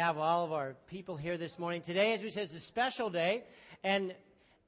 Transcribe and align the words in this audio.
have 0.00 0.16
all 0.16 0.46
of 0.46 0.52
our 0.52 0.76
people 0.86 1.14
here 1.14 1.36
this 1.36 1.58
morning. 1.58 1.82
Today, 1.82 2.14
as 2.14 2.22
we 2.22 2.30
said, 2.30 2.44
is 2.44 2.54
a 2.54 2.60
special 2.60 3.10
day, 3.10 3.44
and 3.84 4.14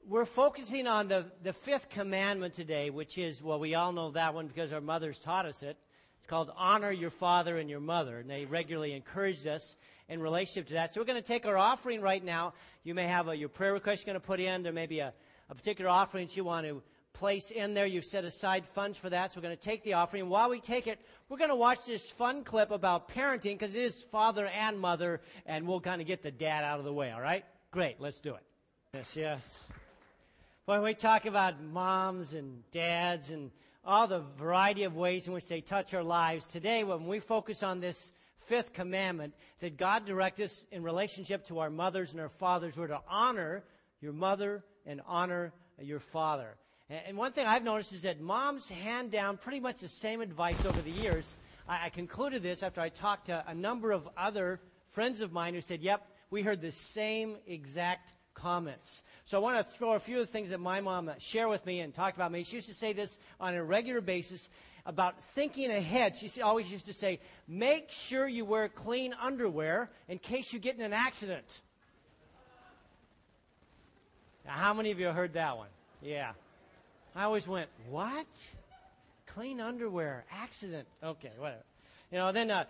we're 0.07 0.27
focusing 0.27 0.87
on 0.87 1.09
the, 1.09 1.25
the 1.43 1.55
fifth 1.55 1.89
commandment 1.89 2.53
today, 2.53 2.91
which 2.91 3.17
is, 3.17 3.43
well, 3.43 3.59
we 3.59 3.75
all 3.75 3.93
know 3.93 4.11
that 4.11 4.35
one 4.35 4.47
because 4.47 4.75
our 4.75 4.83
mothers 4.83 5.19
taught 5.19 5.47
us 5.47 5.63
it. 5.63 5.79
It's 6.19 6.27
called 6.27 6.53
honor 6.55 6.93
your 6.93 7.09
father 7.09 7.57
and 7.57 7.71
your 7.71 7.81
mother, 7.81 8.19
and 8.19 8.29
they 8.29 8.45
regularly 8.45 8.93
encouraged 8.93 9.47
us 9.47 9.75
in 10.11 10.21
relationship 10.21 10.69
to 10.69 10.75
that. 10.75 10.93
So 10.93 11.01
we're 11.01 11.07
going 11.07 11.23
to 11.23 11.27
take 11.27 11.47
our 11.47 11.57
offering 11.57 12.03
right 12.03 12.23
now. 12.23 12.53
You 12.85 12.95
may 12.95 13.07
have 13.07 13.29
a, 13.29 13.35
your 13.35 13.49
prayer 13.49 13.73
request 13.73 14.05
you're 14.05 14.13
going 14.13 14.21
to 14.21 14.27
put 14.27 14.39
in. 14.39 14.63
There 14.63 14.71
may 14.71 14.87
be 14.87 14.99
a, 14.99 15.15
a 15.49 15.55
particular 15.55 15.91
offering 15.91 16.29
you 16.35 16.45
want 16.45 16.67
to 16.67 16.83
place 17.13 17.51
in 17.51 17.75
there. 17.75 17.87
You've 17.87 18.05
set 18.05 18.25
aside 18.25 18.67
funds 18.67 18.99
for 18.99 19.11
that. 19.11 19.33
So 19.33 19.39
we're 19.39 19.43
going 19.43 19.57
to 19.57 19.63
take 19.63 19.85
the 19.85 19.95
offering. 19.95 20.29
While 20.29 20.51
we 20.51 20.61
take 20.61 20.87
it, 20.87 20.99
we're 21.29 21.39
going 21.39 21.51
to 21.51 21.57
watch 21.57 21.87
this 21.87 22.11
fun 22.11 22.45
clip 22.45 22.71
about 22.71 23.09
parenting 23.09 23.59
because 23.59 23.75
it 23.75 23.83
is 23.83 24.03
father 24.03 24.47
and 24.47 24.79
mother, 24.79 25.21
and 25.47 25.67
we'll 25.67 25.81
kind 25.81 26.01
of 26.01 26.07
get 26.07 26.23
the 26.23 26.31
dad 26.31 26.65
out 26.65 26.79
of 26.79 26.85
the 26.85 26.93
way, 26.93 27.11
all 27.11 27.21
right? 27.21 27.45
Great, 27.71 28.01
let's 28.01 28.21
do 28.21 28.35
it. 28.35 28.43
Yes, 28.95 29.17
yes. 29.17 29.67
When 30.67 30.83
we 30.83 30.95
talk 30.95 31.27
about 31.27 31.63
moms 31.63 32.35
and 32.35 32.63
dads 32.71 33.31
and 33.31 33.51
all 33.85 34.07
the 34.07 34.21
variety 34.39 34.85
of 34.85 34.95
ways 34.95 35.27
in 35.27 35.33
which 35.33 35.49
they 35.49 35.61
touch 35.61 35.93
our 35.95 36.05
lives, 36.05 36.47
today 36.47 36.85
when 36.85 37.07
we 37.07 37.19
focus 37.19 37.63
on 37.63 37.81
this 37.81 38.13
fifth 38.37 38.73
commandment 38.73 39.35
that 39.61 39.77
God 39.77 40.05
directs 40.05 40.41
us 40.41 40.67
in 40.71 40.83
relationship 40.83 41.47
to 41.47 41.61
our 41.61 41.71
mothers 41.71 42.13
and 42.13 42.21
our 42.21 42.29
fathers, 42.29 42.77
we're 42.77 42.89
to 42.89 43.01
honor 43.09 43.65
your 44.01 44.13
mother 44.13 44.65
and 44.87 45.01
honor 45.07 45.53
your 45.81 46.01
father. 46.01 46.57
And 46.91 47.17
one 47.17 47.33
thing 47.33 47.47
I've 47.47 47.65
noticed 47.65 47.93
is 47.93 48.03
that 48.03 48.21
moms 48.21 48.69
hand 48.69 49.11
down 49.11 49.39
pretty 49.39 49.61
much 49.61 49.81
the 49.81 49.89
same 49.89 50.21
advice 50.21 50.65
over 50.65 50.81
the 50.83 50.91
years. 50.91 51.37
I, 51.69 51.89
concluded 51.89 52.43
this 52.43 52.63
after 52.63 52.81
I 52.81 52.89
talked 52.89 53.27
to 53.27 53.45
a 53.47 53.55
number 53.55 53.93
of 53.93 54.09
other 54.17 54.61
friends 54.91 55.21
of 55.21 55.33
mine 55.33 55.55
who 55.55 55.61
said, 55.61 55.81
yep, 55.81 56.07
we 56.31 56.43
heard 56.43 56.61
the 56.61 56.73
same 56.73 57.37
exact 57.47 58.13
comments. 58.35 59.03
So 59.25 59.39
I 59.39 59.41
want 59.41 59.57
to 59.59 59.65
throw 59.65 59.93
a 59.93 60.01
few 60.01 60.21
of 60.21 60.27
the 60.27 60.33
things 60.33 60.51
that 60.51 60.61
my 60.61 60.81
mom 60.81 61.09
uh, 61.09 61.15
shared 61.19 61.49
with 61.49 61.65
me 61.65 61.81
and 61.81 61.95
talked 61.95 62.17
about 62.17 62.33
me. 62.33 62.45
She 62.45 62.57
used 62.57 62.69
to 62.69 62.75
say 62.75 62.93
this 62.93 63.19
on 63.41 63.55
a 63.55 63.63
regular 63.63 64.01
basis 64.01 64.49
about 64.85 65.23
thinking 65.23 65.71
ahead. 65.71 66.17
She 66.17 66.43
always 66.43 66.71
used 66.71 66.87
to 66.87 66.93
say, 66.93 67.21
make 67.47 67.91
sure 67.91 68.27
you 68.27 68.45
wear 68.45 68.69
clean 68.69 69.15
underwear 69.21 69.91
in 70.09 70.19
case 70.19 70.53
you 70.53 70.59
get 70.59 70.77
in 70.77 70.83
an 70.83 70.93
accident. 70.93 71.63
Now, 74.45 74.53
how 74.53 74.75
many 74.75 74.91
of 74.91 74.99
you 74.99 75.09
heard 75.11 75.35
that 75.35 75.57
one? 75.57 75.69
Yeah. 76.03 76.33
I 77.15 77.25
always 77.25 77.47
went, 77.47 77.69
what? 77.89 78.27
Clean 79.27 79.61
underwear, 79.61 80.25
accident. 80.31 80.89
Okay, 81.03 81.33
whatever. 81.39 81.63
You 82.11 82.19
know, 82.19 82.33
then 82.33 82.51
uh, 82.51 82.65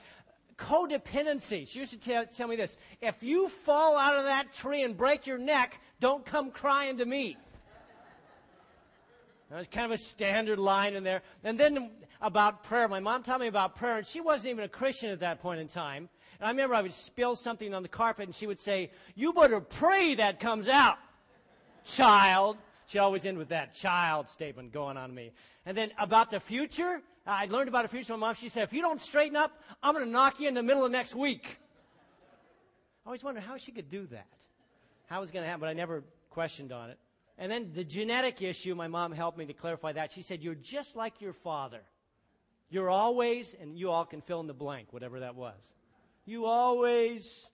codependency. 0.57 1.67
She 1.69 1.79
used 1.79 1.93
to 1.93 1.99
tell, 1.99 2.27
tell 2.27 2.49
me 2.49 2.57
this 2.57 2.77
if 3.01 3.23
you 3.23 3.49
fall 3.49 3.97
out 3.97 4.17
of 4.17 4.25
that 4.25 4.53
tree 4.53 4.83
and 4.83 4.97
break 4.97 5.27
your 5.27 5.39
neck, 5.39 5.81
don't 6.01 6.25
come 6.25 6.51
crying 6.51 6.99
to 6.99 7.05
me. 7.05 7.37
That 9.51 9.59
was 9.59 9.69
kind 9.69 9.85
of 9.85 9.93
a 9.93 9.99
standard 9.99 10.59
line 10.59 10.95
in 10.95 11.05
there. 11.05 11.23
And 11.45 11.59
then 11.59 11.91
about 12.23 12.63
prayer. 12.63 12.89
My 12.89 13.01
mom 13.01 13.23
taught 13.23 13.41
me 13.41 13.49
about 13.49 13.77
prayer, 13.77 13.99
and 13.99 14.07
she 14.07 14.21
wasn't 14.21 14.53
even 14.53 14.65
a 14.65 14.69
Christian 14.69 15.11
at 15.11 15.21
that 15.21 15.43
point 15.43 15.61
in 15.61 15.69
time. 15.69 16.09
And 16.39 16.47
I 16.47 16.51
remember 16.51 16.75
I 16.75 16.81
would 16.81 16.93
spill 16.93 17.37
something 17.37 17.75
on 17.75 17.83
the 17.83 17.89
carpet, 17.89 18.27
and 18.27 18.35
she 18.35 18.47
would 18.47 18.61
say, 18.61 18.91
You 19.15 19.33
better 19.33 19.61
pray 19.61 20.15
that 20.15 20.41
comes 20.41 20.69
out, 20.69 20.99
child. 21.85 22.57
She 22.93 22.99
always 22.99 23.25
end 23.25 23.39
with 23.39 23.49
that 23.49 23.73
child 23.73 24.29
statement 24.29 24.71
going 24.71 24.99
on 24.99 25.15
me. 25.15 25.33
And 25.65 25.75
then 25.75 25.93
about 25.99 26.31
the 26.31 26.39
future, 26.39 27.01
I 27.27 27.47
learned 27.47 27.69
about 27.71 27.85
the 27.85 27.89
future 27.89 28.13
from 28.13 28.21
my 28.21 28.27
mom. 28.27 28.35
She 28.35 28.51
said, 28.51 28.65
if 28.65 28.75
you 28.75 28.83
don't 28.83 29.01
straighten 29.01 29.35
up, 29.35 29.51
I'm 29.83 29.95
going 29.95 30.05
to 30.05 30.11
knock 30.11 30.39
you 30.41 30.47
in 30.47 30.53
the 30.53 30.63
middle 30.63 30.85
of 30.85 30.93
next 30.93 31.15
week. 31.15 31.59
I 33.07 33.09
always 33.09 33.25
wondered 33.25 33.45
how 33.45 33.57
she 33.57 33.73
could 33.73 33.89
do 33.89 34.07
that. 34.09 34.27
How 35.07 35.17
it 35.17 35.21
was 35.23 35.31
going 35.31 35.43
to 35.43 35.49
happen, 35.49 35.61
but 35.61 35.71
I 35.71 35.73
never 35.73 36.05
questioned 36.29 36.71
on 36.71 36.91
it. 36.91 36.99
And 37.39 37.51
then 37.51 37.71
the 37.75 37.83
genetic 37.83 38.43
issue, 38.43 38.75
my 38.75 38.89
mom 38.89 39.11
helped 39.11 39.39
me 39.39 39.47
to 39.47 39.55
clarify 39.55 39.93
that. 39.93 40.13
She 40.13 40.21
said, 40.21 40.43
You're 40.43 40.55
just 40.55 40.95
like 40.95 41.23
your 41.23 41.33
father. 41.33 41.81
You're 42.69 42.91
always, 42.91 43.57
and 43.59 43.79
you 43.79 43.91
all 43.91 44.05
can 44.05 44.21
fill 44.21 44.41
in 44.41 44.47
the 44.47 44.53
blank, 44.53 44.89
whatever 44.93 45.21
that 45.21 45.35
was. 45.35 45.57
You 46.27 46.45
always. 46.45 47.49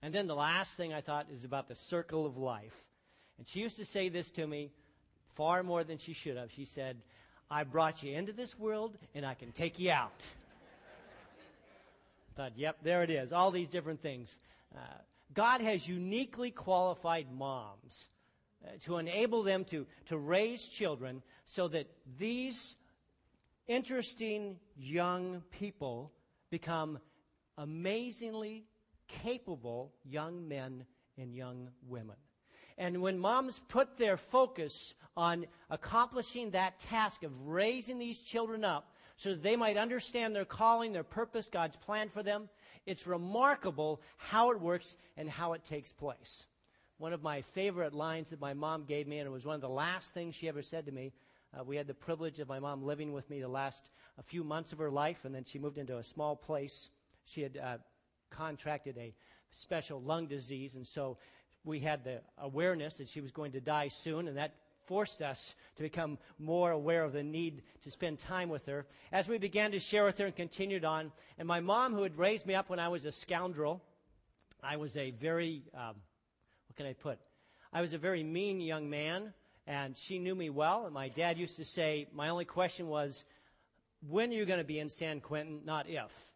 And 0.00 0.14
then 0.14 0.28
the 0.28 0.36
last 0.36 0.76
thing 0.76 0.94
I 0.94 1.00
thought 1.00 1.26
is 1.32 1.42
about 1.42 1.66
the 1.66 1.74
circle 1.74 2.24
of 2.24 2.36
life. 2.36 2.86
And 3.38 3.46
she 3.46 3.60
used 3.60 3.76
to 3.76 3.84
say 3.84 4.08
this 4.08 4.30
to 4.32 4.46
me 4.46 4.70
far 5.28 5.62
more 5.62 5.84
than 5.84 5.98
she 5.98 6.12
should 6.12 6.36
have. 6.36 6.50
She 6.50 6.64
said, 6.64 6.96
I 7.50 7.64
brought 7.64 8.02
you 8.02 8.16
into 8.16 8.32
this 8.32 8.58
world 8.58 8.96
and 9.14 9.24
I 9.24 9.34
can 9.34 9.52
take 9.52 9.78
you 9.78 9.90
out. 9.90 10.22
Thought, 12.34 12.52
yep, 12.56 12.76
there 12.82 13.02
it 13.02 13.10
is. 13.10 13.32
All 13.32 13.50
these 13.50 13.68
different 13.68 14.02
things. 14.02 14.38
Uh, 14.74 14.80
God 15.32 15.60
has 15.62 15.88
uniquely 15.88 16.50
qualified 16.50 17.26
moms 17.32 18.08
uh, 18.64 18.70
to 18.80 18.98
enable 18.98 19.42
them 19.42 19.64
to, 19.66 19.86
to 20.06 20.18
raise 20.18 20.68
children 20.68 21.22
so 21.46 21.68
that 21.68 21.86
these 22.18 22.74
interesting 23.66 24.56
young 24.76 25.42
people 25.50 26.12
become 26.50 26.98
amazingly 27.56 28.64
capable 29.08 29.92
young 30.04 30.46
men 30.46 30.84
and 31.16 31.34
young 31.34 31.70
women. 31.88 32.16
And 32.78 33.00
when 33.00 33.18
moms 33.18 33.58
put 33.68 33.96
their 33.96 34.16
focus 34.16 34.94
on 35.16 35.46
accomplishing 35.70 36.50
that 36.50 36.78
task 36.80 37.22
of 37.22 37.46
raising 37.46 37.98
these 37.98 38.20
children 38.20 38.64
up 38.64 38.92
so 39.16 39.30
that 39.30 39.42
they 39.42 39.56
might 39.56 39.78
understand 39.78 40.34
their 40.34 40.44
calling, 40.44 40.92
their 40.92 41.02
purpose, 41.02 41.48
God's 41.48 41.76
plan 41.76 42.10
for 42.10 42.22
them, 42.22 42.50
it's 42.84 43.06
remarkable 43.06 44.02
how 44.18 44.50
it 44.50 44.60
works 44.60 44.94
and 45.16 45.28
how 45.28 45.54
it 45.54 45.64
takes 45.64 45.90
place. 45.90 46.46
One 46.98 47.12
of 47.12 47.22
my 47.22 47.40
favorite 47.42 47.94
lines 47.94 48.30
that 48.30 48.40
my 48.40 48.54
mom 48.54 48.84
gave 48.84 49.06
me, 49.06 49.18
and 49.18 49.26
it 49.26 49.30
was 49.30 49.46
one 49.46 49.54
of 49.54 49.60
the 49.60 49.68
last 49.68 50.12
things 50.12 50.34
she 50.34 50.48
ever 50.48 50.62
said 50.62 50.86
to 50.86 50.92
me. 50.92 51.12
Uh, 51.58 51.64
we 51.64 51.76
had 51.76 51.86
the 51.86 51.94
privilege 51.94 52.38
of 52.38 52.48
my 52.48 52.58
mom 52.58 52.82
living 52.82 53.12
with 53.12 53.28
me 53.30 53.40
the 53.40 53.48
last 53.48 53.90
a 54.18 54.22
few 54.22 54.44
months 54.44 54.72
of 54.72 54.78
her 54.78 54.90
life, 54.90 55.24
and 55.24 55.34
then 55.34 55.44
she 55.44 55.58
moved 55.58 55.78
into 55.78 55.96
a 55.96 56.04
small 56.04 56.36
place. 56.36 56.90
She 57.24 57.42
had 57.42 57.56
uh, 57.56 57.78
contracted 58.30 58.96
a 58.98 59.14
special 59.50 60.00
lung 60.00 60.26
disease, 60.26 60.76
and 60.76 60.86
so 60.86 61.18
we 61.66 61.80
had 61.80 62.04
the 62.04 62.20
awareness 62.38 62.98
that 62.98 63.08
she 63.08 63.20
was 63.20 63.32
going 63.32 63.52
to 63.52 63.60
die 63.60 63.88
soon, 63.88 64.28
and 64.28 64.36
that 64.38 64.54
forced 64.86 65.20
us 65.20 65.56
to 65.74 65.82
become 65.82 66.16
more 66.38 66.70
aware 66.70 67.02
of 67.02 67.12
the 67.12 67.22
need 67.22 67.62
to 67.82 67.90
spend 67.90 68.20
time 68.20 68.48
with 68.48 68.64
her. 68.66 68.86
As 69.10 69.28
we 69.28 69.36
began 69.36 69.72
to 69.72 69.80
share 69.80 70.04
with 70.04 70.16
her 70.18 70.26
and 70.26 70.36
continued 70.36 70.84
on, 70.84 71.10
and 71.38 71.48
my 71.48 71.58
mom, 71.58 71.92
who 71.92 72.04
had 72.04 72.16
raised 72.16 72.46
me 72.46 72.54
up 72.54 72.70
when 72.70 72.78
I 72.78 72.88
was 72.88 73.04
a 73.04 73.10
scoundrel, 73.12 73.82
I 74.62 74.76
was 74.76 74.96
a 74.96 75.10
very, 75.10 75.64
um, 75.74 75.96
what 76.68 76.76
can 76.76 76.86
I 76.86 76.92
put? 76.92 77.18
I 77.72 77.80
was 77.80 77.94
a 77.94 77.98
very 77.98 78.22
mean 78.22 78.60
young 78.60 78.88
man, 78.88 79.34
and 79.66 79.96
she 79.96 80.20
knew 80.20 80.36
me 80.36 80.50
well. 80.50 80.84
And 80.84 80.94
my 80.94 81.08
dad 81.08 81.36
used 81.36 81.56
to 81.56 81.64
say, 81.64 82.06
my 82.14 82.28
only 82.28 82.44
question 82.44 82.86
was, 82.86 83.24
when 84.08 84.30
are 84.30 84.34
you 84.34 84.44
going 84.44 84.60
to 84.60 84.64
be 84.64 84.78
in 84.78 84.88
San 84.88 85.20
Quentin, 85.20 85.62
not 85.64 85.88
if. 85.88 86.32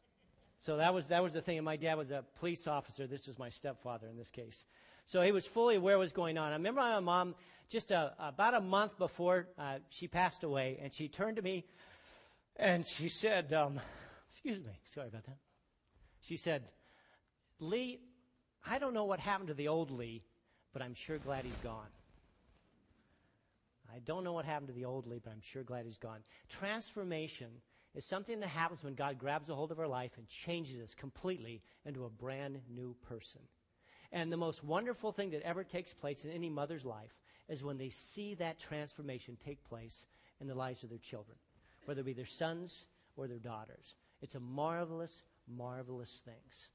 So 0.61 0.77
that 0.77 0.93
was, 0.93 1.07
that 1.09 1.23
was 1.23 1.33
the 1.33 1.41
thing. 1.41 1.59
And 1.59 1.65
my 1.65 1.77
dad 1.77 1.97
was 1.97 2.11
a 2.11 2.25
police 2.39 2.67
officer. 2.67 3.07
This 3.07 3.27
was 3.27 3.39
my 3.39 3.49
stepfather 3.49 4.09
in 4.09 4.17
this 4.17 4.31
case. 4.31 4.65
So 5.07 5.23
he 5.23 5.33
was 5.33 5.47
fully 5.47 5.77
aware 5.77 5.97
what 5.97 6.05
was 6.05 6.13
going 6.13 6.39
on. 6.39 6.53
I 6.53 6.57
remember 6.57 6.81
my 6.83 7.01
mom, 7.01 7.35
just 7.69 7.91
a, 7.91 8.13
about 8.19 8.55
a 8.55 8.61
month 8.61 8.99
before 8.99 9.49
uh, 9.59 9.79
she 9.89 10.07
passed 10.07 10.45
away, 10.45 10.79
and 10.83 10.93
she 10.93 11.09
turned 11.09 11.37
to 11.37 11.43
me 11.43 11.65
and 12.57 12.87
she 12.87 13.09
said, 13.09 13.53
um, 13.53 13.81
Excuse 14.31 14.59
me, 14.59 14.79
sorry 14.95 15.09
about 15.09 15.25
that. 15.25 15.39
She 16.21 16.37
said, 16.37 16.63
Lee, 17.59 17.99
I 18.67 18.79
don't 18.79 18.95
know 18.95 19.05
what 19.05 19.19
happened 19.19 19.49
to 19.49 19.55
the 19.55 19.69
old 19.69 19.91
Lee, 19.91 20.23
but 20.73 20.83
I'm 20.83 20.95
sure 20.95 21.19
glad 21.19 21.45
he's 21.45 21.57
gone. 21.57 21.89
I 23.93 23.99
don't 23.99 24.23
know 24.23 24.33
what 24.33 24.45
happened 24.45 24.69
to 24.69 24.75
the 24.75 24.85
old 24.85 25.07
Lee, 25.07 25.21
but 25.23 25.33
I'm 25.33 25.43
sure 25.43 25.65
glad 25.65 25.85
he's 25.85 25.99
gone. 25.99 26.21
Transformation 26.49 27.49
is 27.95 28.05
something 28.05 28.41
that 28.41 28.49
happens 28.49 28.85
when 28.85 28.95
God 28.95 29.19
grabs 29.19 29.49
a 29.49 29.55
hold 29.55 29.73
of 29.73 29.81
our 29.81 29.89
life 29.89 30.13
and 30.17 30.29
changes 30.29 30.81
us 30.81 30.95
completely 30.95 31.63
into 31.85 32.05
a 32.05 32.11
brand 32.11 32.61
new 32.69 32.95
person. 33.09 33.41
And 34.13 34.33
the 34.33 34.37
most 34.37 34.65
wonderful 34.65 35.13
thing 35.13 35.31
that 35.31 35.43
ever 35.43 35.65
takes 35.65 35.93
place 35.93 36.25
in 36.25 36.31
any 36.31 36.51
mother's 36.51 36.85
life 36.85 37.15
is 37.49 37.63
when 37.63 37.79
they 37.79 37.91
see 37.91 38.35
that 38.35 38.59
transformation 38.59 39.37
take 39.45 39.63
place 39.65 40.07
in 40.41 40.47
the 40.47 40.55
lives 40.55 40.83
of 40.83 40.91
their 40.91 40.99
children, 40.99 41.37
whether 41.85 42.01
it 42.01 42.07
be 42.07 42.13
their 42.13 42.27
sons 42.27 42.87
or 43.17 43.27
their 43.27 43.39
daughters. 43.39 43.95
It's 44.23 44.35
a 44.35 44.41
marvelous, 44.41 45.23
marvelous 45.49 46.23
things. 46.25 46.71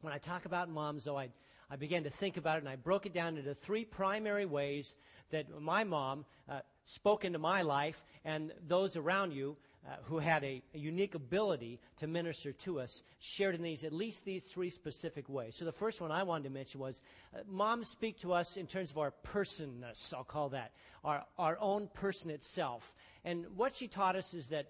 When 0.00 0.12
I 0.12 0.18
talk 0.18 0.44
about 0.46 0.70
moms, 0.70 1.04
though, 1.04 1.18
I, 1.18 1.28
I 1.70 1.76
began 1.76 2.04
to 2.04 2.10
think 2.10 2.36
about 2.36 2.56
it 2.56 2.60
and 2.60 2.68
I 2.68 2.76
broke 2.76 3.06
it 3.06 3.12
down 3.12 3.36
into 3.36 3.54
three 3.54 3.84
primary 3.84 4.46
ways 4.46 4.94
that 5.30 5.46
my 5.60 5.84
mom 5.84 6.24
uh, 6.48 6.60
spoke 6.84 7.24
into 7.24 7.38
my 7.38 7.62
life 7.62 8.02
and 8.24 8.52
those 8.66 8.96
around 8.96 9.32
you 9.32 9.56
uh, 9.86 9.94
who 10.02 10.18
had 10.18 10.44
a, 10.44 10.62
a, 10.74 10.78
unique 10.78 11.14
ability 11.14 11.80
to 11.96 12.06
minister 12.06 12.52
to 12.52 12.80
us 12.80 13.02
shared 13.18 13.54
in 13.54 13.62
these 13.62 13.82
at 13.82 13.92
least 13.94 14.26
these 14.26 14.44
three 14.44 14.68
specific 14.68 15.26
ways. 15.28 15.56
So 15.56 15.64
the 15.64 15.72
first 15.72 16.02
one 16.02 16.12
I 16.12 16.22
wanted 16.22 16.44
to 16.44 16.50
mention 16.50 16.80
was 16.80 17.00
uh, 17.34 17.38
moms 17.48 17.88
speak 17.88 18.18
to 18.20 18.34
us 18.34 18.58
in 18.58 18.66
terms 18.66 18.90
of 18.90 18.98
our 18.98 19.10
personness, 19.10 20.12
I'll 20.14 20.22
call 20.22 20.50
that, 20.50 20.72
our, 21.02 21.24
our 21.38 21.56
own 21.60 21.88
person 21.94 22.30
itself. 22.30 22.94
And 23.24 23.46
what 23.56 23.74
she 23.74 23.88
taught 23.88 24.16
us 24.16 24.34
is 24.34 24.50
that 24.50 24.66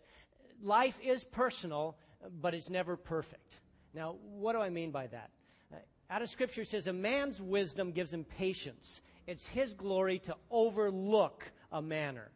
life 0.63 0.99
is 1.03 1.25
personal, 1.25 1.97
but 2.41 2.55
it's 2.55 2.71
never 2.71 2.97
perfect. 2.97 3.61
Now, 3.93 4.17
what 4.23 4.53
do 4.53 4.61
I 4.61 4.71
mean 4.71 4.93
by 4.93 5.09
that? 5.09 5.31
Uh, 5.73 5.79
out 6.09 6.23
of 6.23 6.29
Scripture, 6.29 6.65
says, 6.65 6.87
A 6.87 6.93
man's 6.93 7.41
wisdom 7.41 7.91
gives 7.91 8.13
him 8.13 8.25
patience. 8.25 9.01
It's 9.27 9.47
his 9.47 9.75
glory 9.75 10.21
to 10.21 10.37
overlook 10.51 11.51
a 11.73 11.83
manner. 11.83 12.31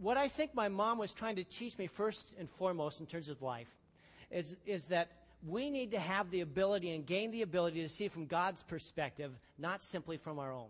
What 0.00 0.16
I 0.16 0.28
think 0.28 0.54
my 0.54 0.68
mom 0.68 0.98
was 0.98 1.12
trying 1.12 1.36
to 1.36 1.44
teach 1.44 1.78
me 1.78 1.86
first 1.86 2.34
and 2.38 2.48
foremost 2.48 3.00
in 3.00 3.06
terms 3.06 3.28
of 3.28 3.42
life 3.42 3.68
is, 4.30 4.56
is 4.66 4.86
that 4.86 5.08
we 5.46 5.70
need 5.70 5.92
to 5.92 6.00
have 6.00 6.30
the 6.30 6.40
ability 6.40 6.94
and 6.94 7.06
gain 7.06 7.30
the 7.30 7.42
ability 7.42 7.82
to 7.82 7.88
see 7.88 8.08
from 8.08 8.26
God's 8.26 8.62
perspective, 8.62 9.32
not 9.58 9.82
simply 9.82 10.16
from 10.16 10.38
our 10.38 10.52
own. 10.52 10.68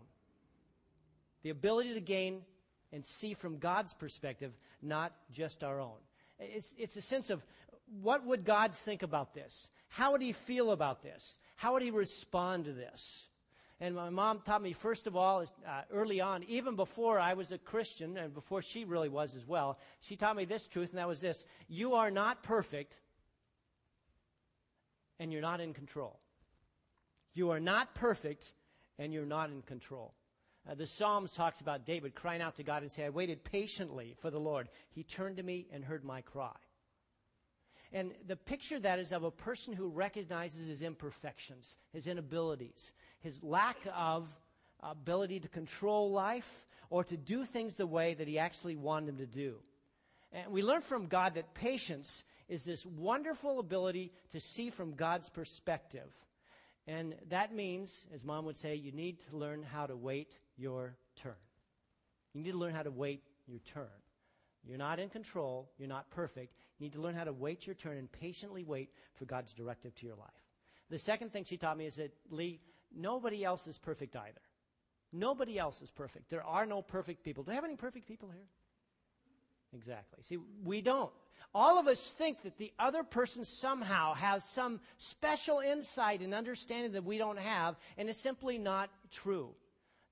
The 1.43 1.49
ability 1.49 1.93
to 1.93 2.01
gain 2.01 2.41
and 2.91 3.05
see 3.05 3.33
from 3.33 3.57
God's 3.57 3.93
perspective, 3.93 4.53
not 4.81 5.13
just 5.31 5.63
our 5.63 5.79
own. 5.79 5.97
It's, 6.39 6.73
it's 6.77 6.95
a 6.95 7.01
sense 7.01 7.29
of 7.29 7.43
what 8.01 8.25
would 8.25 8.45
God 8.45 8.73
think 8.73 9.03
about 9.03 9.33
this? 9.33 9.69
How 9.89 10.11
would 10.11 10.21
he 10.21 10.31
feel 10.31 10.71
about 10.71 11.01
this? 11.01 11.37
How 11.55 11.73
would 11.73 11.81
he 11.81 11.91
respond 11.91 12.65
to 12.65 12.73
this? 12.73 13.27
And 13.79 13.95
my 13.95 14.09
mom 14.09 14.41
taught 14.41 14.63
me, 14.63 14.73
first 14.73 15.05
of 15.05 15.15
all, 15.15 15.41
uh, 15.41 15.81
early 15.91 16.19
on, 16.19 16.43
even 16.43 16.75
before 16.75 17.19
I 17.19 17.33
was 17.33 17.51
a 17.51 17.59
Christian 17.59 18.17
and 18.17 18.33
before 18.33 18.63
she 18.63 18.85
really 18.85 19.09
was 19.09 19.35
as 19.35 19.47
well, 19.47 19.77
she 19.99 20.15
taught 20.15 20.35
me 20.35 20.45
this 20.45 20.67
truth, 20.67 20.89
and 20.89 20.97
that 20.97 21.07
was 21.07 21.21
this 21.21 21.45
You 21.67 21.93
are 21.93 22.09
not 22.09 22.41
perfect, 22.41 22.95
and 25.19 25.31
you're 25.31 25.41
not 25.41 25.61
in 25.61 25.73
control. 25.73 26.19
You 27.35 27.51
are 27.51 27.59
not 27.59 27.93
perfect, 27.93 28.51
and 28.97 29.13
you're 29.13 29.25
not 29.25 29.51
in 29.51 29.61
control. 29.61 30.15
Uh, 30.67 30.73
the 30.73 30.87
Psalms 30.87 31.33
talks 31.33 31.61
about 31.61 31.85
David 31.85 32.15
crying 32.15 32.41
out 32.41 32.55
to 32.55 32.63
God 32.63 32.81
and 32.81 32.91
saying, 32.91 33.07
I 33.07 33.11
waited 33.11 33.43
patiently 33.43 34.15
for 34.17 34.31
the 34.31 34.39
Lord. 34.39 34.69
He 34.89 35.03
turned 35.03 35.37
to 35.37 35.43
me 35.43 35.67
and 35.71 35.83
heard 35.83 36.03
my 36.03 36.21
cry. 36.21 36.55
And 37.93 38.11
the 38.27 38.35
picture 38.35 38.79
that 38.79 38.99
is 38.99 39.11
of 39.11 39.23
a 39.23 39.31
person 39.31 39.73
who 39.73 39.87
recognizes 39.89 40.67
his 40.67 40.81
imperfections, 40.81 41.77
his 41.93 42.07
inabilities, 42.07 42.91
his 43.19 43.41
lack 43.43 43.77
of 43.95 44.29
ability 44.81 45.39
to 45.39 45.47
control 45.47 46.11
life 46.11 46.67
or 46.89 47.03
to 47.05 47.17
do 47.17 47.45
things 47.45 47.75
the 47.75 47.87
way 47.87 48.13
that 48.13 48.27
he 48.27 48.39
actually 48.39 48.75
wanted 48.75 49.07
them 49.07 49.17
to 49.17 49.25
do. 49.25 49.55
And 50.31 50.51
we 50.51 50.61
learn 50.61 50.81
from 50.81 51.07
God 51.07 51.35
that 51.35 51.53
patience 51.53 52.23
is 52.49 52.63
this 52.63 52.85
wonderful 52.85 53.59
ability 53.59 54.11
to 54.31 54.39
see 54.39 54.69
from 54.69 54.93
God's 54.93 55.29
perspective. 55.29 56.13
And 56.87 57.15
that 57.29 57.53
means, 57.53 58.07
as 58.13 58.23
mom 58.23 58.45
would 58.45 58.55
say, 58.55 58.75
you 58.75 58.91
need 58.91 59.19
to 59.29 59.37
learn 59.37 59.63
how 59.63 59.85
to 59.85 59.95
wait 59.95 60.37
your 60.57 60.95
turn. 61.15 61.33
You 62.33 62.43
need 62.43 62.51
to 62.51 62.57
learn 62.57 62.73
how 62.73 62.83
to 62.83 62.91
wait 62.91 63.23
your 63.47 63.59
turn. 63.59 63.87
You're 64.67 64.77
not 64.77 64.99
in 64.99 65.09
control. 65.09 65.69
You're 65.77 65.87
not 65.87 66.09
perfect. 66.09 66.53
You 66.77 66.85
need 66.85 66.93
to 66.93 67.01
learn 67.01 67.15
how 67.15 67.23
to 67.23 67.33
wait 67.33 67.65
your 67.65 67.75
turn 67.75 67.97
and 67.97 68.11
patiently 68.11 68.63
wait 68.63 68.89
for 69.15 69.25
God's 69.25 69.53
directive 69.53 69.95
to 69.95 70.05
your 70.05 70.15
life. 70.15 70.27
The 70.89 70.97
second 70.97 71.31
thing 71.31 71.43
she 71.43 71.57
taught 71.57 71.77
me 71.77 71.85
is 71.85 71.95
that, 71.95 72.13
Lee, 72.29 72.59
nobody 72.95 73.43
else 73.43 73.67
is 73.67 73.77
perfect 73.77 74.15
either. 74.15 74.41
Nobody 75.13 75.57
else 75.57 75.81
is 75.81 75.89
perfect. 75.89 76.29
There 76.29 76.43
are 76.43 76.65
no 76.65 76.81
perfect 76.81 77.23
people. 77.23 77.43
Do 77.43 77.51
I 77.51 77.55
have 77.55 77.63
any 77.63 77.75
perfect 77.75 78.07
people 78.07 78.29
here? 78.29 78.47
Exactly. 79.73 80.21
See, 80.23 80.37
we 80.63 80.81
don't. 80.81 81.11
All 81.53 81.79
of 81.79 81.87
us 81.87 82.13
think 82.13 82.41
that 82.43 82.57
the 82.57 82.73
other 82.79 83.03
person 83.03 83.45
somehow 83.45 84.13
has 84.13 84.43
some 84.43 84.79
special 84.97 85.59
insight 85.59 86.21
and 86.21 86.33
understanding 86.33 86.93
that 86.93 87.03
we 87.03 87.17
don't 87.17 87.39
have, 87.39 87.75
and 87.97 88.09
it's 88.09 88.19
simply 88.19 88.57
not 88.57 88.89
true. 89.11 89.49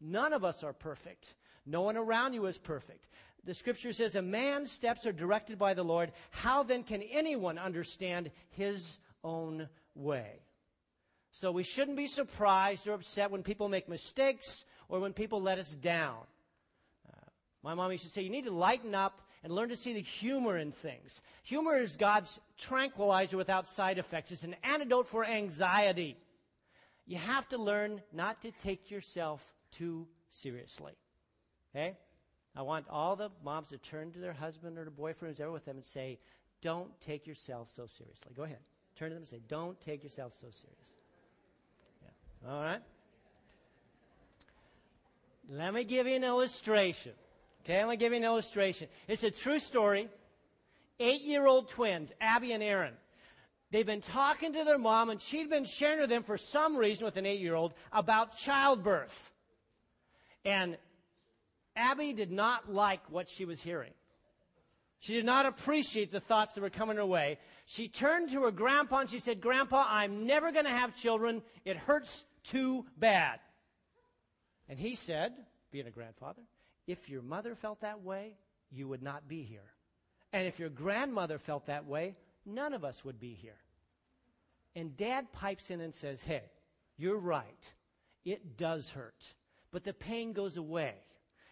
None 0.01 0.33
of 0.33 0.43
us 0.43 0.63
are 0.63 0.73
perfect. 0.73 1.35
No 1.65 1.81
one 1.81 1.97
around 1.97 2.33
you 2.33 2.45
is 2.45 2.57
perfect. 2.57 3.07
The 3.45 3.53
scripture 3.53 3.93
says, 3.93 4.15
A 4.15 4.21
man's 4.21 4.71
steps 4.71 5.05
are 5.05 5.11
directed 5.11 5.57
by 5.59 5.73
the 5.73 5.83
Lord. 5.83 6.11
How 6.31 6.63
then 6.63 6.83
can 6.83 7.01
anyone 7.03 7.57
understand 7.57 8.31
his 8.49 8.99
own 9.23 9.69
way? 9.93 10.39
So 11.31 11.51
we 11.51 11.63
shouldn't 11.63 11.97
be 11.97 12.07
surprised 12.07 12.87
or 12.87 12.93
upset 12.93 13.29
when 13.29 13.43
people 13.43 13.69
make 13.69 13.87
mistakes 13.89 14.65
or 14.89 14.99
when 14.99 15.13
people 15.13 15.41
let 15.41 15.59
us 15.59 15.75
down. 15.75 16.21
Uh, 17.07 17.29
my 17.61 17.73
mom 17.73 17.91
used 17.91 18.03
to 18.03 18.09
say, 18.09 18.21
You 18.21 18.29
need 18.29 18.45
to 18.45 18.51
lighten 18.51 18.95
up 18.95 19.21
and 19.43 19.53
learn 19.53 19.69
to 19.69 19.75
see 19.75 19.93
the 19.93 20.01
humor 20.01 20.57
in 20.57 20.71
things. 20.71 21.21
Humor 21.43 21.77
is 21.77 21.97
God's 21.97 22.39
tranquilizer 22.57 23.37
without 23.37 23.67
side 23.67 23.99
effects, 23.99 24.31
it's 24.31 24.43
an 24.43 24.55
antidote 24.63 25.07
for 25.07 25.23
anxiety. 25.23 26.17
You 27.05 27.17
have 27.17 27.47
to 27.49 27.59
learn 27.59 28.01
not 28.11 28.41
to 28.41 28.51
take 28.51 28.89
yourself 28.89 29.53
too 29.69 30.07
seriously. 30.29 30.93
Okay? 31.75 31.95
I 32.55 32.61
want 32.61 32.85
all 32.89 33.15
the 33.15 33.29
moms 33.43 33.69
to 33.69 33.77
turn 33.77 34.11
to 34.11 34.19
their 34.19 34.33
husband 34.33 34.77
or 34.77 34.83
their 34.83 34.91
boyfriend 34.91 35.35
who's 35.35 35.41
ever 35.41 35.51
with 35.51 35.65
them 35.65 35.77
and 35.77 35.85
say, 35.85 36.19
Don't 36.61 36.89
take 37.01 37.27
yourself 37.27 37.69
so 37.69 37.85
seriously. 37.85 38.31
Go 38.35 38.43
ahead. 38.43 38.59
Turn 38.97 39.09
to 39.09 39.15
them 39.15 39.23
and 39.23 39.27
say, 39.27 39.41
Don't 39.47 39.79
take 39.81 40.03
yourself 40.03 40.33
so 40.33 40.47
serious. 40.49 40.93
Yeah. 42.01 42.51
All 42.51 42.63
right? 42.63 42.81
Let 45.49 45.73
me 45.73 45.83
give 45.83 46.07
you 46.07 46.15
an 46.15 46.23
illustration. 46.23 47.11
Okay, 47.63 47.83
let 47.83 47.89
me 47.89 47.97
give 47.97 48.11
you 48.11 48.17
an 48.17 48.23
illustration. 48.23 48.87
It's 49.07 49.23
a 49.23 49.31
true 49.31 49.59
story. 49.59 50.07
Eight 50.99 51.21
year 51.21 51.45
old 51.45 51.69
twins, 51.69 52.13
Abby 52.21 52.53
and 52.53 52.63
Aaron. 52.63 52.93
They've 53.71 53.85
been 53.85 54.01
talking 54.01 54.53
to 54.53 54.63
their 54.63 54.77
mom, 54.77 55.09
and 55.09 55.19
she'd 55.19 55.49
been 55.49 55.65
sharing 55.65 55.99
with 55.99 56.09
them 56.09 56.23
for 56.23 56.37
some 56.37 56.77
reason 56.77 57.03
with 57.05 57.17
an 57.17 57.25
eight 57.25 57.41
year 57.41 57.55
old 57.55 57.73
about 57.91 58.37
childbirth. 58.37 59.33
And 60.45 60.77
Abby 61.75 62.13
did 62.13 62.31
not 62.31 62.71
like 62.71 63.01
what 63.09 63.29
she 63.29 63.45
was 63.45 63.61
hearing. 63.61 63.93
She 64.99 65.13
did 65.13 65.25
not 65.25 65.45
appreciate 65.45 66.11
the 66.11 66.19
thoughts 66.19 66.55
that 66.55 66.61
were 66.61 66.69
coming 66.69 66.97
her 66.97 67.05
way. 67.05 67.37
She 67.65 67.87
turned 67.87 68.31
to 68.31 68.43
her 68.43 68.51
grandpa 68.51 68.99
and 68.99 69.09
she 69.09 69.19
said, 69.19 69.41
Grandpa, 69.41 69.85
I'm 69.87 70.25
never 70.25 70.51
going 70.51 70.65
to 70.65 70.71
have 70.71 70.95
children. 70.95 71.43
It 71.63 71.77
hurts 71.77 72.23
too 72.43 72.85
bad. 72.97 73.39
And 74.67 74.79
he 74.79 74.95
said, 74.95 75.33
being 75.71 75.85
a 75.85 75.91
grandfather, 75.91 76.41
if 76.87 77.09
your 77.09 77.21
mother 77.21 77.55
felt 77.55 77.81
that 77.81 78.01
way, 78.01 78.33
you 78.71 78.87
would 78.87 79.03
not 79.03 79.27
be 79.27 79.43
here. 79.43 79.73
And 80.33 80.47
if 80.47 80.59
your 80.59 80.69
grandmother 80.69 81.37
felt 81.37 81.67
that 81.67 81.85
way, 81.85 82.15
none 82.45 82.73
of 82.73 82.83
us 82.83 83.05
would 83.05 83.19
be 83.19 83.33
here. 83.33 83.57
And 84.75 84.97
dad 84.97 85.31
pipes 85.31 85.69
in 85.69 85.81
and 85.81 85.93
says, 85.93 86.21
Hey, 86.21 86.43
you're 86.97 87.17
right. 87.19 87.73
It 88.23 88.57
does 88.57 88.89
hurt. 88.89 89.33
But 89.71 89.83
the 89.83 89.93
pain 89.93 90.33
goes 90.33 90.57
away 90.57 90.95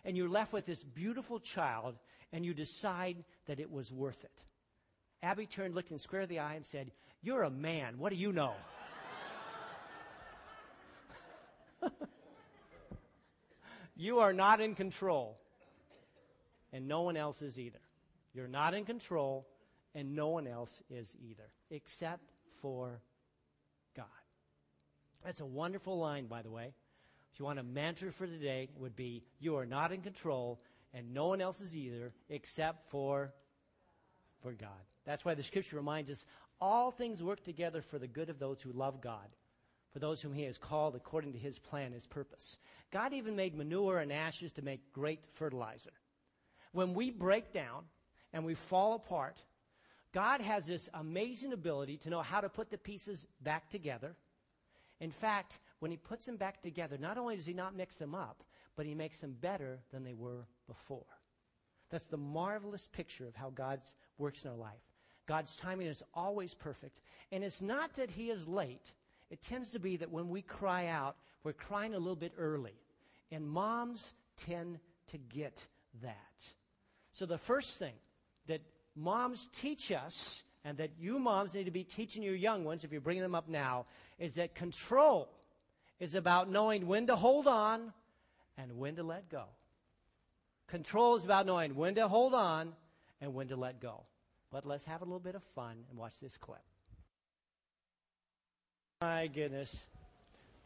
and 0.06 0.18
you're 0.18 0.30
left 0.30 0.54
with 0.54 0.66
this 0.66 0.84
beautiful 0.84 1.40
child, 1.40 1.96
and 2.32 2.46
you 2.46 2.54
decide 2.54 3.24
that 3.46 3.60
it 3.60 3.72
was 3.72 3.92
worth 3.92 4.24
it. 4.24 4.44
Abby 5.22 5.46
turned, 5.46 5.76
looked 5.76 5.92
him 5.92 6.00
square 6.00 6.22
in 6.24 6.30
the 6.30 6.40
eye, 6.40 6.56
and 6.56 6.66
said, 6.66 6.92
You're 7.22 7.44
a 7.44 7.50
man. 7.50 7.98
What 7.98 8.12
do 8.12 8.18
you 8.18 8.34
know? 8.34 8.54
you 13.96 14.20
are 14.20 14.34
not 14.34 14.60
in 14.60 14.76
control, 14.76 15.38
and 16.74 16.88
no 16.88 17.02
one 17.02 17.16
else 17.18 17.42
is 17.42 17.60
either. 17.60 17.80
You're 18.34 18.48
not 18.48 18.74
in 18.74 18.86
control, 18.86 19.48
and 19.96 20.16
no 20.16 20.30
one 20.30 20.48
else 20.48 20.82
is 20.90 21.16
either, 21.22 21.52
except 21.70 22.32
for 22.62 23.02
God. 23.96 24.06
That's 25.24 25.40
a 25.40 25.46
wonderful 25.46 25.98
line, 25.98 26.26
by 26.26 26.42
the 26.42 26.52
way. 26.52 26.74
If 27.34 27.40
you 27.40 27.46
want 27.46 27.58
a 27.58 27.64
mantra 27.64 28.12
for 28.12 28.28
today, 28.28 28.70
would 28.78 28.96
be 28.96 29.24
you 29.40 29.58
are 29.58 29.66
not 29.66 29.92
in 29.92 30.02
control 30.02 30.62
and 30.94 31.14
no 31.14 31.28
one 31.28 31.42
else 31.42 31.62
is 31.62 31.76
either 31.76 32.14
except 32.30 32.90
for 32.92 33.34
for 34.44 34.52
God. 34.52 34.70
That's 35.06 35.26
why 35.26 35.34
the 35.34 35.42
scripture 35.42 35.78
reminds 35.78 36.12
us 36.12 36.26
all 36.62 36.92
things 36.92 37.24
work 37.24 37.44
together 37.44 37.82
for 37.82 37.98
the 37.98 38.08
good 38.08 38.30
of 38.30 38.38
those 38.38 38.62
who 38.62 38.72
love 38.72 39.02
God, 39.02 39.28
for 39.92 40.00
those 40.00 40.22
whom 40.22 40.34
he 40.34 40.44
has 40.44 40.58
called 40.58 40.96
according 40.96 41.34
to 41.34 41.40
his 41.40 41.58
plan, 41.58 41.92
his 41.92 42.06
purpose. 42.06 42.58
God 42.92 43.14
even 43.14 43.36
made 43.36 43.56
manure 43.56 43.98
and 43.98 44.14
ashes 44.14 44.52
to 44.54 44.62
make 44.62 44.94
great 44.94 45.22
fertilizer. 45.26 45.94
When 46.72 46.94
we 46.94 47.10
break 47.10 47.52
down 47.52 47.86
and 48.32 48.46
we 48.46 48.54
fall 48.54 48.94
apart, 48.94 49.38
God 50.14 50.42
has 50.42 50.68
this 50.68 50.90
amazing 50.94 51.54
ability 51.54 51.98
to 51.98 52.10
know 52.10 52.22
how 52.22 52.42
to 52.42 52.50
put 52.50 52.70
the 52.70 52.78
pieces 52.78 53.26
back 53.42 53.70
together. 53.70 54.16
In 55.00 55.12
fact, 55.12 55.60
when 55.84 55.92
he 55.92 55.98
puts 55.98 56.26
them 56.26 56.38
back 56.38 56.62
together, 56.62 56.98
not 56.98 57.18
only 57.18 57.36
does 57.36 57.46
he 57.46 57.54
not 57.54 57.76
mix 57.76 57.96
them 57.96 58.16
up, 58.16 58.46
but 58.78 58.86
he 58.86 58.96
makes 58.96 59.20
them 59.20 59.36
better 59.42 59.80
than 59.92 60.06
they 60.06 60.14
were 60.14 60.48
before. 60.66 61.04
That's 61.90 62.06
the 62.06 62.16
marvelous 62.16 62.88
picture 62.88 63.28
of 63.28 63.36
how 63.36 63.50
God 63.50 63.82
works 64.18 64.46
in 64.46 64.52
our 64.52 64.56
life. 64.56 64.80
God's 65.26 65.58
timing 65.58 65.88
is 65.88 66.02
always 66.14 66.54
perfect. 66.54 67.02
And 67.34 67.44
it's 67.44 67.62
not 67.62 67.98
that 67.98 68.10
he 68.10 68.30
is 68.30 68.48
late. 68.48 68.94
It 69.30 69.42
tends 69.42 69.72
to 69.72 69.80
be 69.80 69.98
that 69.98 70.10
when 70.10 70.30
we 70.30 70.42
cry 70.42 70.88
out, 70.88 71.18
we're 71.44 71.52
crying 71.52 71.96
a 71.96 72.00
little 72.00 72.16
bit 72.16 72.32
early. 72.38 72.80
And 73.30 73.46
moms 73.46 74.14
tend 74.38 74.80
to 75.08 75.18
get 75.18 75.68
that. 76.02 76.54
So 77.12 77.26
the 77.26 77.38
first 77.38 77.78
thing 77.78 77.96
that 78.48 78.62
moms 78.96 79.50
teach 79.52 79.92
us, 79.92 80.44
and 80.64 80.78
that 80.78 80.92
you 80.98 81.20
moms 81.20 81.56
need 81.56 81.66
to 81.66 81.72
be 81.72 81.84
teaching 81.84 82.24
your 82.24 82.36
young 82.36 82.64
ones, 82.64 82.86
if 82.86 82.94
you're 82.94 83.02
bringing 83.02 83.22
them 83.22 83.36
up 83.36 83.50
now, 83.50 83.86
is 84.18 84.36
that 84.36 84.56
control 84.56 85.30
is 86.04 86.16
about 86.16 86.52
knowing 86.52 86.86
when 86.86 87.08
to 87.08 87.16
hold 87.16 87.48
on 87.48 87.94
and 88.58 88.78
when 88.78 88.98
to 88.98 89.04
let 89.04 89.30
go. 89.30 89.46
Control 90.68 91.16
is 91.16 91.24
about 91.24 91.46
knowing 91.46 91.76
when 91.76 91.96
to 91.96 92.10
hold 92.10 92.34
on 92.34 92.74
and 93.22 93.34
when 93.34 93.48
to 93.48 93.56
let 93.56 93.80
go. 93.80 94.02
But 94.52 94.66
let's 94.66 94.84
have 94.84 95.02
a 95.02 95.06
little 95.06 95.22
bit 95.22 95.34
of 95.34 95.44
fun 95.44 95.78
and 95.90 95.98
watch 95.98 96.20
this 96.20 96.36
clip. 96.36 96.62
My 99.02 99.28
goodness. 99.28 99.82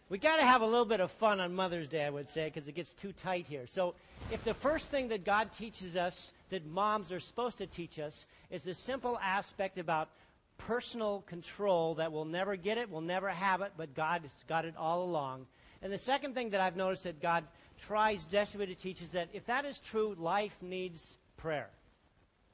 We 0.10 0.18
got 0.18 0.38
to 0.38 0.44
have 0.44 0.62
a 0.62 0.66
little 0.66 0.86
bit 0.86 1.02
of 1.02 1.12
fun 1.12 1.40
on 1.40 1.54
Mother's 1.54 1.88
Day, 1.88 2.04
I 2.04 2.10
would 2.10 2.30
say, 2.30 2.46
because 2.46 2.68
it 2.68 2.74
gets 2.74 2.96
too 2.96 3.12
tight 3.12 3.46
here. 3.48 3.68
So, 3.68 3.94
if 4.32 4.44
the 4.44 4.54
first 4.56 4.90
thing 4.90 5.10
that 5.10 5.24
God 5.24 5.52
teaches 5.52 5.96
us, 5.96 6.34
that 6.50 6.66
moms 6.66 7.12
are 7.12 7.20
supposed 7.20 7.60
to 7.60 7.68
teach 7.68 8.00
us, 8.00 8.26
is 8.50 8.64
the 8.64 8.74
simple 8.74 9.20
aspect 9.22 9.78
about 9.78 10.10
personal 10.58 11.22
control 11.22 11.96
that 11.96 12.12
we'll 12.12 12.26
never 12.26 12.56
get 12.56 12.78
it, 12.78 12.90
we'll 12.90 13.02
never 13.02 13.30
have 13.30 13.62
it, 13.62 13.74
but 13.78 13.94
God 13.94 14.22
has 14.22 14.44
got 14.48 14.66
it 14.66 14.76
all 14.78 15.04
along. 15.04 15.48
And 15.82 15.92
the 15.94 15.98
second 15.98 16.34
thing 16.34 16.52
that 16.52 16.62
I've 16.62 16.76
noticed 16.76 17.04
that 17.04 17.22
God 17.22 17.44
tries 17.78 18.26
desperately 18.26 18.74
to 18.74 18.80
teach 18.80 19.02
is 19.02 19.12
that 19.12 19.30
if 19.34 19.46
that 19.46 19.66
is 19.66 19.80
true, 19.80 20.16
life 20.18 20.58
needs 20.62 21.18
prayer. 21.38 21.70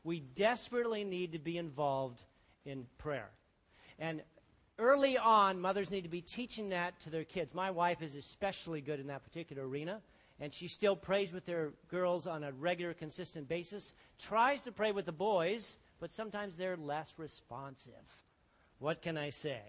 We 0.03 0.19
desperately 0.19 1.03
need 1.03 1.31
to 1.31 1.39
be 1.39 1.57
involved 1.57 2.21
in 2.65 2.85
prayer. 2.97 3.29
And 3.99 4.21
early 4.77 5.17
on, 5.17 5.61
mothers 5.61 5.91
need 5.91 6.01
to 6.01 6.09
be 6.09 6.21
teaching 6.21 6.69
that 6.69 6.99
to 7.01 7.09
their 7.09 7.23
kids. 7.23 7.53
My 7.53 7.71
wife 7.71 8.01
is 8.01 8.15
especially 8.15 8.81
good 8.81 8.99
in 8.99 9.07
that 9.07 9.23
particular 9.23 9.67
arena, 9.67 10.01
and 10.39 10.53
she 10.53 10.67
still 10.67 10.95
prays 10.95 11.31
with 11.31 11.45
their 11.45 11.71
girls 11.89 12.27
on 12.27 12.43
a 12.43 12.51
regular, 12.51 12.93
consistent 12.93 13.47
basis. 13.47 13.93
Tries 14.19 14.61
to 14.63 14.71
pray 14.71 14.91
with 14.91 15.05
the 15.05 15.11
boys, 15.13 15.77
but 16.03 16.11
sometimes 16.11 16.57
they're 16.57 16.75
less 16.75 17.13
responsive. 17.15 17.93
What 18.79 19.01
can 19.01 19.15
I 19.15 19.29
say? 19.29 19.61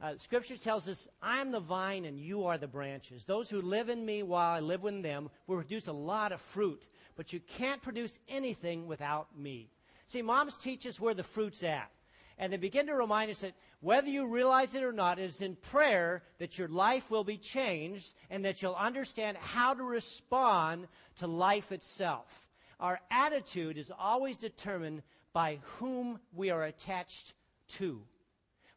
Uh, 0.00 0.14
scripture 0.16 0.56
tells 0.56 0.88
us, 0.88 1.06
I 1.22 1.38
am 1.38 1.52
the 1.52 1.60
vine 1.60 2.04
and 2.04 2.18
you 2.18 2.46
are 2.46 2.58
the 2.58 2.66
branches. 2.66 3.24
Those 3.24 3.48
who 3.48 3.62
live 3.62 3.88
in 3.88 4.04
me 4.04 4.24
while 4.24 4.50
I 4.50 4.58
live 4.58 4.84
in 4.86 5.02
them 5.02 5.30
will 5.46 5.54
produce 5.54 5.86
a 5.86 5.92
lot 5.92 6.32
of 6.32 6.40
fruit, 6.40 6.82
but 7.14 7.32
you 7.32 7.38
can't 7.38 7.80
produce 7.80 8.18
anything 8.28 8.88
without 8.88 9.28
me. 9.38 9.70
See, 10.08 10.20
moms 10.20 10.56
teach 10.56 10.84
us 10.84 10.98
where 10.98 11.14
the 11.14 11.22
fruit's 11.22 11.62
at. 11.62 11.92
And 12.38 12.52
they 12.52 12.56
begin 12.56 12.88
to 12.88 12.94
remind 12.94 13.30
us 13.30 13.42
that 13.42 13.54
whether 13.78 14.08
you 14.08 14.26
realize 14.26 14.74
it 14.74 14.82
or 14.82 14.92
not, 14.92 15.20
it 15.20 15.26
is 15.26 15.42
in 15.42 15.54
prayer 15.54 16.24
that 16.38 16.58
your 16.58 16.66
life 16.66 17.08
will 17.08 17.22
be 17.22 17.36
changed 17.36 18.14
and 18.30 18.44
that 18.44 18.62
you'll 18.62 18.74
understand 18.74 19.36
how 19.36 19.74
to 19.74 19.84
respond 19.84 20.88
to 21.18 21.28
life 21.28 21.70
itself. 21.70 22.48
Our 22.80 23.00
attitude 23.12 23.78
is 23.78 23.92
always 23.96 24.36
determined 24.36 25.02
by 25.32 25.58
whom 25.78 26.18
we 26.32 26.50
are 26.50 26.64
attached 26.64 27.34
to. 27.68 28.00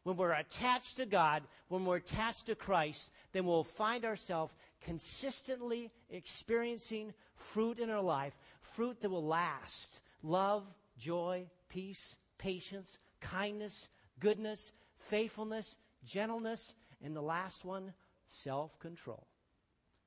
When 0.04 0.16
we're 0.16 0.32
attached 0.32 0.96
to 0.96 1.06
God, 1.06 1.42
when 1.68 1.84
we're 1.84 1.96
attached 1.96 2.46
to 2.46 2.54
Christ, 2.54 3.12
then 3.32 3.46
we'll 3.46 3.64
find 3.64 4.04
ourselves 4.04 4.52
consistently 4.80 5.90
experiencing 6.10 7.14
fruit 7.36 7.78
in 7.78 7.88
our 7.88 8.02
life, 8.02 8.36
fruit 8.60 9.00
that 9.00 9.10
will 9.10 9.24
last 9.24 10.00
love, 10.22 10.64
joy, 10.98 11.46
peace, 11.68 12.16
patience, 12.38 12.98
kindness, 13.20 13.88
goodness, 14.18 14.72
faithfulness, 14.98 15.76
gentleness, 16.04 16.74
and 17.02 17.14
the 17.14 17.22
last 17.22 17.64
one, 17.64 17.92
self 18.28 18.78
control. 18.80 19.26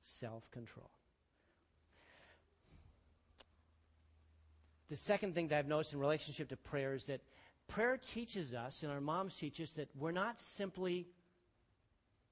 Self 0.02 0.50
control. 0.50 0.90
The 4.88 4.96
second 4.96 5.34
thing 5.34 5.48
that 5.48 5.58
I've 5.58 5.68
noticed 5.68 5.92
in 5.92 5.98
relationship 5.98 6.48
to 6.50 6.56
prayer 6.56 6.94
is 6.94 7.06
that 7.06 7.20
prayer 7.68 7.96
teaches 7.96 8.54
us, 8.54 8.82
and 8.82 8.92
our 8.92 9.00
moms 9.00 9.36
teach 9.36 9.60
us, 9.60 9.72
that 9.72 9.88
we're 9.98 10.12
not 10.12 10.38
simply 10.38 11.08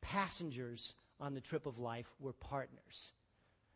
passengers 0.00 0.94
on 1.20 1.34
the 1.34 1.40
trip 1.40 1.66
of 1.66 1.78
life, 1.78 2.08
we're 2.20 2.32
partners. 2.32 3.12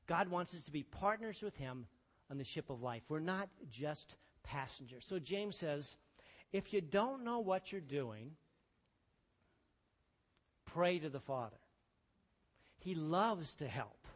God 0.06 0.28
wants 0.28 0.54
us 0.54 0.62
to 0.62 0.70
be 0.70 0.82
partners 0.82 1.42
with 1.42 1.56
Him 1.56 1.86
on 2.30 2.38
the 2.38 2.44
ship 2.44 2.70
of 2.70 2.82
life. 2.82 3.02
We're 3.08 3.20
not 3.20 3.48
just 3.70 4.16
passengers. 4.42 5.04
So 5.06 5.18
James 5.18 5.56
says, 5.56 5.96
if 6.52 6.72
you 6.72 6.80
don't 6.80 7.24
know 7.24 7.40
what 7.40 7.72
you're 7.72 7.80
doing, 7.80 8.32
pray 10.64 10.98
to 10.98 11.08
the 11.08 11.20
Father. 11.20 11.58
He 12.78 12.94
loves 12.94 13.56
to 13.56 13.66
help. 13.66 14.06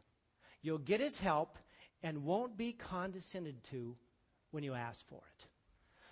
You'll 0.62 0.78
get 0.78 1.00
His 1.00 1.18
help 1.18 1.58
and 2.02 2.24
won't 2.24 2.56
be 2.56 2.72
condescended 2.72 3.62
to 3.64 3.96
when 4.52 4.62
you 4.62 4.74
ask 4.74 5.06
for 5.08 5.16
it. 5.16 5.46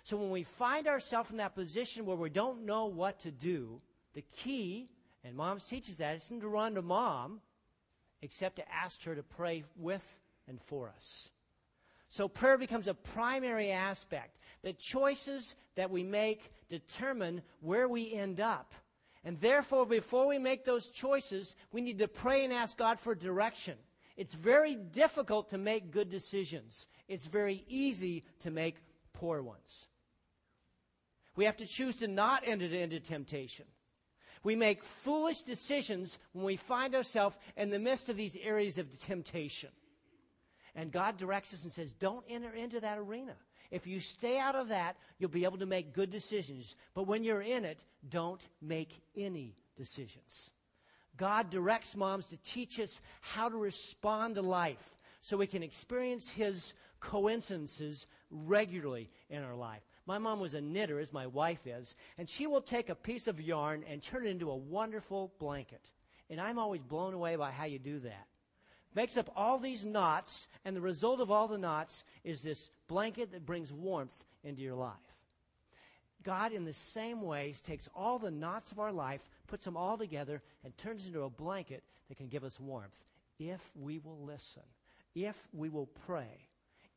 So 0.03 0.17
when 0.17 0.31
we 0.31 0.43
find 0.43 0.87
ourselves 0.87 1.31
in 1.31 1.37
that 1.37 1.55
position 1.55 2.05
where 2.05 2.17
we 2.17 2.29
don't 2.29 2.65
know 2.65 2.87
what 2.87 3.19
to 3.19 3.31
do, 3.31 3.79
the 4.13 4.23
key, 4.35 4.89
and 5.23 5.35
mom 5.35 5.59
teaches 5.59 5.97
that, 5.97 6.15
isn't 6.17 6.41
to 6.41 6.47
run 6.47 6.75
to 6.75 6.81
mom, 6.81 7.39
except 8.21 8.57
to 8.57 8.71
ask 8.71 9.03
her 9.03 9.15
to 9.15 9.23
pray 9.23 9.63
with 9.77 10.05
and 10.47 10.59
for 10.61 10.89
us. 10.89 11.29
So 12.09 12.27
prayer 12.27 12.57
becomes 12.57 12.87
a 12.87 12.93
primary 12.93 13.71
aspect. 13.71 14.37
The 14.63 14.73
choices 14.73 15.55
that 15.75 15.89
we 15.89 16.03
make 16.03 16.51
determine 16.67 17.41
where 17.61 17.87
we 17.87 18.13
end 18.13 18.41
up. 18.41 18.73
And 19.23 19.39
therefore, 19.39 19.85
before 19.85 20.27
we 20.27 20.39
make 20.39 20.65
those 20.65 20.89
choices, 20.89 21.55
we 21.71 21.79
need 21.79 21.99
to 21.99 22.07
pray 22.07 22.43
and 22.43 22.51
ask 22.51 22.77
God 22.77 22.99
for 22.99 23.15
direction. 23.15 23.75
It's 24.17 24.33
very 24.33 24.75
difficult 24.75 25.49
to 25.49 25.57
make 25.57 25.91
good 25.91 26.09
decisions. 26.09 26.87
It's 27.07 27.25
very 27.25 27.63
easy 27.67 28.23
to 28.39 28.51
make 28.51 28.75
poor 29.13 29.41
ones. 29.41 29.87
We 31.35 31.45
have 31.45 31.57
to 31.57 31.65
choose 31.65 31.97
to 31.97 32.07
not 32.07 32.43
enter 32.45 32.65
into 32.65 32.99
temptation. 32.99 33.65
We 34.43 34.55
make 34.55 34.83
foolish 34.83 35.43
decisions 35.43 36.17
when 36.33 36.45
we 36.45 36.55
find 36.55 36.95
ourselves 36.95 37.37
in 37.55 37.69
the 37.69 37.79
midst 37.79 38.09
of 38.09 38.17
these 38.17 38.35
areas 38.35 38.77
of 38.77 38.99
temptation. 39.01 39.69
And 40.75 40.91
God 40.91 41.17
directs 41.17 41.53
us 41.53 41.63
and 41.63 41.71
says, 41.71 41.91
don't 41.91 42.25
enter 42.29 42.53
into 42.53 42.79
that 42.79 42.97
arena. 42.97 43.35
If 43.71 43.87
you 43.87 43.99
stay 43.99 44.39
out 44.39 44.55
of 44.55 44.69
that, 44.69 44.97
you'll 45.19 45.29
be 45.29 45.45
able 45.45 45.59
to 45.59 45.65
make 45.65 45.93
good 45.93 46.09
decisions. 46.09 46.75
But 46.93 47.07
when 47.07 47.23
you're 47.23 47.41
in 47.41 47.65
it, 47.65 47.83
don't 48.09 48.45
make 48.61 49.01
any 49.15 49.55
decisions. 49.77 50.49
God 51.21 51.51
directs 51.51 51.95
moms 51.95 52.25
to 52.29 52.37
teach 52.37 52.79
us 52.79 52.99
how 53.21 53.47
to 53.47 53.55
respond 53.55 54.33
to 54.35 54.41
life 54.41 54.97
so 55.21 55.37
we 55.37 55.45
can 55.45 55.61
experience 55.61 56.31
His 56.31 56.73
coincidences 56.99 58.07
regularly 58.31 59.07
in 59.29 59.43
our 59.43 59.53
life. 59.53 59.83
My 60.07 60.17
mom 60.17 60.39
was 60.39 60.55
a 60.55 60.61
knitter, 60.61 60.99
as 60.99 61.13
my 61.13 61.27
wife 61.27 61.67
is, 61.67 61.93
and 62.17 62.27
she 62.27 62.47
will 62.47 62.59
take 62.59 62.89
a 62.89 62.95
piece 62.95 63.27
of 63.27 63.39
yarn 63.39 63.83
and 63.87 64.01
turn 64.01 64.25
it 64.25 64.31
into 64.31 64.49
a 64.49 64.55
wonderful 64.55 65.31
blanket. 65.37 65.91
And 66.27 66.41
I'm 66.41 66.57
always 66.57 66.81
blown 66.81 67.13
away 67.13 67.35
by 67.35 67.51
how 67.51 67.65
you 67.65 67.77
do 67.77 67.99
that 67.99 68.25
makes 68.95 69.15
up 69.15 69.29
all 69.35 69.59
these 69.59 69.85
knots, 69.85 70.47
and 70.65 70.75
the 70.75 70.81
result 70.81 71.21
of 71.21 71.31
all 71.31 71.47
the 71.47 71.57
knots 71.57 72.03
is 72.23 72.41
this 72.41 72.71
blanket 72.87 73.31
that 73.31 73.45
brings 73.45 73.71
warmth 73.71 74.25
into 74.43 74.61
your 74.61 74.75
life. 74.75 74.97
God, 76.23 76.51
in 76.51 76.65
the 76.65 76.73
same 76.73 77.21
ways, 77.21 77.61
takes 77.61 77.89
all 77.95 78.19
the 78.19 78.31
knots 78.31 78.71
of 78.71 78.79
our 78.79 78.91
life, 78.91 79.27
puts 79.51 79.65
them 79.65 79.75
all 79.75 79.97
together, 79.97 80.41
and 80.63 80.75
turns 80.77 81.05
into 81.05 81.23
a 81.23 81.29
blanket 81.29 81.83
that 82.07 82.17
can 82.17 82.29
give 82.29 82.45
us 82.45 82.57
warmth 82.57 83.03
if 83.37 83.69
we 83.75 83.99
will 83.99 84.23
listen, 84.23 84.63
if 85.13 85.49
we 85.51 85.67
will 85.67 85.87
pray, 86.05 86.47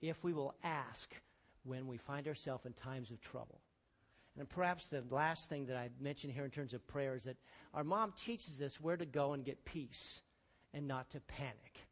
if 0.01 0.23
we 0.23 0.33
will 0.33 0.55
ask 0.63 1.13
when 1.65 1.89
we 1.89 1.97
find 1.97 2.29
ourselves 2.29 2.65
in 2.65 2.73
times 2.73 3.11
of 3.11 3.21
trouble. 3.21 3.61
And 4.39 4.49
perhaps 4.49 4.87
the 4.87 5.03
last 5.11 5.49
thing 5.49 5.67
that 5.67 5.77
I 5.77 5.89
mentioned 6.01 6.33
here 6.33 6.45
in 6.45 6.51
terms 6.51 6.75
of 6.75 6.87
prayer 6.87 7.17
is 7.17 7.25
that 7.25 7.37
our 7.73 7.83
mom 7.83 8.13
teaches 8.17 8.63
us 8.63 8.81
where 8.81 8.97
to 8.97 9.07
go 9.07 9.33
and 9.33 9.45
get 9.45 9.65
peace 9.65 10.21
and 10.73 10.87
not 10.87 11.11
to 11.11 11.21
panic. 11.21 11.87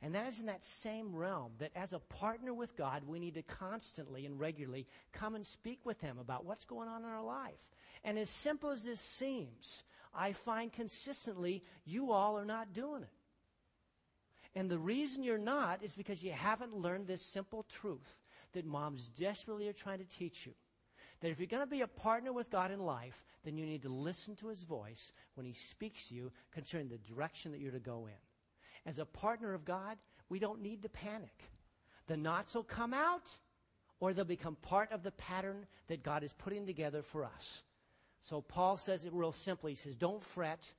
And 0.00 0.14
that 0.14 0.28
is 0.28 0.38
in 0.38 0.46
that 0.46 0.62
same 0.62 1.14
realm 1.14 1.52
that 1.58 1.70
as 1.74 1.92
a 1.92 1.98
partner 1.98 2.52
with 2.52 2.76
God, 2.76 3.02
we 3.06 3.18
need 3.18 3.34
to 3.34 3.42
constantly 3.42 4.26
and 4.26 4.38
regularly 4.38 4.86
come 5.12 5.34
and 5.34 5.46
speak 5.46 5.80
with 5.84 6.00
Him 6.00 6.18
about 6.18 6.44
what's 6.44 6.64
going 6.64 6.88
on 6.88 7.02
in 7.02 7.08
our 7.08 7.22
life. 7.22 7.70
And 8.04 8.18
as 8.18 8.28
simple 8.28 8.70
as 8.70 8.84
this 8.84 9.00
seems, 9.00 9.82
I 10.14 10.32
find 10.32 10.72
consistently 10.72 11.62
you 11.84 12.12
all 12.12 12.38
are 12.38 12.44
not 12.44 12.72
doing 12.72 13.02
it. 13.02 13.08
And 14.54 14.70
the 14.70 14.78
reason 14.78 15.24
you're 15.24 15.38
not 15.38 15.82
is 15.82 15.96
because 15.96 16.22
you 16.22 16.32
haven't 16.32 16.76
learned 16.76 17.06
this 17.06 17.22
simple 17.22 17.64
truth 17.64 18.20
that 18.52 18.64
moms 18.64 19.08
desperately 19.08 19.68
are 19.68 19.72
trying 19.72 19.98
to 19.98 20.04
teach 20.04 20.46
you. 20.46 20.52
That 21.20 21.30
if 21.30 21.38
you're 21.38 21.46
going 21.46 21.62
to 21.62 21.66
be 21.66 21.80
a 21.80 21.86
partner 21.86 22.32
with 22.32 22.50
God 22.50 22.70
in 22.70 22.80
life, 22.80 23.24
then 23.44 23.56
you 23.56 23.66
need 23.66 23.82
to 23.82 23.88
listen 23.88 24.36
to 24.36 24.48
His 24.48 24.62
voice 24.62 25.12
when 25.34 25.46
He 25.46 25.54
speaks 25.54 26.08
to 26.08 26.14
you 26.14 26.32
concerning 26.52 26.88
the 26.88 26.98
direction 26.98 27.50
that 27.52 27.60
you're 27.60 27.72
to 27.72 27.80
go 27.80 28.06
in. 28.06 28.88
As 28.88 28.98
a 28.98 29.04
partner 29.04 29.54
of 29.54 29.64
God, 29.64 29.96
we 30.28 30.38
don't 30.38 30.62
need 30.62 30.82
to 30.82 30.88
panic. 30.88 31.42
The 32.06 32.16
knots 32.16 32.54
will 32.54 32.62
come 32.62 32.92
out, 32.92 33.36
or 33.98 34.12
they'll 34.12 34.24
become 34.24 34.56
part 34.56 34.92
of 34.92 35.02
the 35.02 35.12
pattern 35.12 35.66
that 35.88 36.02
God 36.02 36.22
is 36.22 36.32
putting 36.32 36.66
together 36.66 37.02
for 37.02 37.24
us. 37.24 37.62
So 38.24 38.40
Paul 38.40 38.78
says 38.78 39.04
it 39.04 39.12
real 39.12 39.32
simply. 39.32 39.72
He 39.72 39.76
says, 39.76 39.96
Don't 39.96 40.22
fret, 40.22 40.72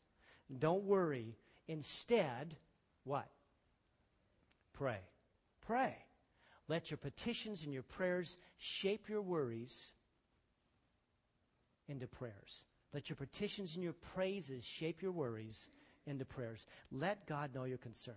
don't 0.58 0.84
worry. 0.84 1.38
Instead, 1.68 2.56
what? 3.04 3.30
Pray. 4.74 4.98
Pray. 5.68 5.96
Let 6.68 6.90
your 6.90 6.98
petitions 6.98 7.64
and 7.64 7.72
your 7.72 7.84
prayers 7.84 8.38
shape 8.58 9.10
your 9.10 9.22
worries 9.22 9.94
into 11.88 12.08
prayers. 12.08 12.66
Let 12.96 13.10
your 13.10 13.16
petitions 13.16 13.76
and 13.76 13.84
your 13.84 13.94
praises 13.94 14.66
shape 14.66 15.04
your 15.04 15.12
worries 15.12 15.70
into 16.08 16.26
prayers. 16.26 16.66
Let 16.92 17.28
God 17.28 17.54
know 17.54 17.66
your 17.66 17.78
concern. 17.78 18.16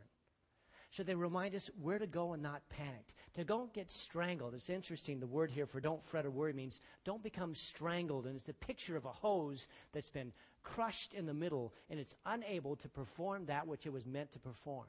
Should 0.90 1.06
they 1.06 1.14
remind 1.14 1.54
us 1.54 1.70
where 1.80 1.98
to 1.98 2.06
go 2.06 2.32
and 2.32 2.42
not 2.42 2.62
panic? 2.70 3.04
To 3.34 3.44
don't 3.44 3.72
get 3.74 3.90
strangled. 3.90 4.54
It's 4.54 4.70
interesting, 4.70 5.20
the 5.20 5.26
word 5.26 5.50
here 5.50 5.66
for 5.66 5.80
don't 5.80 6.02
fret 6.02 6.24
or 6.24 6.30
worry 6.30 6.52
means 6.52 6.80
don't 7.04 7.22
become 7.22 7.54
strangled. 7.54 8.26
And 8.26 8.36
it's 8.36 8.48
a 8.48 8.54
picture 8.54 8.96
of 8.96 9.04
a 9.04 9.12
hose 9.12 9.68
that's 9.92 10.08
been 10.08 10.32
crushed 10.62 11.14
in 11.14 11.26
the 11.26 11.34
middle 11.34 11.74
and 11.90 12.00
it's 12.00 12.16
unable 12.26 12.76
to 12.76 12.88
perform 12.88 13.46
that 13.46 13.66
which 13.66 13.86
it 13.86 13.92
was 13.92 14.06
meant 14.06 14.32
to 14.32 14.38
perform. 14.38 14.86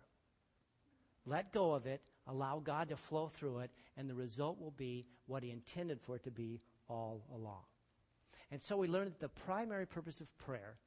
Let 1.25 1.51
go 1.51 1.73
of 1.73 1.85
it, 1.85 2.01
allow 2.27 2.59
God 2.59 2.89
to 2.89 2.95
flow 2.95 3.27
through 3.27 3.59
it, 3.59 3.71
and 3.97 4.09
the 4.09 4.15
result 4.15 4.59
will 4.59 4.71
be 4.71 5.05
what 5.27 5.43
He 5.43 5.51
intended 5.51 6.01
for 6.01 6.15
it 6.15 6.23
to 6.23 6.31
be 6.31 6.61
all 6.87 7.23
along. 7.33 7.63
And 8.51 8.61
so 8.61 8.77
we 8.77 8.87
learn 8.87 9.05
that 9.05 9.19
the 9.19 9.29
primary 9.29 9.85
purpose 9.85 10.21
of 10.21 10.37
prayer 10.37 10.77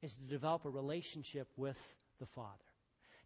is 0.00 0.16
to 0.16 0.24
develop 0.24 0.64
a 0.64 0.70
relationship 0.70 1.48
with 1.56 1.78
the 2.18 2.26
Father. 2.26 2.71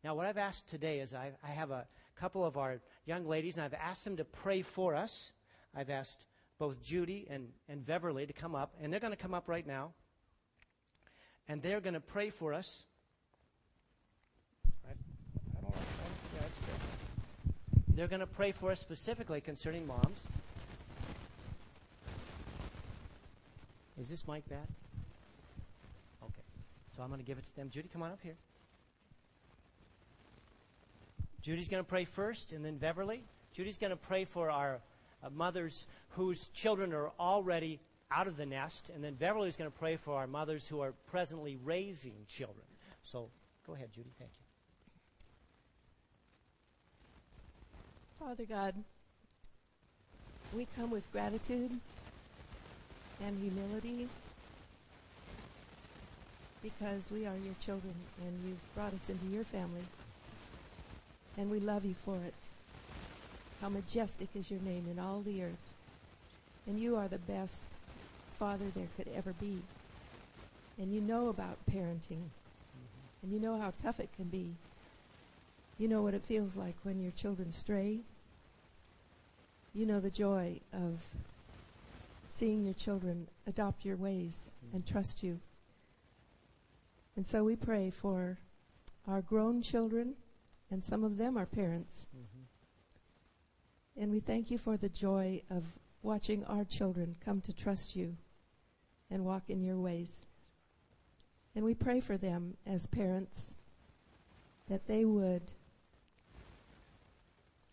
Now, 0.07 0.15
what 0.15 0.27
I've 0.27 0.39
asked 0.39 0.69
today 0.69 1.01
is 1.01 1.13
I, 1.13 1.33
I 1.43 1.49
have 1.49 1.73
a 1.73 1.85
couple 2.15 2.45
of 2.45 2.57
our 2.57 2.79
young 3.07 3.27
ladies, 3.27 3.57
and 3.57 3.65
I've 3.65 3.75
asked 3.75 4.05
them 4.05 4.17
to 4.19 4.25
pray 4.25 4.63
for 4.63 4.95
us. 4.95 5.33
I've 5.75 5.91
asked 5.91 6.27
both 6.61 6.81
Judy 6.81 7.27
and, 7.29 7.49
and 7.69 7.85
Beverly 7.85 8.25
to 8.25 8.33
come 8.33 8.55
up, 8.55 8.73
and 8.81 8.93
they're 8.93 9.01
going 9.01 9.13
to 9.13 9.17
come 9.17 9.35
up 9.35 9.49
right 9.49 9.67
now. 9.67 9.95
And 11.49 11.61
they're 11.61 11.81
going 11.81 11.95
to 11.95 12.01
pray 12.01 12.31
for 12.31 12.55
us. 12.55 12.85
They're 17.89 18.07
going 18.07 18.21
to 18.21 18.29
pray 18.29 18.53
for 18.53 18.71
us 18.71 18.79
specifically 18.79 19.41
concerning 19.41 19.89
moms. 19.89 20.21
Is 23.99 24.09
this 24.09 24.29
mic 24.29 24.49
bad? 24.49 24.69
Okay. 26.23 26.43
So 26.95 27.03
I'm 27.03 27.09
going 27.09 27.19
to 27.19 27.27
give 27.27 27.39
it 27.39 27.45
to 27.47 27.57
them. 27.57 27.71
Judy, 27.71 27.89
come 27.93 28.05
on 28.05 28.13
up 28.13 28.21
here. 28.23 28.37
Judy's 31.47 31.69
going 31.69 31.85
to 31.85 31.89
pray 31.89 32.05
first, 32.05 32.51
and 32.51 32.65
then 32.65 32.77
Beverly. 32.77 33.23
Judy's 33.53 33.79
going 33.79 33.93
to 33.93 33.97
pray 33.97 34.25
for 34.25 34.51
our 34.51 34.81
uh, 35.23 35.31
mothers 35.31 35.87
whose 36.09 36.49
children 36.49 36.93
are 36.93 37.13
already 37.21 37.79
out 38.11 38.27
of 38.27 38.37
the 38.37 38.45
nest, 38.45 38.91
and 38.93 39.05
then 39.05 39.15
Beverly's 39.15 39.55
going 39.55 39.71
to 39.71 39.79
pray 39.79 39.95
for 39.95 40.15
our 40.15 40.27
mothers 40.27 40.67
who 40.67 40.81
are 40.81 40.93
presently 41.09 41.57
raising 41.63 42.15
children. 42.27 42.67
So 43.05 43.29
go 43.65 43.75
ahead, 43.75 43.93
Judy. 43.95 44.11
Thank 44.19 44.33
you. 44.33 44.45
Father 48.19 48.45
God, 48.45 48.75
we 50.53 50.67
come 50.75 50.91
with 50.91 51.09
gratitude 51.13 51.71
and 53.25 53.39
humility 53.41 54.09
because 56.61 57.09
we 57.13 57.25
are 57.25 57.37
your 57.45 57.55
children 57.61 57.95
and 58.27 58.37
you've 58.49 58.75
brought 58.75 58.93
us 58.93 59.09
into 59.09 59.27
your 59.27 59.45
family. 59.45 59.85
And 61.39 61.51
we 61.51 61.61
love 61.61 61.85
you 61.85 61.95
for 62.05 62.17
it. 62.17 62.35
How 63.61 63.69
majestic 63.69 64.29
is 64.35 64.51
your 64.51 64.61
name 64.61 64.87
in 64.91 64.99
all 64.99 65.21
the 65.21 65.43
earth. 65.43 65.73
And 66.67 66.79
you 66.79 66.97
are 66.97 67.09
the 67.09 67.19
best 67.19 67.69
father 68.39 68.67
there 68.75 68.89
could 68.97 69.09
ever 69.15 69.33
be. 69.41 69.63
And 70.79 70.93
you 70.93 71.01
know 71.01 71.29
about 71.29 71.59
parenting. 71.71 72.27
Mm-hmm. 72.29 73.23
And 73.23 73.33
you 73.33 73.41
know 73.41 73.59
how 73.59 73.73
tough 73.83 74.01
it 74.01 74.11
can 74.17 74.27
be. 74.27 74.55
You 75.79 75.89
know 75.89 76.03
what 76.03 76.15
it 76.15 76.25
feels 76.25 76.57
like 76.57 76.77
when 76.83 77.01
your 77.01 77.13
children 77.13 77.53
stray. 77.53 78.01
You 79.75 79.87
know 79.87 80.01
the 80.01 80.11
joy 80.11 80.61
of 80.73 81.05
seeing 82.31 82.65
your 82.65 82.75
children 82.75 83.29
adopt 83.47 83.85
your 83.85 83.97
ways 83.97 84.53
mm-hmm. 84.65 84.77
and 84.77 84.87
trust 84.87 85.23
you. 85.23 85.41
And 87.17 87.27
so 87.27 87.45
we 87.45 87.57
pray 87.57 87.91
for 87.91 88.39
our 89.09 89.23
grown 89.23 89.63
children, 89.63 90.15
and 90.71 90.85
some 90.85 91.05
of 91.05 91.17
them 91.17 91.37
are 91.37 91.47
parents. 91.47 92.07
Mm-hmm. 92.17 94.03
And 94.03 94.11
we 94.13 94.21
thank 94.21 94.51
you 94.51 94.59
for 94.59 94.77
the 94.77 94.89
joy 94.89 95.43
of 95.51 95.65
watching 96.03 96.45
our 96.45 96.65
children 96.65 97.17
come 97.25 97.41
to 97.43 97.53
trust 97.53 97.97
you 97.97 98.17
and 99.11 99.25
walk 99.25 99.45
in 99.49 99.63
your 99.63 99.79
ways. 99.79 100.27
And 101.55 101.65
we 101.65 101.75
pray 101.75 102.01
for 102.01 102.17
them 102.17 102.57
as 102.67 102.87
parents 102.87 103.55
that 104.69 104.87
they 104.87 105.05
would 105.05 105.53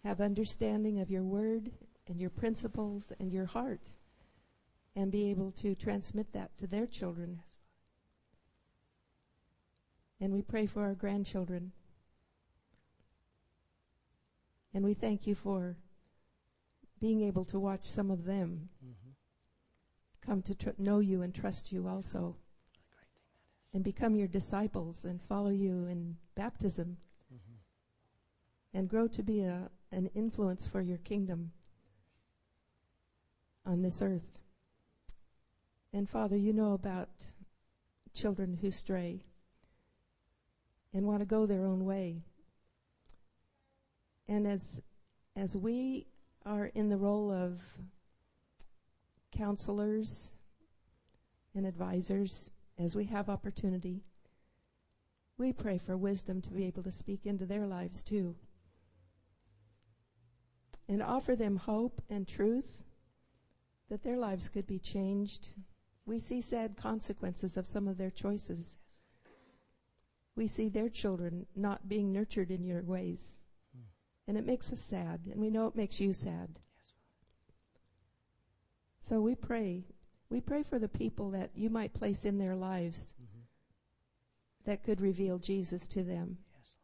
have 0.03 0.21
understanding 0.21 0.99
of 0.99 1.09
your 1.09 1.23
word 1.23 1.71
and 2.07 2.19
your 2.19 2.29
principles 2.29 3.11
and 3.19 3.31
your 3.31 3.45
heart 3.45 3.81
and 4.95 5.11
be 5.11 5.29
able 5.29 5.51
to 5.51 5.75
transmit 5.75 6.31
that 6.33 6.55
to 6.57 6.67
their 6.67 6.85
children. 6.85 7.41
And 10.21 10.33
we 10.33 10.41
pray 10.41 10.65
for 10.67 10.83
our 10.83 10.93
grandchildren. 10.93 11.71
And 14.73 14.83
we 14.83 14.93
thank 14.93 15.27
you 15.27 15.35
for 15.35 15.77
being 16.99 17.21
able 17.21 17.45
to 17.45 17.59
watch 17.59 17.83
some 17.83 18.09
of 18.09 18.25
them 18.25 18.69
mm-hmm. 18.83 19.11
come 20.25 20.41
to 20.41 20.55
tr- 20.55 20.69
know 20.77 20.99
you 20.99 21.21
and 21.21 21.33
trust 21.33 21.71
you 21.71 21.87
also. 21.87 22.35
And 23.73 23.83
become 23.83 24.15
your 24.15 24.27
disciples 24.27 25.03
and 25.03 25.19
follow 25.21 25.49
you 25.49 25.87
in 25.87 26.15
baptism. 26.35 26.97
Mm-hmm. 27.33 28.77
And 28.77 28.89
grow 28.89 29.07
to 29.07 29.23
be 29.23 29.41
a, 29.41 29.69
an 29.91 30.09
influence 30.15 30.67
for 30.67 30.81
your 30.81 30.99
kingdom 30.99 31.51
on 33.65 33.81
this 33.81 34.01
earth. 34.01 34.39
And 35.91 36.09
Father, 36.09 36.37
you 36.37 36.53
know 36.53 36.73
about 36.73 37.09
children 38.13 38.57
who 38.61 38.71
stray 38.71 39.23
and 40.93 41.05
want 41.05 41.19
to 41.19 41.25
go 41.25 41.45
their 41.45 41.65
own 41.65 41.85
way. 41.85 42.21
And 44.27 44.47
as 44.47 44.81
as 45.35 45.55
we 45.55 46.07
are 46.45 46.67
in 46.67 46.89
the 46.89 46.97
role 46.97 47.31
of 47.31 47.59
counselors 49.31 50.31
and 51.55 51.65
advisors, 51.65 52.49
as 52.77 52.95
we 52.95 53.05
have 53.05 53.29
opportunity, 53.29 54.03
we 55.37 55.51
pray 55.51 55.77
for 55.77 55.97
wisdom 55.97 56.41
to 56.41 56.49
be 56.49 56.65
able 56.65 56.83
to 56.83 56.91
speak 56.91 57.25
into 57.25 57.45
their 57.45 57.65
lives 57.65 58.03
too. 58.03 58.35
And 60.87 61.01
offer 61.01 61.35
them 61.35 61.55
hope 61.55 62.01
and 62.09 62.27
truth 62.27 62.83
that 63.89 64.03
their 64.03 64.17
lives 64.17 64.49
could 64.49 64.67
be 64.67 64.79
changed 64.79 65.49
we 66.05 66.19
see 66.19 66.41
sad 66.41 66.75
consequences 66.75 67.55
of 67.55 67.65
some 67.65 67.87
of 67.87 67.97
their 67.97 68.09
choices. 68.11 68.75
We 70.35 70.47
see 70.47 70.67
their 70.67 70.89
children 70.89 71.45
not 71.55 71.87
being 71.87 72.11
nurtured 72.11 72.51
in 72.51 72.63
your 72.63 72.81
ways. 72.81 73.35
And 74.27 74.37
it 74.37 74.45
makes 74.45 74.71
us 74.71 74.81
sad, 74.81 75.27
and 75.29 75.41
we 75.41 75.49
know 75.49 75.67
it 75.67 75.75
makes 75.75 75.99
you 75.99 76.13
sad. 76.13 76.49
Yes. 76.53 76.93
So 79.03 79.19
we 79.19 79.35
pray. 79.35 79.83
We 80.29 80.39
pray 80.39 80.63
for 80.63 80.79
the 80.79 80.87
people 80.87 81.31
that 81.31 81.51
you 81.55 81.69
might 81.69 81.93
place 81.93 82.23
in 82.23 82.37
their 82.37 82.55
lives 82.55 83.07
mm-hmm. 83.21 83.41
that 84.65 84.83
could 84.83 85.01
reveal 85.01 85.39
Jesus 85.39 85.87
to 85.89 86.03
them. 86.03 86.37
Yes. 86.57 86.75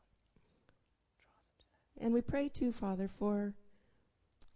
them 1.96 2.04
to 2.04 2.04
And 2.06 2.14
we 2.14 2.22
pray 2.22 2.50
too, 2.50 2.74
Father, 2.74 3.08
for 3.08 3.54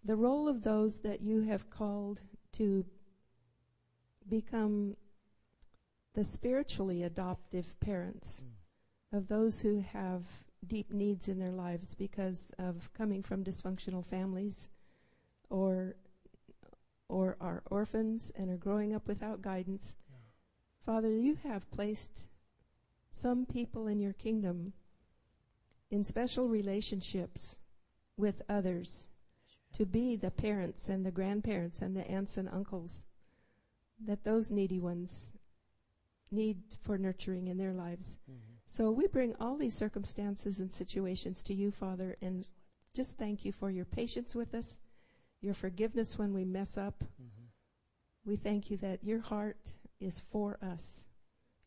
the 0.03 0.15
role 0.15 0.49
of 0.49 0.63
those 0.63 0.99
that 0.99 1.21
you 1.21 1.43
have 1.43 1.69
called 1.69 2.19
to 2.53 2.85
become 4.29 4.95
the 6.13 6.23
spiritually 6.23 7.03
adoptive 7.03 7.79
parents 7.79 8.41
mm. 8.43 9.17
of 9.17 9.27
those 9.27 9.61
who 9.61 9.79
have 9.79 10.23
deep 10.67 10.91
needs 10.91 11.27
in 11.27 11.39
their 11.39 11.51
lives 11.51 11.93
because 11.93 12.51
of 12.57 12.89
coming 12.93 13.23
from 13.23 13.43
dysfunctional 13.43 14.05
families 14.05 14.67
or 15.49 15.95
or 17.09 17.37
are 17.39 17.61
orphans 17.69 18.31
and 18.35 18.49
are 18.49 18.57
growing 18.57 18.93
up 18.95 19.07
without 19.07 19.41
guidance. 19.41 19.93
Yeah. 20.09 20.17
Father, 20.85 21.11
you 21.11 21.37
have 21.43 21.69
placed 21.69 22.27
some 23.09 23.45
people 23.45 23.87
in 23.87 23.99
your 23.99 24.13
kingdom 24.13 24.73
in 25.91 26.03
special 26.03 26.47
relationships 26.47 27.59
with 28.17 28.41
others 28.49 29.07
to 29.73 29.85
be 29.85 30.15
the 30.15 30.31
parents 30.31 30.89
and 30.89 31.05
the 31.05 31.11
grandparents 31.11 31.81
and 31.81 31.95
the 31.95 32.09
aunts 32.09 32.37
and 32.37 32.49
uncles 32.49 33.03
that 34.03 34.23
those 34.23 34.51
needy 34.51 34.79
ones 34.79 35.31
need 36.31 36.57
for 36.81 36.97
nurturing 36.97 37.47
in 37.47 37.57
their 37.57 37.73
lives. 37.73 38.17
Mm-hmm. 38.29 38.52
So 38.73 38.89
we 38.89 39.05
bring 39.05 39.35
all 39.39 39.55
these 39.55 39.75
circumstances 39.75 40.59
and 40.59 40.73
situations 40.73 41.43
to 41.43 41.53
you, 41.53 41.69
Father, 41.69 42.17
and 42.23 42.49
just 42.95 43.19
thank 43.19 43.45
you 43.45 43.51
for 43.51 43.69
your 43.69 43.85
patience 43.85 44.33
with 44.33 44.55
us, 44.55 44.79
your 45.41 45.53
forgiveness 45.53 46.17
when 46.17 46.33
we 46.33 46.43
mess 46.43 46.75
up. 46.75 47.03
Mm-hmm. 47.21 47.45
We 48.25 48.35
thank 48.35 48.71
you 48.71 48.77
that 48.77 49.03
your 49.03 49.19
heart 49.19 49.73
is 49.99 50.23
for 50.31 50.57
us, 50.59 51.03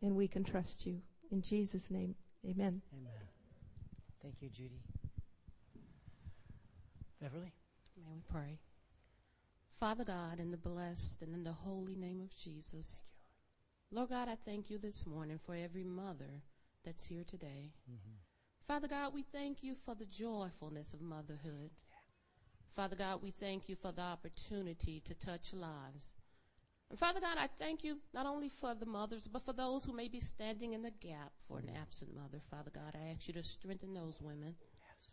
and 0.03 0.17
we 0.17 0.27
can 0.27 0.43
trust 0.43 0.85
you. 0.85 1.01
In 1.31 1.43
Jesus' 1.43 1.93
name, 1.93 2.17
amen. 2.45 2.83
Amen. 2.93 3.13
Thank 4.21 4.43
you, 4.43 4.49
Judy. 4.49 4.83
Beverly? 7.23 7.53
May 7.97 8.11
we 8.13 8.23
pray? 8.29 8.59
Father 9.79 10.03
God, 10.03 10.41
in 10.41 10.51
the 10.51 10.57
blessed 10.57 11.23
and 11.23 11.33
in 11.37 11.45
the 11.45 11.53
holy 11.53 11.95
name 11.95 12.21
of 12.21 12.35
Jesus, 12.37 13.03
Lord 13.93 14.09
God, 14.09 14.29
I 14.29 14.37
thank 14.45 14.71
you 14.71 14.79
this 14.79 15.07
morning 15.07 15.39
for 15.47 15.55
every 15.55 15.85
mother 15.85 16.43
that's 16.87 17.05
here 17.05 17.25
today. 17.29 17.73
Mm-hmm. 17.91 18.17
Father 18.67 18.89
God, 18.89 19.13
we 19.13 19.25
thank 19.33 19.63
you 19.63 19.75
for 19.85 19.95
the 19.95 20.07
joyfulness 20.07 20.95
of 20.95 21.01
motherhood. 21.01 21.71
Yeah. 21.91 21.97
Father 22.75 22.97
God, 22.97 23.23
we 23.23 23.31
thank 23.31 23.69
you 23.69 23.77
for 23.77 23.93
the 23.93 24.03
opportunity 24.03 25.03
to 25.05 25.15
touch 25.15 25.53
lives. 25.53 26.15
And 26.89 26.99
Father 26.99 27.21
God, 27.21 27.37
I 27.39 27.49
thank 27.59 27.83
you 27.83 27.99
not 28.15 28.27
only 28.27 28.49
for 28.49 28.75
the 28.75 28.87
mothers, 28.87 29.29
but 29.31 29.45
for 29.45 29.53
those 29.53 29.85
who 29.85 29.93
may 29.93 30.09
be 30.09 30.21
standing 30.21 30.73
in 30.73 30.83
the 30.83 30.93
gap 31.01 31.33
for 31.49 31.59
an 31.59 31.71
absent 31.81 32.15
mother. 32.15 32.41
Father 32.51 32.71
God, 32.73 32.95
I 32.95 33.11
ask 33.11 33.27
you 33.27 33.35
to 33.35 33.43
strengthen 33.43 33.93
those 33.93 34.21
women. 34.21 34.55
Yes. 34.61 35.11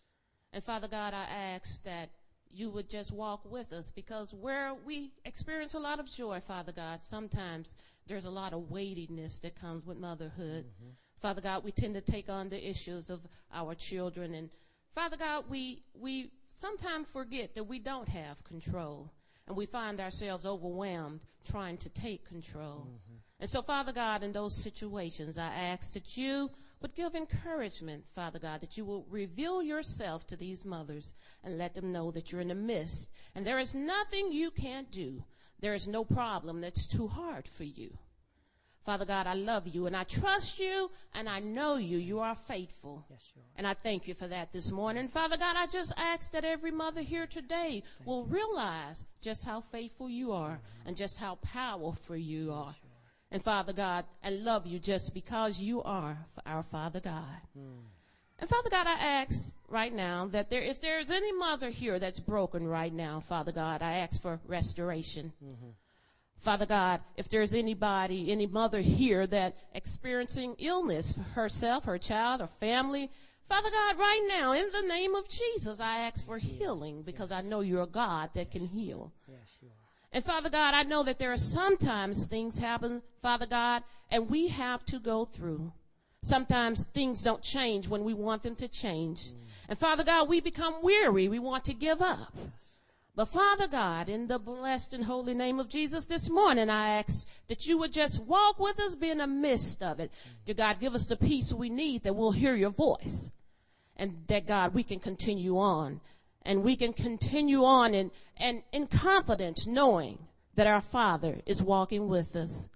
And 0.53 0.63
Father 0.63 0.88
God, 0.88 1.15
I 1.15 1.23
ask 1.23 1.83
that 1.83 2.12
you 2.51 2.69
would 2.69 2.89
just 2.89 3.12
walk 3.12 3.41
with 3.51 3.73
us 3.73 3.89
because 3.89 4.33
where 4.33 4.75
we 4.86 5.12
experience 5.25 5.73
a 5.73 5.79
lot 5.79 5.99
of 5.99 6.12
joy, 6.12 6.39
Father 6.45 6.71
God, 6.71 7.01
sometimes 7.01 7.73
there's 8.07 8.25
a 8.25 8.29
lot 8.29 8.53
of 8.53 8.69
weightiness 8.69 9.39
that 9.39 9.59
comes 9.59 9.86
with 9.86 9.97
motherhood. 9.97 10.65
Mm-hmm. 10.65 10.89
Father 11.23 11.41
God, 11.41 11.63
we 11.63 11.71
tend 11.71 11.93
to 11.93 12.01
take 12.01 12.27
on 12.27 12.49
the 12.49 12.69
issues 12.69 13.09
of 13.09 13.21
our 13.53 13.73
children 13.73 14.36
and 14.36 14.49
Father 14.93 15.15
God, 15.17 15.45
we 15.49 15.81
we 15.99 16.31
sometimes 16.53 17.07
forget 17.07 17.55
that 17.55 17.63
we 17.63 17.79
don't 17.79 18.09
have 18.09 18.43
control 18.43 19.09
and 19.47 19.55
we 19.55 19.65
find 19.65 20.01
ourselves 20.01 20.45
overwhelmed 20.45 21.21
trying 21.49 21.77
to 21.77 21.89
take 21.89 22.27
control. 22.27 22.88
Mm-hmm. 22.89 23.15
And 23.39 23.49
so, 23.49 23.62
Father 23.62 23.93
God, 23.93 24.21
in 24.21 24.33
those 24.33 24.62
situations, 24.62 25.38
I 25.38 25.47
ask 25.47 25.93
that 25.93 26.17
you 26.17 26.49
would 26.81 26.93
give 26.93 27.15
encouragement, 27.15 28.03
Father 28.13 28.39
God, 28.39 28.59
that 28.59 28.77
you 28.77 28.83
will 28.83 29.05
reveal 29.09 29.63
yourself 29.63 30.27
to 30.27 30.36
these 30.36 30.65
mothers 30.65 31.13
and 31.43 31.57
let 31.57 31.73
them 31.73 31.93
know 31.93 32.12
that 32.12 32.31
you're 32.31 32.41
in 32.41 32.49
the 32.49 32.55
midst. 32.55 33.09
And 33.33 33.47
there 33.47 33.59
is 33.59 33.73
nothing 33.73 34.33
you 34.33 34.51
can't 34.51 34.91
do. 34.91 35.23
There 35.62 35.73
is 35.73 35.88
no 35.88 36.03
problem 36.03 36.59
that's 36.59 36.86
too 36.86 37.07
hard 37.07 37.47
for 37.47 37.63
you. 37.63 37.97
Father 38.86 39.06
God, 39.06 39.28
I 39.28 39.34
love 39.34 39.67
you 39.67 39.88
and 39.88 39.96
I 39.96 40.04
trust 40.04 40.60
you 40.60 40.91
and 41.13 41.30
I 41.30 41.39
know 41.39 41.78
you. 41.78 41.98
You 41.98 42.19
are 42.19 42.36
faithful. 42.36 43.06
Yes, 43.10 43.32
you 43.34 43.41
are. 43.41 43.46
And 43.56 43.65
I 43.65 43.74
thank 43.74 44.08
you 44.08 44.13
for 44.13 44.28
that 44.28 44.52
this 44.52 44.69
morning. 44.69 45.08
Father 45.08 45.38
God, 45.38 45.56
I 45.58 45.67
just 45.67 45.93
ask 45.96 46.32
that 46.32 46.43
every 46.43 46.72
mother 46.72 47.02
here 47.02 47.26
today 47.26 47.84
will 48.06 48.26
realize 48.26 49.06
just 49.22 49.46
how 49.46 49.62
faithful 49.62 50.10
you 50.10 50.34
are 50.34 50.60
and 50.86 50.98
just 50.98 51.17
how 51.17 51.36
powerful 51.36 52.17
you 52.17 52.52
are. 52.52 52.76
And 53.32 53.43
Father 53.43 53.74
God, 53.74 54.06
I 54.24 54.30
love 54.30 54.67
you 54.67 54.80
just 54.80 55.13
because 55.13 55.60
you 55.60 55.82
are 55.82 56.17
our 56.46 56.63
Father 56.63 57.00
God. 57.00 57.41
Hmm. 57.58 57.80
And 58.39 58.50
Father 58.50 58.69
God, 58.69 58.88
I 58.88 58.93
ask 59.00 59.56
right 59.69 59.93
now 59.93 60.28
that 60.34 60.50
there, 60.50 60.62
if 60.62 60.82
there 60.82 61.00
is 61.00 61.10
any 61.10 61.32
mother 61.32 61.69
here 61.69 61.98
that's 61.98 62.19
broken 62.19 62.67
right 62.67 62.93
now, 62.93 63.22
Father 63.22 63.54
God, 63.54 63.82
I 63.82 64.00
ask 64.00 64.22
for 64.22 64.39
restoration. 64.48 65.32
Mm-hmm. 65.43 65.69
Father 66.43 66.65
God, 66.65 66.99
if 67.15 67.29
there's 67.29 67.53
anybody, 67.53 68.29
any 68.29 68.47
mother 68.47 68.82
here 68.82 69.25
that 69.27 69.56
experiencing 69.73 70.56
illness 70.60 71.13
for 71.13 71.21
herself, 71.21 71.86
her 71.86 71.97
child, 71.97 72.41
or 72.41 72.49
family, 72.60 73.10
Father 73.47 73.69
God, 73.69 73.97
right 73.97 74.25
now, 74.27 74.51
in 74.51 74.69
the 74.73 74.88
name 74.88 75.15
of 75.15 75.29
Jesus, 75.29 75.79
I 75.79 75.99
ask 75.99 76.25
for 76.25 76.38
healing 76.38 77.01
because 77.03 77.32
I 77.32 77.41
know 77.41 77.62
you're 77.62 77.84
a 77.84 77.88
God 77.88 78.32
that 78.36 78.51
can 78.51 78.65
heal. 78.65 79.13
Yes, 79.25 79.58
you 79.62 79.69
are. 79.69 79.84
And 80.12 80.23
Father 80.23 80.49
God, 80.49 80.73
I 80.73 80.84
know 80.84 81.03
that 81.03 81.17
there 81.17 81.32
are 81.32 81.38
sometimes 81.38 82.25
things 82.25 82.58
happen, 82.58 83.01
Father 83.21 83.47
God, 83.47 83.84
and 84.12 84.29
we 84.29 84.49
have 84.49 84.86
to 84.88 84.99
go 84.99 85.23
through. 85.25 85.71
Sometimes 86.23 86.86
things 86.93 87.21
don't 87.21 87.41
change 87.41 87.88
when 87.88 88.03
we 88.03 88.13
want 88.13 88.43
them 88.43 88.56
to 88.58 88.67
change. 88.67 89.29
Mm. 89.29 89.34
And 89.69 89.79
Father 89.79 90.03
God, 90.03 90.27
we 90.27 90.41
become 90.41 90.82
weary. 90.84 91.27
We 91.29 91.39
want 91.39 91.65
to 91.65 91.73
give 91.73 92.01
up. 92.01 92.36
But 93.15 93.26
Father 93.26 93.67
God, 93.67 94.10
in 94.10 94.26
the 94.26 94.39
blessed 94.39 94.93
and 94.93 95.04
holy 95.04 95.36
name 95.36 95.60
of 95.60 95.69
Jesus 95.69 96.06
this 96.06 96.30
morning, 96.30 96.67
I 96.69 96.97
ask 96.97 97.28
that 97.47 97.67
you 97.67 97.78
would 97.78 97.93
just 97.93 98.23
walk 98.23 98.58
with 98.58 98.80
us, 98.80 98.95
be 98.95 99.12
in 99.12 99.19
the 99.19 99.28
midst 99.28 99.84
of 99.84 99.99
it. 99.99 100.12
Dear 100.45 100.56
God, 100.56 100.80
give 100.80 100.95
us 100.95 101.06
the 101.06 101.15
peace 101.15 101.54
we 101.54 101.69
need 101.69 102.04
that 102.04 102.15
we'll 102.15 102.32
hear 102.32 102.56
your 102.56 102.71
voice. 102.71 103.30
And 103.95 104.23
that 104.28 104.47
God, 104.47 104.73
we 104.73 104.84
can 104.84 104.99
continue 104.99 105.60
on. 105.60 106.02
And 106.41 106.63
we 106.63 106.76
can 106.76 106.91
continue 106.91 107.63
on 107.63 107.93
in, 107.93 108.12
in 108.39 108.88
confidence 108.88 109.67
knowing 109.67 110.17
that 110.56 110.65
our 110.65 110.82
Father 110.82 111.39
is 111.45 111.62
walking 111.62 112.08
with 112.08 112.36
us. 112.36 112.67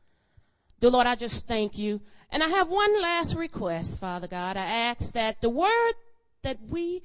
Dear 0.80 0.92
Lord, 0.92 1.08
I 1.08 1.16
just 1.16 1.48
thank 1.48 1.80
you. 1.80 2.00
And 2.30 2.44
I 2.44 2.50
have 2.50 2.70
one 2.70 3.02
last 3.02 3.36
request, 3.36 4.00
Father 4.00 4.28
God. 4.28 4.56
I 4.56 4.66
ask 4.66 5.14
that 5.14 5.42
the 5.42 5.50
word 5.50 5.94
that 6.44 6.60
we 6.70 7.02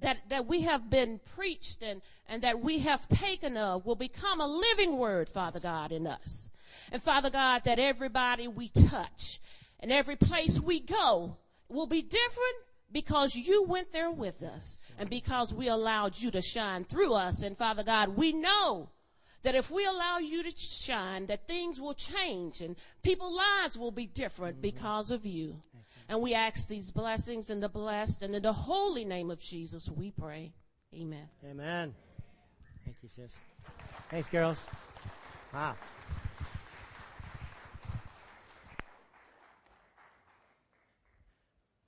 that, 0.00 0.18
that 0.28 0.46
we 0.46 0.62
have 0.62 0.88
been 0.90 1.20
preached 1.36 1.82
and, 1.82 2.00
and 2.28 2.42
that 2.42 2.60
we 2.60 2.80
have 2.80 3.08
taken 3.08 3.56
of 3.56 3.84
will 3.84 3.94
become 3.94 4.40
a 4.40 4.46
living 4.46 4.96
word, 4.98 5.28
Father 5.28 5.60
God, 5.60 5.92
in 5.92 6.06
us. 6.06 6.50
And 6.92 7.02
Father 7.02 7.30
God, 7.30 7.62
that 7.64 7.78
everybody 7.78 8.48
we 8.48 8.68
touch 8.68 9.40
and 9.78 9.92
every 9.92 10.16
place 10.16 10.58
we 10.60 10.80
go 10.80 11.36
will 11.68 11.86
be 11.86 12.02
different 12.02 12.56
because 12.92 13.34
you 13.34 13.64
went 13.64 13.92
there 13.92 14.10
with 14.10 14.42
us 14.42 14.82
and 14.98 15.08
because 15.08 15.54
we 15.54 15.68
allowed 15.68 16.18
you 16.18 16.30
to 16.30 16.42
shine 16.42 16.84
through 16.84 17.12
us. 17.12 17.42
And 17.42 17.56
Father 17.56 17.84
God, 17.84 18.16
we 18.16 18.32
know 18.32 18.90
that 19.42 19.54
if 19.54 19.70
we 19.70 19.86
allow 19.86 20.18
you 20.18 20.42
to 20.42 20.52
shine, 20.56 21.26
that 21.26 21.46
things 21.46 21.80
will 21.80 21.94
change 21.94 22.60
and 22.60 22.76
people's 23.02 23.36
lives 23.36 23.78
will 23.78 23.90
be 23.90 24.06
different 24.06 24.56
mm-hmm. 24.56 24.62
because 24.62 25.10
of 25.10 25.24
you. 25.24 25.62
And 26.08 26.20
we 26.20 26.34
ask 26.34 26.66
these 26.66 26.90
blessings 26.90 27.50
in 27.50 27.60
the 27.60 27.68
blessed 27.68 28.22
and 28.22 28.34
in 28.34 28.42
the 28.42 28.52
holy 28.52 29.04
name 29.04 29.30
of 29.30 29.38
Jesus, 29.38 29.88
we 29.88 30.10
pray. 30.10 30.52
Amen. 30.94 31.28
Amen. 31.48 31.94
Thank 32.84 32.96
you, 33.02 33.08
sis. 33.08 33.34
Thanks, 34.10 34.28
girls. 34.28 34.66
Wow. 35.54 35.74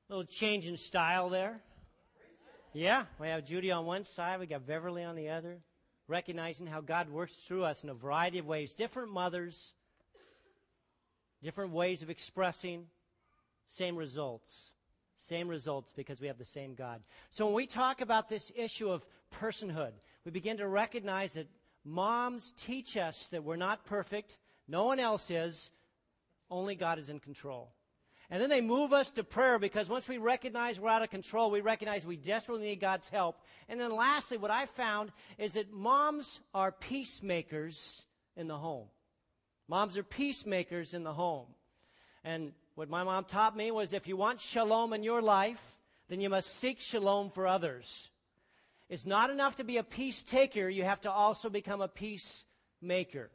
Little 0.09 0.25
change 0.25 0.69
in 0.69 0.77
style 0.77 1.31
there. 1.31 1.61
Yeah, 2.75 3.05
we 3.19 3.29
have 3.29 3.45
Judy 3.45 3.71
on 3.71 3.85
one 3.87 4.05
side, 4.05 4.41
we 4.41 4.47
got 4.47 4.67
Beverly 4.67 5.05
on 5.05 5.15
the 5.15 5.29
other, 5.29 5.59
recognizing 6.09 6.67
how 6.67 6.81
God 6.81 7.11
works 7.11 7.35
through 7.35 7.65
us 7.65 7.85
in 7.85 7.91
a 7.91 7.95
variety 7.95 8.39
of 8.39 8.47
ways. 8.47 8.75
Different 8.75 9.11
mothers, 9.11 9.73
different 11.43 11.73
ways 11.73 12.03
of 12.03 12.09
expressing, 12.09 12.87
same 13.67 13.97
results. 13.97 14.73
Same 15.17 15.47
results 15.47 15.93
because 15.95 16.21
we 16.21 16.27
have 16.27 16.39
the 16.39 16.45
same 16.45 16.75
God. 16.75 17.01
So 17.31 17.47
when 17.47 17.55
we 17.55 17.67
talk 17.67 18.01
about 18.01 18.29
this 18.29 18.51
issue 18.57 18.91
of 18.91 19.07
personhood, 19.33 19.93
we 20.25 20.33
begin 20.33 20.57
to 20.57 20.67
recognize 20.67 21.35
that 21.35 21.49
moms 21.85 22.53
teach 22.57 22.97
us 22.97 23.29
that 23.29 23.45
we're 23.45 23.57
not 23.57 23.85
perfect, 23.85 24.39
no 24.67 24.85
one 24.85 24.99
else 24.99 25.31
is, 25.31 25.71
only 26.51 26.75
God 26.75 26.99
is 26.99 27.09
in 27.09 27.21
control. 27.21 27.73
And 28.31 28.41
then 28.41 28.49
they 28.49 28.61
move 28.61 28.93
us 28.93 29.13
to 29.13 29.25
prayer 29.25 29.59
because 29.59 29.89
once 29.89 30.09
we 30.09 30.17
recognize 30.17 30.81
we're 30.81 30.89
out 30.89 31.03
of 31.03 31.11
control, 31.11 31.51
we 31.51 31.61
recognize 31.61 32.07
we 32.07 32.17
desperately 32.17 32.67
need 32.67 32.81
God's 32.81 33.09
help. 33.09 33.37
And 33.69 33.79
then 33.79 33.95
lastly, 33.95 34.39
what 34.39 34.51
I 34.51 34.67
found 34.67 35.13
is 35.39 35.53
that 35.53 35.73
moms 35.73 36.41
are 36.55 36.73
peacemakers 36.73 38.07
in 38.37 38.49
the 38.49 38.57
home. 38.57 38.87
Moms 39.69 39.99
are 39.99 40.03
peacemakers 40.03 40.95
in 40.95 41.05
the 41.05 41.13
home. 41.13 41.47
And 42.25 42.53
what 42.75 42.89
my 42.89 43.05
mom 43.05 43.25
taught 43.25 43.57
me 43.57 43.71
was 43.71 43.93
if 43.93 44.07
you 44.07 44.17
want 44.17 44.41
shalom 44.41 44.93
in 44.93 45.03
your 45.03 45.21
life, 45.21 45.79
then 46.09 46.21
you 46.21 46.31
must 46.31 46.57
seek 46.57 46.81
shalom 46.81 47.31
for 47.31 47.47
others. 47.47 48.11
It's 48.89 49.07
not 49.07 49.31
enough 49.31 49.57
to 49.57 49.65
be 49.65 49.79
a 49.79 49.83
peace 49.83 50.23
taker, 50.23 50.69
you 50.69 50.85
have 50.85 51.01
to 51.03 51.11
also 51.11 51.49
become 51.49 51.81
a 51.81 51.89
peacemaker. 51.89 53.31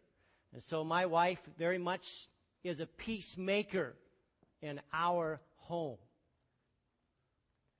And 0.54 0.64
so 0.64 0.84
my 0.84 1.06
wife 1.06 1.42
very 1.58 1.78
much 1.78 2.28
is 2.64 2.80
a 2.80 2.86
peacemaker 2.86 3.96
in 4.62 4.82
our 4.94 5.40
home. 5.56 5.98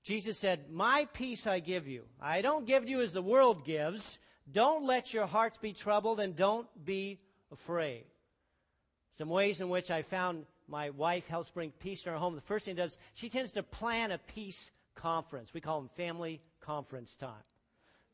Jesus 0.02 0.38
said, 0.38 0.70
My 0.70 1.06
peace 1.12 1.46
I 1.46 1.60
give 1.60 1.86
you. 1.86 2.04
I 2.20 2.40
don't 2.40 2.66
give 2.66 2.88
you 2.88 3.02
as 3.02 3.12
the 3.12 3.22
world 3.22 3.64
gives. 3.64 4.18
Don't 4.50 4.84
let 4.84 5.12
your 5.12 5.26
hearts 5.26 5.58
be 5.58 5.72
troubled 5.72 6.20
and 6.20 6.34
don't 6.34 6.66
be 6.84 7.20
afraid. 7.52 8.04
Some 9.12 9.28
ways 9.28 9.60
in 9.60 9.68
which 9.68 9.90
I 9.90 10.02
found 10.02 10.46
my 10.68 10.90
wife 10.90 11.26
helps 11.26 11.50
bring 11.50 11.70
peace 11.70 12.02
to 12.02 12.10
our 12.10 12.16
home. 12.16 12.34
The 12.34 12.40
first 12.42 12.66
thing 12.66 12.74
she 12.74 12.82
does, 12.82 12.98
she 13.14 13.28
tends 13.28 13.52
to 13.52 13.62
plan 13.62 14.10
a 14.10 14.18
peace 14.18 14.70
conference. 14.94 15.54
We 15.54 15.60
call 15.60 15.80
them 15.80 15.90
family 15.96 16.40
conference 16.60 17.16
time. 17.16 17.32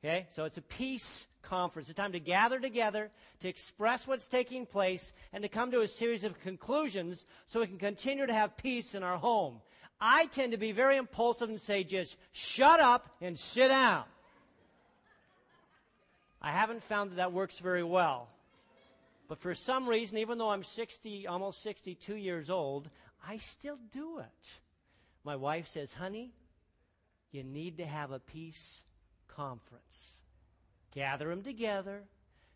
Okay? 0.05 0.27
So 0.31 0.45
it's 0.45 0.59
a 0.59 0.63
peace 0.63 1.27
conference, 1.43 1.89
a 1.89 1.95
time 1.95 2.13
to 2.13 2.21
gather 2.21 2.61
together, 2.61 3.11
to 3.41 3.49
express 3.49 4.07
what's 4.07 4.29
taking 4.29 4.67
place, 4.67 5.13
and 5.33 5.43
to 5.43 5.49
come 5.49 5.71
to 5.73 5.81
a 5.81 5.89
series 5.89 6.25
of 6.25 6.39
conclusions 6.41 7.25
so 7.47 7.61
we 7.61 7.67
can 7.67 7.79
continue 7.79 8.27
to 8.27 8.33
have 8.33 8.57
peace 8.57 8.95
in 8.95 9.03
our 9.03 9.17
home. 9.17 9.61
I 10.01 10.27
tend 10.27 10.53
to 10.53 10.59
be 10.59 10.73
very 10.73 10.97
impulsive 10.97 11.49
and 11.49 11.61
say, 11.61 11.85
just 11.85 12.19
shut 12.33 12.81
up 12.81 13.09
and 13.21 13.39
sit 13.39 13.69
down. 13.69 14.05
I 16.43 16.51
haven't 16.51 16.83
found 16.83 17.11
that 17.11 17.17
that 17.17 17.33
works 17.33 17.59
very 17.59 17.83
well. 17.83 18.29
But 19.29 19.39
for 19.39 19.55
some 19.55 19.89
reason, 19.89 20.19
even 20.19 20.39
though 20.39 20.51
I'm 20.51 20.65
60, 20.65 21.27
almost 21.27 21.63
62 21.63 22.17
years 22.17 22.51
old, 22.51 22.91
I 23.27 23.39
still 23.39 23.79
do 23.93 24.19
it. 24.19 24.59
My 25.25 25.37
wife 25.37 25.69
says, 25.69 25.95
honey, 25.95 26.33
you 27.31 27.43
need 27.43 27.79
to 27.79 27.87
have 27.87 28.11
a 28.11 28.19
peace 28.19 28.85
conference. 29.27 30.21
Gather 30.95 31.29
them 31.29 31.43
together, 31.43 32.05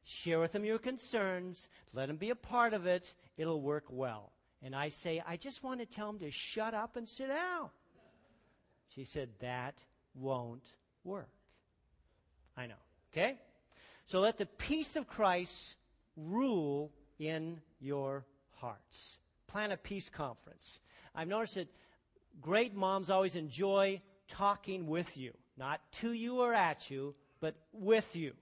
share 0.04 0.38
with 0.38 0.52
them 0.52 0.64
your 0.64 0.78
concerns, 0.78 1.68
let 1.92 2.06
them 2.06 2.16
be 2.16 2.30
a 2.30 2.36
part 2.36 2.74
of 2.74 2.86
it. 2.86 3.14
It'll 3.36 3.60
work 3.60 3.84
well. 3.88 4.32
And 4.62 4.74
I 4.74 4.90
say, 4.90 5.22
I 5.26 5.36
just 5.36 5.64
want 5.64 5.80
to 5.80 5.86
tell 5.86 6.08
them 6.08 6.18
to 6.20 6.30
shut 6.30 6.74
up 6.74 6.96
and 6.96 7.08
sit 7.08 7.28
down. 7.28 7.70
She 8.94 9.04
said, 9.04 9.30
that 9.40 9.82
won't 10.14 10.64
work. 11.04 11.30
I 12.56 12.66
know. 12.66 12.74
Okay? 13.12 13.38
So 14.04 14.20
let 14.20 14.38
the 14.38 14.46
peace 14.46 14.96
of 14.96 15.06
Christ 15.06 15.76
rule 16.26 16.90
in 17.18 17.60
your 17.80 18.24
hearts. 18.56 19.18
Plan 19.46 19.72
a 19.72 19.76
peace 19.76 20.08
conference. 20.08 20.80
I've 21.14 21.28
noticed 21.28 21.54
that 21.54 21.68
great 22.40 22.74
moms 22.74 23.10
always 23.10 23.36
enjoy 23.36 24.00
talking 24.28 24.86
with 24.86 25.16
you, 25.16 25.32
not 25.56 25.80
to 25.92 26.12
you 26.12 26.40
or 26.40 26.52
at 26.52 26.90
you, 26.90 27.14
but 27.40 27.54
with 27.72 28.14
you. 28.14 28.34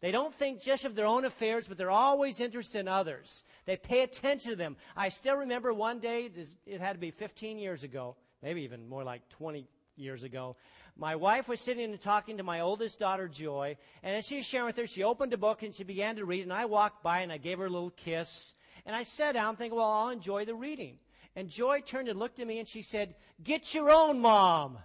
They 0.00 0.10
don't 0.10 0.34
think 0.34 0.60
just 0.60 0.84
of 0.84 0.94
their 0.94 1.06
own 1.06 1.24
affairs, 1.24 1.66
but 1.66 1.78
they're 1.78 1.90
always 1.90 2.40
interested 2.40 2.80
in 2.80 2.88
others. 2.88 3.42
They 3.64 3.76
pay 3.76 4.02
attention 4.02 4.50
to 4.50 4.56
them. 4.56 4.76
I 4.96 5.08
still 5.08 5.36
remember 5.36 5.72
one 5.72 5.98
day, 5.98 6.30
it 6.66 6.80
had 6.80 6.92
to 6.92 6.98
be 6.98 7.10
15 7.10 7.58
years 7.58 7.84
ago, 7.84 8.16
maybe 8.42 8.62
even 8.62 8.88
more 8.88 9.02
like 9.02 9.26
20 9.30 9.66
years 9.96 10.22
ago. 10.22 10.56
My 10.96 11.16
wife 11.16 11.48
was 11.48 11.60
sitting 11.60 11.90
and 11.90 12.00
talking 12.00 12.36
to 12.36 12.44
my 12.44 12.60
oldest 12.60 13.00
daughter, 13.00 13.26
Joy, 13.26 13.76
and 14.02 14.14
as 14.14 14.26
she 14.26 14.36
was 14.36 14.46
sharing 14.46 14.66
with 14.66 14.76
her, 14.76 14.86
she 14.86 15.02
opened 15.02 15.32
a 15.32 15.36
book 15.36 15.64
and 15.64 15.74
she 15.74 15.82
began 15.82 16.16
to 16.16 16.24
read, 16.24 16.42
and 16.42 16.52
I 16.52 16.66
walked 16.66 17.02
by 17.02 17.20
and 17.20 17.32
I 17.32 17.38
gave 17.38 17.58
her 17.58 17.66
a 17.66 17.70
little 17.70 17.90
kiss, 17.90 18.54
and 18.86 18.94
I 18.94 19.02
sat 19.02 19.32
down 19.32 19.56
thinking, 19.56 19.76
well, 19.76 19.90
I'll 19.90 20.10
enjoy 20.10 20.44
the 20.44 20.54
reading. 20.54 20.98
And 21.36 21.48
Joy 21.48 21.80
turned 21.80 22.08
and 22.08 22.18
looked 22.18 22.38
at 22.38 22.46
me 22.46 22.60
and 22.60 22.68
she 22.68 22.82
said, 22.82 23.16
Get 23.42 23.74
your 23.74 23.90
own 23.90 24.20
mom. 24.20 24.78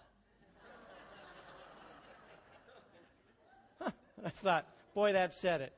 I 3.85 4.29
thought, 4.29 4.65
boy, 4.95 5.13
that 5.13 5.31
said 5.33 5.61
it. 5.61 5.73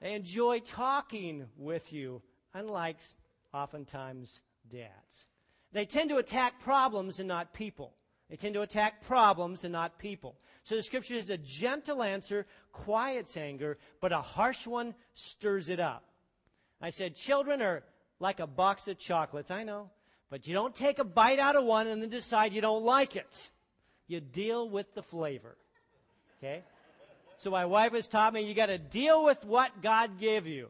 They 0.00 0.14
enjoy 0.14 0.60
talking 0.60 1.46
with 1.58 1.92
you, 1.92 2.22
unlike 2.54 2.96
oftentimes 3.52 4.40
dads. 4.70 5.26
They 5.72 5.84
tend 5.84 6.08
to 6.08 6.16
attack 6.16 6.60
problems 6.60 7.18
and 7.18 7.28
not 7.28 7.52
people. 7.52 7.92
They 8.28 8.36
tend 8.36 8.54
to 8.54 8.62
attack 8.62 9.06
problems 9.06 9.64
and 9.64 9.72
not 9.72 9.98
people. 9.98 10.36
So 10.62 10.76
the 10.76 10.82
scripture 10.82 11.14
is 11.14 11.30
a 11.30 11.38
gentle 11.38 12.02
answer 12.02 12.46
quiets 12.72 13.36
anger, 13.36 13.78
but 14.00 14.12
a 14.12 14.20
harsh 14.20 14.66
one 14.66 14.94
stirs 15.14 15.70
it 15.70 15.80
up. 15.80 16.04
I 16.80 16.90
said, 16.90 17.14
children 17.14 17.62
are 17.62 17.82
like 18.20 18.40
a 18.40 18.46
box 18.46 18.86
of 18.88 18.98
chocolates. 18.98 19.50
I 19.50 19.64
know. 19.64 19.90
But 20.30 20.46
you 20.46 20.52
don't 20.52 20.74
take 20.74 20.98
a 20.98 21.04
bite 21.04 21.38
out 21.38 21.56
of 21.56 21.64
one 21.64 21.86
and 21.86 22.02
then 22.02 22.10
decide 22.10 22.52
you 22.52 22.60
don't 22.60 22.84
like 22.84 23.16
it. 23.16 23.50
You 24.06 24.20
deal 24.20 24.68
with 24.68 24.94
the 24.94 25.02
flavor. 25.02 25.56
Okay? 26.38 26.62
So 27.38 27.50
my 27.50 27.64
wife 27.64 27.92
has 27.92 28.08
taught 28.08 28.34
me 28.34 28.42
you 28.42 28.54
got 28.54 28.66
to 28.66 28.78
deal 28.78 29.24
with 29.24 29.44
what 29.44 29.80
God 29.80 30.18
gave 30.18 30.46
you. 30.46 30.68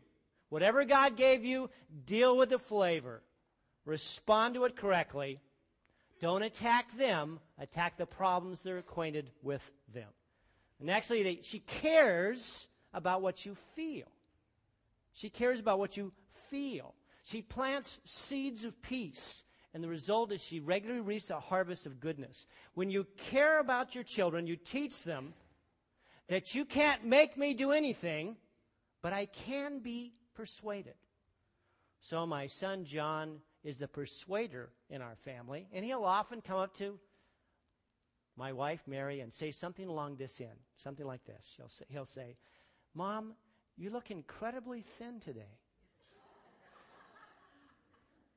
Whatever 0.48 0.84
God 0.84 1.16
gave 1.16 1.44
you, 1.44 1.70
deal 2.06 2.36
with 2.36 2.50
the 2.50 2.58
flavor. 2.58 3.22
Respond 3.84 4.54
to 4.54 4.64
it 4.64 4.76
correctly. 4.76 5.40
Don't 6.20 6.42
attack 6.42 6.96
them. 6.96 7.40
Attack 7.58 7.96
the 7.96 8.06
problems 8.06 8.62
that 8.62 8.72
are 8.72 8.78
acquainted 8.78 9.30
with 9.42 9.70
them. 9.92 10.08
And 10.80 10.90
actually, 10.90 11.22
they, 11.22 11.40
she 11.42 11.60
cares 11.60 12.68
about 12.92 13.22
what 13.22 13.44
you 13.44 13.54
feel. 13.76 14.06
She 15.12 15.30
cares 15.30 15.60
about 15.60 15.78
what 15.78 15.96
you 15.96 16.12
feel. 16.50 16.94
She 17.24 17.42
plants 17.42 17.98
seeds 18.04 18.64
of 18.64 18.80
peace. 18.82 19.44
And 19.74 19.84
the 19.84 19.88
result 19.88 20.32
is 20.32 20.42
she 20.42 20.60
regularly 20.60 21.02
reaps 21.02 21.30
a 21.30 21.40
harvest 21.40 21.86
of 21.86 22.00
goodness. 22.00 22.46
When 22.74 22.90
you 22.90 23.06
care 23.16 23.60
about 23.60 23.94
your 23.94 24.04
children, 24.04 24.46
you 24.46 24.56
teach 24.56 25.04
them 25.04 25.34
that 26.28 26.54
you 26.54 26.64
can't 26.64 27.04
make 27.04 27.36
me 27.36 27.54
do 27.54 27.72
anything, 27.72 28.36
but 29.02 29.12
I 29.12 29.26
can 29.26 29.80
be 29.80 30.14
persuaded. 30.34 30.94
So 32.00 32.26
my 32.26 32.46
son 32.46 32.84
John 32.84 33.38
is 33.64 33.78
the 33.78 33.88
persuader 33.88 34.70
in 34.90 35.02
our 35.02 35.16
family, 35.16 35.66
and 35.72 35.84
he'll 35.84 36.04
often 36.04 36.40
come 36.40 36.58
up 36.58 36.74
to 36.74 36.98
my 38.36 38.52
wife 38.52 38.82
Mary 38.86 39.20
and 39.20 39.32
say 39.32 39.50
something 39.50 39.88
along 39.88 40.16
this 40.16 40.40
end, 40.40 40.58
something 40.76 41.06
like 41.06 41.24
this. 41.24 41.54
He'll 41.56 41.68
say, 41.68 41.84
he'll 41.88 42.06
say 42.06 42.36
Mom, 42.94 43.34
you 43.76 43.90
look 43.90 44.10
incredibly 44.10 44.82
thin 44.82 45.20
today. 45.20 45.58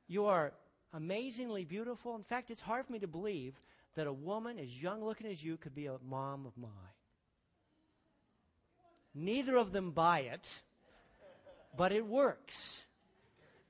you 0.07 0.25
are 0.25 0.53
amazingly 0.93 1.65
beautiful. 1.65 2.15
In 2.15 2.23
fact, 2.23 2.51
it's 2.51 2.61
hard 2.61 2.85
for 2.85 2.91
me 2.91 2.99
to 2.99 3.07
believe 3.07 3.59
that 3.95 4.07
a 4.07 4.13
woman 4.13 4.59
as 4.59 4.81
young 4.81 5.03
looking 5.03 5.27
as 5.27 5.43
you 5.43 5.57
could 5.57 5.75
be 5.75 5.85
a 5.87 5.97
mom 6.07 6.45
of 6.45 6.57
mine. 6.57 6.71
Neither 9.13 9.57
of 9.57 9.71
them 9.71 9.91
buy 9.91 10.21
it, 10.21 10.61
but 11.77 11.91
it 11.91 12.05
works. 12.05 12.85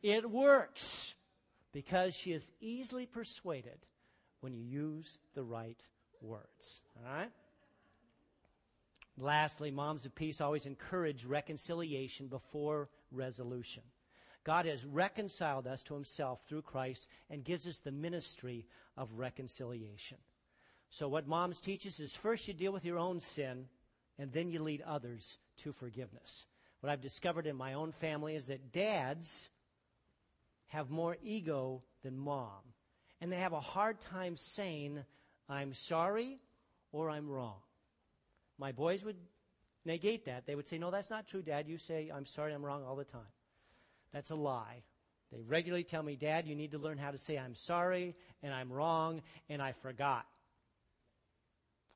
It 0.03 0.29
works 0.29 1.13
because 1.73 2.15
she 2.15 2.31
is 2.31 2.51
easily 2.59 3.05
persuaded 3.05 3.85
when 4.41 4.53
you 4.53 4.63
use 4.63 5.19
the 5.33 5.43
right 5.43 5.81
words. 6.21 6.81
All 6.97 7.13
right? 7.13 7.31
Lastly, 9.17 9.71
moms 9.71 10.05
of 10.05 10.15
peace 10.15 10.41
always 10.41 10.65
encourage 10.65 11.25
reconciliation 11.25 12.27
before 12.27 12.89
resolution. 13.11 13.83
God 14.43 14.65
has 14.65 14.85
reconciled 14.85 15.67
us 15.67 15.83
to 15.83 15.93
himself 15.93 16.41
through 16.47 16.63
Christ 16.63 17.07
and 17.29 17.43
gives 17.43 17.67
us 17.67 17.79
the 17.79 17.91
ministry 17.91 18.65
of 18.97 19.13
reconciliation. 19.13 20.17
So, 20.89 21.07
what 21.07 21.27
moms 21.27 21.59
teach 21.59 21.85
us 21.85 21.99
is 21.99 22.15
first 22.15 22.47
you 22.47 22.53
deal 22.53 22.73
with 22.73 22.83
your 22.83 22.97
own 22.97 23.19
sin 23.19 23.67
and 24.17 24.31
then 24.31 24.49
you 24.49 24.61
lead 24.61 24.81
others 24.81 25.37
to 25.57 25.71
forgiveness. 25.71 26.47
What 26.79 26.89
I've 26.91 27.01
discovered 27.01 27.45
in 27.45 27.55
my 27.55 27.73
own 27.73 27.91
family 27.91 28.35
is 28.35 28.47
that 28.47 28.71
dads 28.71 29.49
have 30.71 30.89
more 30.89 31.17
ego 31.21 31.83
than 32.03 32.17
mom, 32.17 32.61
and 33.19 33.31
they 33.31 33.37
have 33.37 33.53
a 33.53 33.59
hard 33.59 33.99
time 33.99 34.35
saying, 34.35 35.03
I'm 35.49 35.73
sorry 35.73 36.39
or 36.91 37.09
I'm 37.09 37.29
wrong. 37.29 37.59
My 38.57 38.71
boys 38.71 39.03
would 39.03 39.17
negate 39.85 40.25
that. 40.25 40.45
They 40.45 40.55
would 40.55 40.67
say, 40.67 40.77
No, 40.77 40.91
that's 40.91 41.09
not 41.09 41.27
true, 41.27 41.41
Dad. 41.41 41.67
You 41.67 41.77
say, 41.77 42.11
I'm 42.13 42.25
sorry, 42.25 42.53
I'm 42.53 42.63
wrong 42.63 42.83
all 42.85 42.95
the 42.95 43.03
time. 43.03 43.21
That's 44.13 44.29
a 44.29 44.35
lie. 44.35 44.83
They 45.31 45.41
regularly 45.41 45.83
tell 45.83 46.03
me, 46.03 46.15
Dad, 46.15 46.47
you 46.47 46.55
need 46.55 46.71
to 46.71 46.77
learn 46.77 46.97
how 46.97 47.11
to 47.11 47.17
say, 47.17 47.37
I'm 47.37 47.55
sorry 47.55 48.15
and 48.43 48.53
I'm 48.53 48.71
wrong 48.71 49.21
and 49.49 49.61
I 49.61 49.71
forgot 49.71 50.25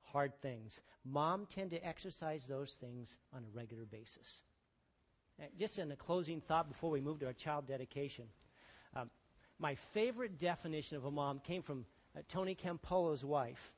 hard 0.03 0.33
things. 0.41 0.79
Mom 1.03 1.45
tend 1.45 1.71
to 1.71 1.85
exercise 1.85 2.47
those 2.47 2.75
things 2.75 3.19
on 3.33 3.43
a 3.43 3.57
regular 3.57 3.85
basis. 3.85 4.41
Eh, 5.41 5.47
just 5.57 5.77
in 5.77 5.91
a 5.91 5.95
closing 5.95 6.39
thought 6.39 6.69
before 6.69 6.89
we 6.89 7.01
move 7.01 7.19
to 7.19 7.25
our 7.25 7.33
child 7.33 7.67
dedication. 7.67 8.25
My 9.59 9.75
favorite 9.75 10.37
definition 10.37 10.97
of 10.97 11.05
a 11.05 11.11
mom 11.11 11.39
came 11.39 11.61
from 11.61 11.85
uh, 12.15 12.21
Tony 12.27 12.55
Campolo's 12.55 13.23
wife. 13.23 13.73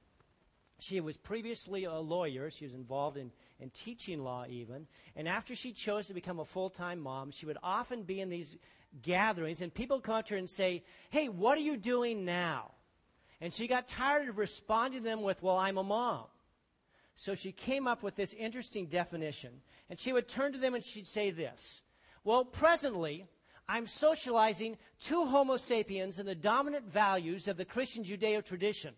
She 0.80 1.00
was 1.02 1.18
previously 1.18 1.86
a 1.86 1.94
lawyer. 1.96 2.50
She 2.52 2.66
was 2.66 2.74
involved 2.74 3.18
in, 3.18 3.32
in 3.60 3.70
teaching 3.72 4.24
law, 4.24 4.46
even. 4.48 4.88
And 5.16 5.28
after 5.28 5.56
she 5.56 5.72
chose 5.72 6.08
to 6.08 6.14
become 6.14 6.40
a 6.40 6.46
full 6.46 6.70
time 6.70 7.00
mom, 7.00 7.32
she 7.32 7.46
would 7.46 7.58
often 7.64 8.04
be 8.04 8.22
in 8.22 8.30
these 8.30 8.58
gatherings, 9.02 9.62
and 9.62 9.74
people 9.74 10.00
come 10.00 10.24
to 10.24 10.34
her 10.34 10.38
and 10.38 10.50
say, 10.50 10.84
Hey, 11.10 11.30
what 11.30 11.58
are 11.58 11.62
you 11.62 11.78
doing 11.78 12.26
now? 12.26 12.72
And 13.42 13.54
she 13.54 13.68
got 13.68 13.88
tired 13.88 14.30
of 14.30 14.38
responding 14.38 15.04
to 15.04 15.10
them 15.10 15.22
with, 15.22 15.42
Well, 15.42 15.58
I'm 15.58 15.78
a 15.78 15.84
mom. 15.84 16.26
So 17.16 17.34
she 17.34 17.52
came 17.52 17.88
up 17.88 18.04
with 18.04 18.16
this 18.16 18.34
interesting 18.34 18.86
definition. 18.86 19.62
And 19.90 20.00
she 20.00 20.14
would 20.14 20.28
turn 20.28 20.54
to 20.54 20.60
them 20.60 20.76
and 20.76 20.84
she'd 20.84 21.08
say 21.08 21.32
this 21.32 21.82
Well, 22.24 22.46
presently, 22.46 23.26
I'm 23.70 23.86
socializing 23.86 24.78
two 25.00 25.26
Homo 25.26 25.58
sapiens 25.58 26.20
in 26.20 26.26
the 26.26 26.36
dominant 26.36 26.90
values 26.90 27.48
of 27.48 27.58
the 27.58 27.66
Christian 27.66 28.04
Judeo 28.04 28.44
tradition 28.44 28.94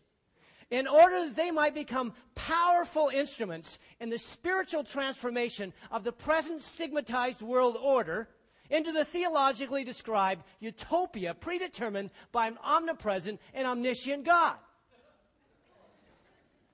in 0.70 0.88
order 0.88 1.26
that 1.26 1.36
they 1.36 1.50
might 1.50 1.74
become 1.74 2.14
powerful 2.36 3.10
instruments 3.10 3.80
in 4.00 4.10
the 4.10 4.18
spiritual 4.18 4.84
transformation 4.84 5.74
of 5.92 6.04
the 6.04 6.12
present 6.12 6.62
stigmatized 6.62 7.42
world 7.42 7.78
order 7.82 8.30
into 8.70 8.92
the 8.92 9.04
theologically 9.04 9.84
described 9.84 10.44
utopia 10.60 11.34
predetermined 11.34 12.12
by 12.32 12.48
an 12.48 12.60
omnipresent 12.64 13.42
and 13.56 13.66
omniscient 13.66 14.24
God. 14.24 14.58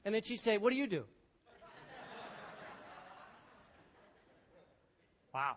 And 0.03 0.13
then 0.13 0.21
she'd 0.21 0.35
say, 0.37 0.57
What 0.57 0.71
do 0.71 0.75
you 0.75 0.87
do? 0.87 1.03
wow. 5.33 5.55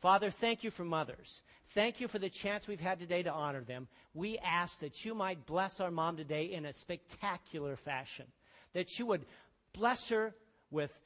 Father, 0.00 0.30
thank 0.30 0.62
you 0.62 0.70
for 0.70 0.84
mothers. 0.84 1.42
Thank 1.70 2.00
you 2.00 2.08
for 2.08 2.18
the 2.18 2.28
chance 2.28 2.68
we've 2.68 2.80
had 2.80 2.98
today 2.98 3.22
to 3.22 3.32
honor 3.32 3.62
them. 3.62 3.88
We 4.14 4.38
ask 4.38 4.80
that 4.80 5.04
you 5.04 5.14
might 5.14 5.46
bless 5.46 5.80
our 5.80 5.90
mom 5.90 6.16
today 6.16 6.44
in 6.44 6.66
a 6.66 6.72
spectacular 6.72 7.76
fashion, 7.76 8.26
that 8.72 8.98
you 8.98 9.06
would 9.06 9.26
bless 9.72 10.08
her 10.10 10.34
with 10.70 10.98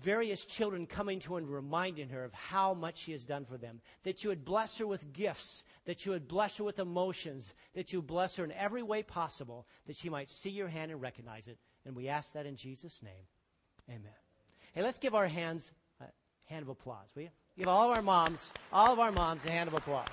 various 0.00 0.44
children 0.44 0.86
coming 0.86 1.20
to 1.20 1.34
her 1.34 1.38
and 1.38 1.48
reminding 1.48 2.08
her 2.08 2.24
of 2.24 2.32
how 2.32 2.74
much 2.74 2.98
she 2.98 3.12
has 3.12 3.24
done 3.24 3.44
for 3.44 3.56
them. 3.56 3.80
That 4.02 4.24
you 4.24 4.30
would 4.30 4.44
bless 4.44 4.78
her 4.78 4.86
with 4.86 5.12
gifts, 5.12 5.62
that 5.84 6.04
you 6.04 6.12
would 6.12 6.26
bless 6.26 6.56
her 6.56 6.64
with 6.64 6.78
emotions, 6.78 7.54
that 7.74 7.92
you 7.92 8.02
bless 8.02 8.36
her 8.36 8.44
in 8.44 8.52
every 8.52 8.82
way 8.82 9.02
possible, 9.02 9.66
that 9.86 9.96
she 9.96 10.08
might 10.08 10.30
see 10.30 10.50
your 10.50 10.68
hand 10.68 10.90
and 10.90 11.00
recognize 11.00 11.46
it. 11.46 11.58
And 11.84 11.94
we 11.94 12.08
ask 12.08 12.32
that 12.32 12.46
in 12.46 12.56
Jesus' 12.56 13.02
name. 13.02 13.12
Amen. 13.88 14.12
Hey, 14.72 14.82
let's 14.82 14.98
give 14.98 15.14
our 15.14 15.28
hands 15.28 15.72
a 16.00 16.06
hand 16.46 16.62
of 16.62 16.68
applause, 16.68 17.08
will 17.14 17.24
you? 17.24 17.30
Give 17.56 17.68
all 17.68 17.88
of 17.88 17.96
our 17.96 18.02
moms, 18.02 18.52
all 18.72 18.92
of 18.92 18.98
our 18.98 19.12
moms 19.12 19.44
a 19.44 19.50
hand 19.50 19.68
of 19.68 19.74
applause. 19.74 20.08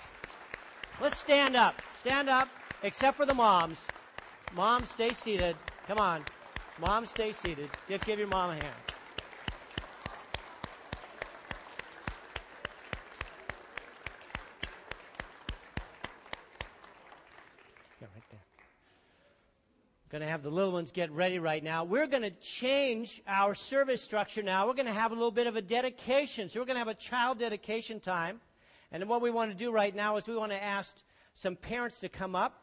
Let's 1.02 1.18
stand 1.18 1.56
up. 1.56 1.74
Stand 1.98 2.30
up, 2.30 2.48
except 2.84 3.18
for 3.18 3.26
the 3.26 3.34
moms. 3.34 3.88
Moms, 4.54 4.90
stay 4.90 5.12
seated. 5.12 5.56
Come 5.88 5.98
on. 5.98 6.24
Moms, 6.80 7.10
stay 7.10 7.32
seated. 7.32 7.70
Give, 7.88 8.04
give 8.06 8.20
your 8.20 8.28
mom 8.28 8.52
a 8.52 8.54
hand. 8.54 8.76
Going 20.12 20.22
to 20.22 20.28
have 20.28 20.44
the 20.44 20.50
little 20.50 20.74
ones 20.74 20.92
get 20.92 21.10
ready 21.12 21.40
right 21.40 21.64
now. 21.64 21.86
We're 21.86 22.06
going 22.06 22.24
to 22.24 22.32
change 22.32 23.22
our 23.26 23.56
service 23.56 24.02
structure 24.02 24.44
now. 24.44 24.68
We're 24.68 24.74
going 24.74 24.88
to 24.88 24.92
have 24.92 25.14
a 25.14 25.16
little 25.16 25.32
bit 25.32 25.48
of 25.48 25.56
a 25.56 25.62
dedication. 25.62 26.50
So 26.50 26.60
we're 26.60 26.66
going 26.66 26.76
to 26.76 26.80
have 26.80 26.90
a 26.90 26.94
child 26.94 27.40
dedication 27.40 28.02
time. 28.02 28.42
And 28.92 29.08
what 29.08 29.22
we 29.22 29.32
want 29.32 29.52
to 29.52 29.58
do 29.58 29.72
right 29.72 29.96
now 29.96 30.18
is 30.18 30.28
we 30.28 30.36
want 30.36 30.52
to 30.52 30.62
ask 30.62 30.98
some 31.34 31.56
parents 31.56 32.02
to 32.02 32.10
come 32.10 32.36
up. 32.36 32.62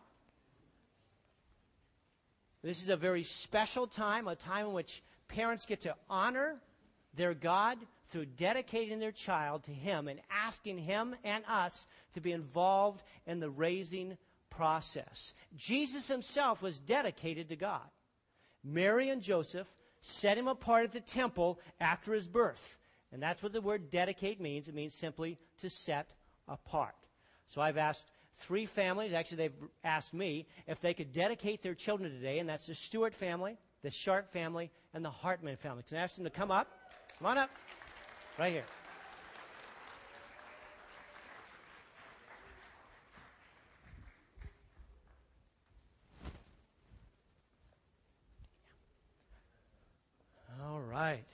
This 2.62 2.82
is 2.82 2.90
a 2.90 2.98
very 2.98 3.22
special 3.22 3.86
time, 3.86 4.28
a 4.28 4.36
time 4.36 4.66
in 4.66 4.72
which 4.74 5.02
parents 5.28 5.64
get 5.64 5.80
to 5.80 5.94
honor 6.10 6.56
their 7.14 7.32
God 7.32 7.78
through 8.08 8.26
dedicating 8.26 8.98
their 8.98 9.10
child 9.10 9.64
to 9.64 9.70
Him 9.70 10.08
and 10.08 10.20
asking 10.30 10.76
Him 10.76 11.16
and 11.24 11.44
us 11.48 11.86
to 12.12 12.20
be 12.20 12.32
involved 12.32 13.02
in 13.26 13.40
the 13.40 13.48
raising 13.48 14.18
process. 14.50 15.34
Jesus 15.56 16.08
himself 16.08 16.62
was 16.62 16.78
dedicated 16.78 17.48
to 17.48 17.56
God. 17.56 17.88
Mary 18.64 19.10
and 19.10 19.22
Joseph 19.22 19.72
set 20.00 20.38
him 20.38 20.48
apart 20.48 20.84
at 20.84 20.92
the 20.92 21.00
temple 21.00 21.58
after 21.80 22.12
his 22.12 22.26
birth. 22.26 22.78
And 23.12 23.22
that's 23.22 23.42
what 23.42 23.52
the 23.52 23.60
word 23.60 23.90
dedicate 23.90 24.40
means. 24.40 24.68
It 24.68 24.74
means 24.74 24.94
simply 24.94 25.38
to 25.58 25.70
set 25.70 26.14
apart. 26.46 26.94
So 27.46 27.60
I've 27.60 27.78
asked 27.78 28.10
three 28.36 28.66
families, 28.66 29.12
actually, 29.12 29.38
they've 29.38 29.68
asked 29.84 30.12
me 30.12 30.46
if 30.66 30.80
they 30.80 30.94
could 30.94 31.12
dedicate 31.12 31.62
their 31.62 31.74
children 31.74 32.10
today, 32.10 32.38
and 32.38 32.48
that's 32.48 32.66
the 32.66 32.74
Stewart 32.74 33.14
family, 33.14 33.56
the 33.82 33.90
Sharp 33.90 34.30
family, 34.30 34.70
and 34.92 35.04
the 35.04 35.10
Hartman 35.10 35.56
family. 35.56 35.82
Can 35.88 35.96
I 35.96 36.02
ask 36.02 36.16
them 36.16 36.24
to 36.24 36.30
come 36.30 36.50
up? 36.50 36.68
Come 37.18 37.26
on 37.26 37.38
up. 37.38 37.50
Right 38.38 38.52
here. 38.52 38.64
right. 50.98 51.24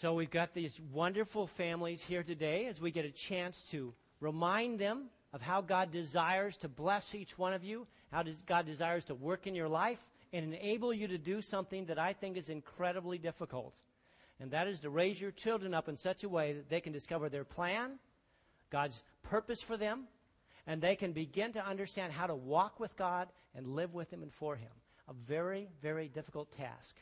So 0.00 0.14
we've 0.14 0.30
got 0.30 0.54
these 0.54 0.80
wonderful 0.94 1.46
families 1.46 2.02
here 2.02 2.22
today 2.22 2.64
as 2.68 2.80
we 2.80 2.90
get 2.90 3.04
a 3.04 3.10
chance 3.10 3.62
to 3.64 3.92
remind 4.18 4.78
them 4.78 5.10
of 5.34 5.42
how 5.42 5.60
God 5.60 5.90
desires 5.90 6.56
to 6.58 6.68
bless 6.68 7.14
each 7.14 7.36
one 7.36 7.52
of 7.52 7.62
you, 7.62 7.86
how 8.10 8.24
God 8.46 8.64
desires 8.64 9.04
to 9.04 9.14
work 9.14 9.46
in 9.46 9.54
your 9.54 9.68
life 9.68 10.00
and 10.32 10.54
enable 10.54 10.94
you 10.94 11.06
to 11.08 11.18
do 11.18 11.42
something 11.42 11.84
that 11.84 11.98
I 11.98 12.14
think 12.14 12.38
is 12.38 12.48
incredibly 12.48 13.18
difficult. 13.18 13.74
And 14.40 14.52
that 14.52 14.68
is 14.68 14.80
to 14.80 14.88
raise 14.88 15.20
your 15.20 15.32
children 15.32 15.74
up 15.74 15.86
in 15.86 15.98
such 15.98 16.24
a 16.24 16.30
way 16.30 16.54
that 16.54 16.70
they 16.70 16.80
can 16.80 16.94
discover 16.94 17.28
their 17.28 17.44
plan, 17.44 17.98
God's 18.70 19.02
purpose 19.22 19.60
for 19.60 19.76
them, 19.76 20.04
and 20.66 20.80
they 20.80 20.96
can 20.96 21.12
begin 21.12 21.52
to 21.52 21.66
understand 21.66 22.14
how 22.14 22.26
to 22.26 22.34
walk 22.34 22.80
with 22.80 22.96
God 22.96 23.28
and 23.54 23.66
live 23.66 23.92
with 23.92 24.10
Him 24.10 24.22
and 24.22 24.32
for 24.32 24.56
Him 24.56 24.72
a 25.08 25.12
very, 25.12 25.68
very 25.82 26.08
difficult 26.08 26.56
task. 26.56 26.96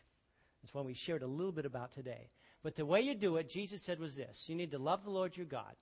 That's 0.63 0.75
one 0.75 0.85
we 0.85 0.95
shared 0.95 1.23
a 1.23 1.29
little 1.29 1.53
bit 1.53 1.65
about 1.65 1.93
today. 1.93 2.31
But 2.69 2.75
the 2.75 2.85
way 2.85 3.01
you 3.01 3.15
do 3.15 3.39
it, 3.39 3.49
Jesus 3.49 3.81
said, 3.81 3.99
was 3.99 4.17
this 4.17 4.47
you 4.47 4.55
need 4.55 4.73
to 4.73 4.79
love 4.79 5.03
the 5.03 5.11
Lord 5.11 5.35
your 5.35 5.47
God 5.47 5.75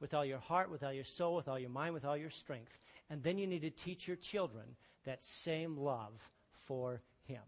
with 0.00 0.12
all 0.12 0.24
your 0.24 0.40
heart, 0.40 0.72
with 0.72 0.82
all 0.82 0.92
your 0.92 1.04
soul, 1.04 1.36
with 1.36 1.46
all 1.46 1.56
your 1.56 1.70
mind, 1.70 1.94
with 1.94 2.04
all 2.04 2.16
your 2.16 2.30
strength. 2.30 2.80
And 3.08 3.22
then 3.22 3.38
you 3.38 3.46
need 3.46 3.62
to 3.62 3.70
teach 3.70 4.08
your 4.08 4.16
children 4.16 4.64
that 5.04 5.22
same 5.22 5.76
love 5.76 6.32
for 6.50 7.00
Him. 7.26 7.42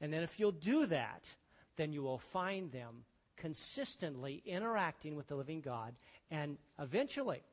And 0.00 0.12
then 0.12 0.24
if 0.24 0.40
you'll 0.40 0.50
do 0.50 0.86
that, 0.86 1.32
then 1.76 1.92
you 1.92 2.02
will 2.02 2.18
find 2.18 2.72
them 2.72 3.04
consistently 3.36 4.42
interacting 4.44 5.14
with 5.14 5.28
the 5.28 5.36
living 5.36 5.60
God 5.60 5.94
and 6.28 6.58
eventually 6.80 7.44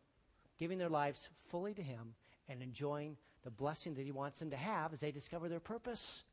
giving 0.57 0.79
their 0.79 0.89
lives 0.89 1.29
fully 1.49 1.75
to 1.75 1.83
Him 1.83 2.15
and 2.47 2.63
enjoying 2.63 3.15
the 3.43 3.51
blessing 3.51 3.93
that 3.93 4.05
He 4.05 4.11
wants 4.11 4.39
them 4.39 4.49
to 4.49 4.57
have 4.57 4.91
as 4.91 5.01
they 5.01 5.11
discover 5.11 5.49
their 5.49 5.59
purpose 5.59 6.23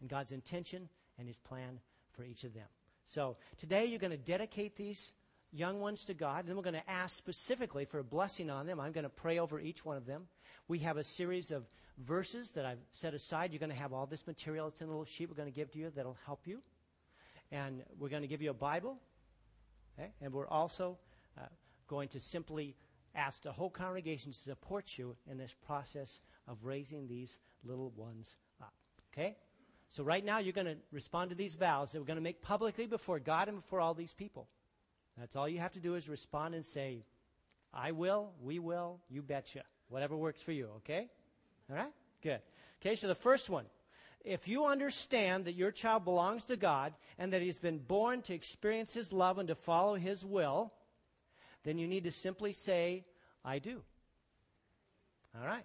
and 0.00 0.08
God's 0.08 0.30
intention 0.30 0.88
and 1.18 1.26
His 1.26 1.38
plan 1.38 1.80
for 2.12 2.22
each 2.22 2.44
of 2.44 2.54
them. 2.54 2.68
So 3.08 3.38
today 3.56 3.86
you're 3.86 3.98
going 3.98 4.10
to 4.10 4.18
dedicate 4.18 4.76
these 4.76 5.14
young 5.50 5.80
ones 5.80 6.04
to 6.04 6.14
God, 6.14 6.40
and 6.40 6.48
then 6.48 6.56
we're 6.56 6.62
going 6.62 6.74
to 6.74 6.90
ask 6.90 7.16
specifically 7.16 7.86
for 7.86 8.00
a 8.00 8.04
blessing 8.04 8.50
on 8.50 8.66
them. 8.66 8.78
I'm 8.78 8.92
going 8.92 9.04
to 9.04 9.08
pray 9.10 9.38
over 9.38 9.58
each 9.58 9.82
one 9.82 9.96
of 9.96 10.04
them. 10.04 10.28
We 10.68 10.80
have 10.80 10.98
a 10.98 11.04
series 11.04 11.50
of 11.50 11.66
verses 11.96 12.50
that 12.50 12.66
I've 12.66 12.80
set 12.92 13.14
aside. 13.14 13.50
You're 13.50 13.60
going 13.60 13.70
to 13.70 13.76
have 13.76 13.94
all 13.94 14.04
this 14.04 14.26
material. 14.26 14.68
It's 14.68 14.82
in 14.82 14.88
a 14.88 14.90
little 14.90 15.06
sheet 15.06 15.30
we're 15.30 15.36
going 15.36 15.50
to 15.50 15.54
give 15.54 15.70
to 15.70 15.78
you 15.78 15.90
that'll 15.96 16.18
help 16.26 16.46
you. 16.46 16.60
And 17.50 17.82
we're 17.98 18.10
going 18.10 18.20
to 18.20 18.28
give 18.28 18.42
you 18.42 18.50
a 18.50 18.54
Bible. 18.54 18.98
Okay? 19.98 20.12
And 20.20 20.30
we're 20.30 20.46
also 20.46 20.98
uh, 21.38 21.46
going 21.86 22.08
to 22.08 22.20
simply 22.20 22.76
ask 23.14 23.42
the 23.42 23.52
whole 23.52 23.70
congregation 23.70 24.32
to 24.32 24.38
support 24.38 24.98
you 24.98 25.16
in 25.30 25.38
this 25.38 25.54
process 25.66 26.20
of 26.46 26.58
raising 26.62 27.08
these 27.08 27.38
little 27.64 27.90
ones 27.96 28.36
up. 28.60 28.74
Okay? 29.14 29.38
So, 29.90 30.04
right 30.04 30.24
now, 30.24 30.38
you're 30.38 30.52
going 30.52 30.66
to 30.66 30.76
respond 30.92 31.30
to 31.30 31.36
these 31.36 31.54
vows 31.54 31.92
that 31.92 32.00
we're 32.00 32.06
going 32.06 32.18
to 32.18 32.22
make 32.22 32.42
publicly 32.42 32.86
before 32.86 33.18
God 33.18 33.48
and 33.48 33.56
before 33.58 33.80
all 33.80 33.94
these 33.94 34.12
people. 34.12 34.48
That's 35.18 35.34
all 35.34 35.48
you 35.48 35.58
have 35.58 35.72
to 35.72 35.80
do 35.80 35.94
is 35.94 36.08
respond 36.08 36.54
and 36.54 36.64
say, 36.64 37.04
I 37.72 37.92
will, 37.92 38.32
we 38.42 38.58
will, 38.58 39.00
you 39.08 39.22
betcha. 39.22 39.62
Whatever 39.88 40.16
works 40.16 40.42
for 40.42 40.52
you, 40.52 40.68
okay? 40.78 41.08
All 41.70 41.76
right? 41.76 41.92
Good. 42.22 42.40
Okay, 42.80 42.94
so 42.94 43.08
the 43.08 43.14
first 43.14 43.50
one. 43.50 43.64
If 44.24 44.48
you 44.48 44.66
understand 44.66 45.46
that 45.46 45.54
your 45.54 45.70
child 45.70 46.04
belongs 46.04 46.44
to 46.46 46.56
God 46.56 46.92
and 47.18 47.32
that 47.32 47.40
he's 47.40 47.58
been 47.58 47.78
born 47.78 48.20
to 48.22 48.34
experience 48.34 48.92
his 48.92 49.12
love 49.12 49.38
and 49.38 49.48
to 49.48 49.54
follow 49.54 49.94
his 49.94 50.24
will, 50.24 50.72
then 51.64 51.78
you 51.78 51.86
need 51.86 52.04
to 52.04 52.12
simply 52.12 52.52
say, 52.52 53.04
I 53.44 53.58
do. 53.58 53.80
All 55.38 55.46
right. 55.46 55.64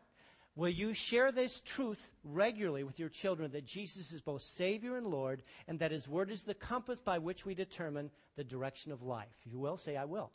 Will 0.56 0.70
you 0.70 0.94
share 0.94 1.32
this 1.32 1.62
truth 1.62 2.12
regularly 2.24 2.84
with 2.84 3.00
your 3.00 3.10
children 3.10 3.52
that 3.52 3.66
Jesus 3.66 4.12
is 4.12 4.22
both 4.22 4.44
Savior 4.44 4.98
and 4.98 5.08
Lord, 5.08 5.42
and 5.68 5.80
that 5.80 5.92
His 5.92 6.08
Word 6.08 6.30
is 6.30 6.44
the 6.44 6.54
compass 6.54 7.00
by 7.00 7.18
which 7.18 7.44
we 7.44 7.56
determine 7.56 8.12
the 8.36 8.44
direction 8.44 8.92
of 8.92 9.02
life? 9.02 9.36
If 9.44 9.52
you 9.52 9.58
will, 9.58 9.78
say, 9.78 9.98
I 9.98 10.06
will. 10.06 10.32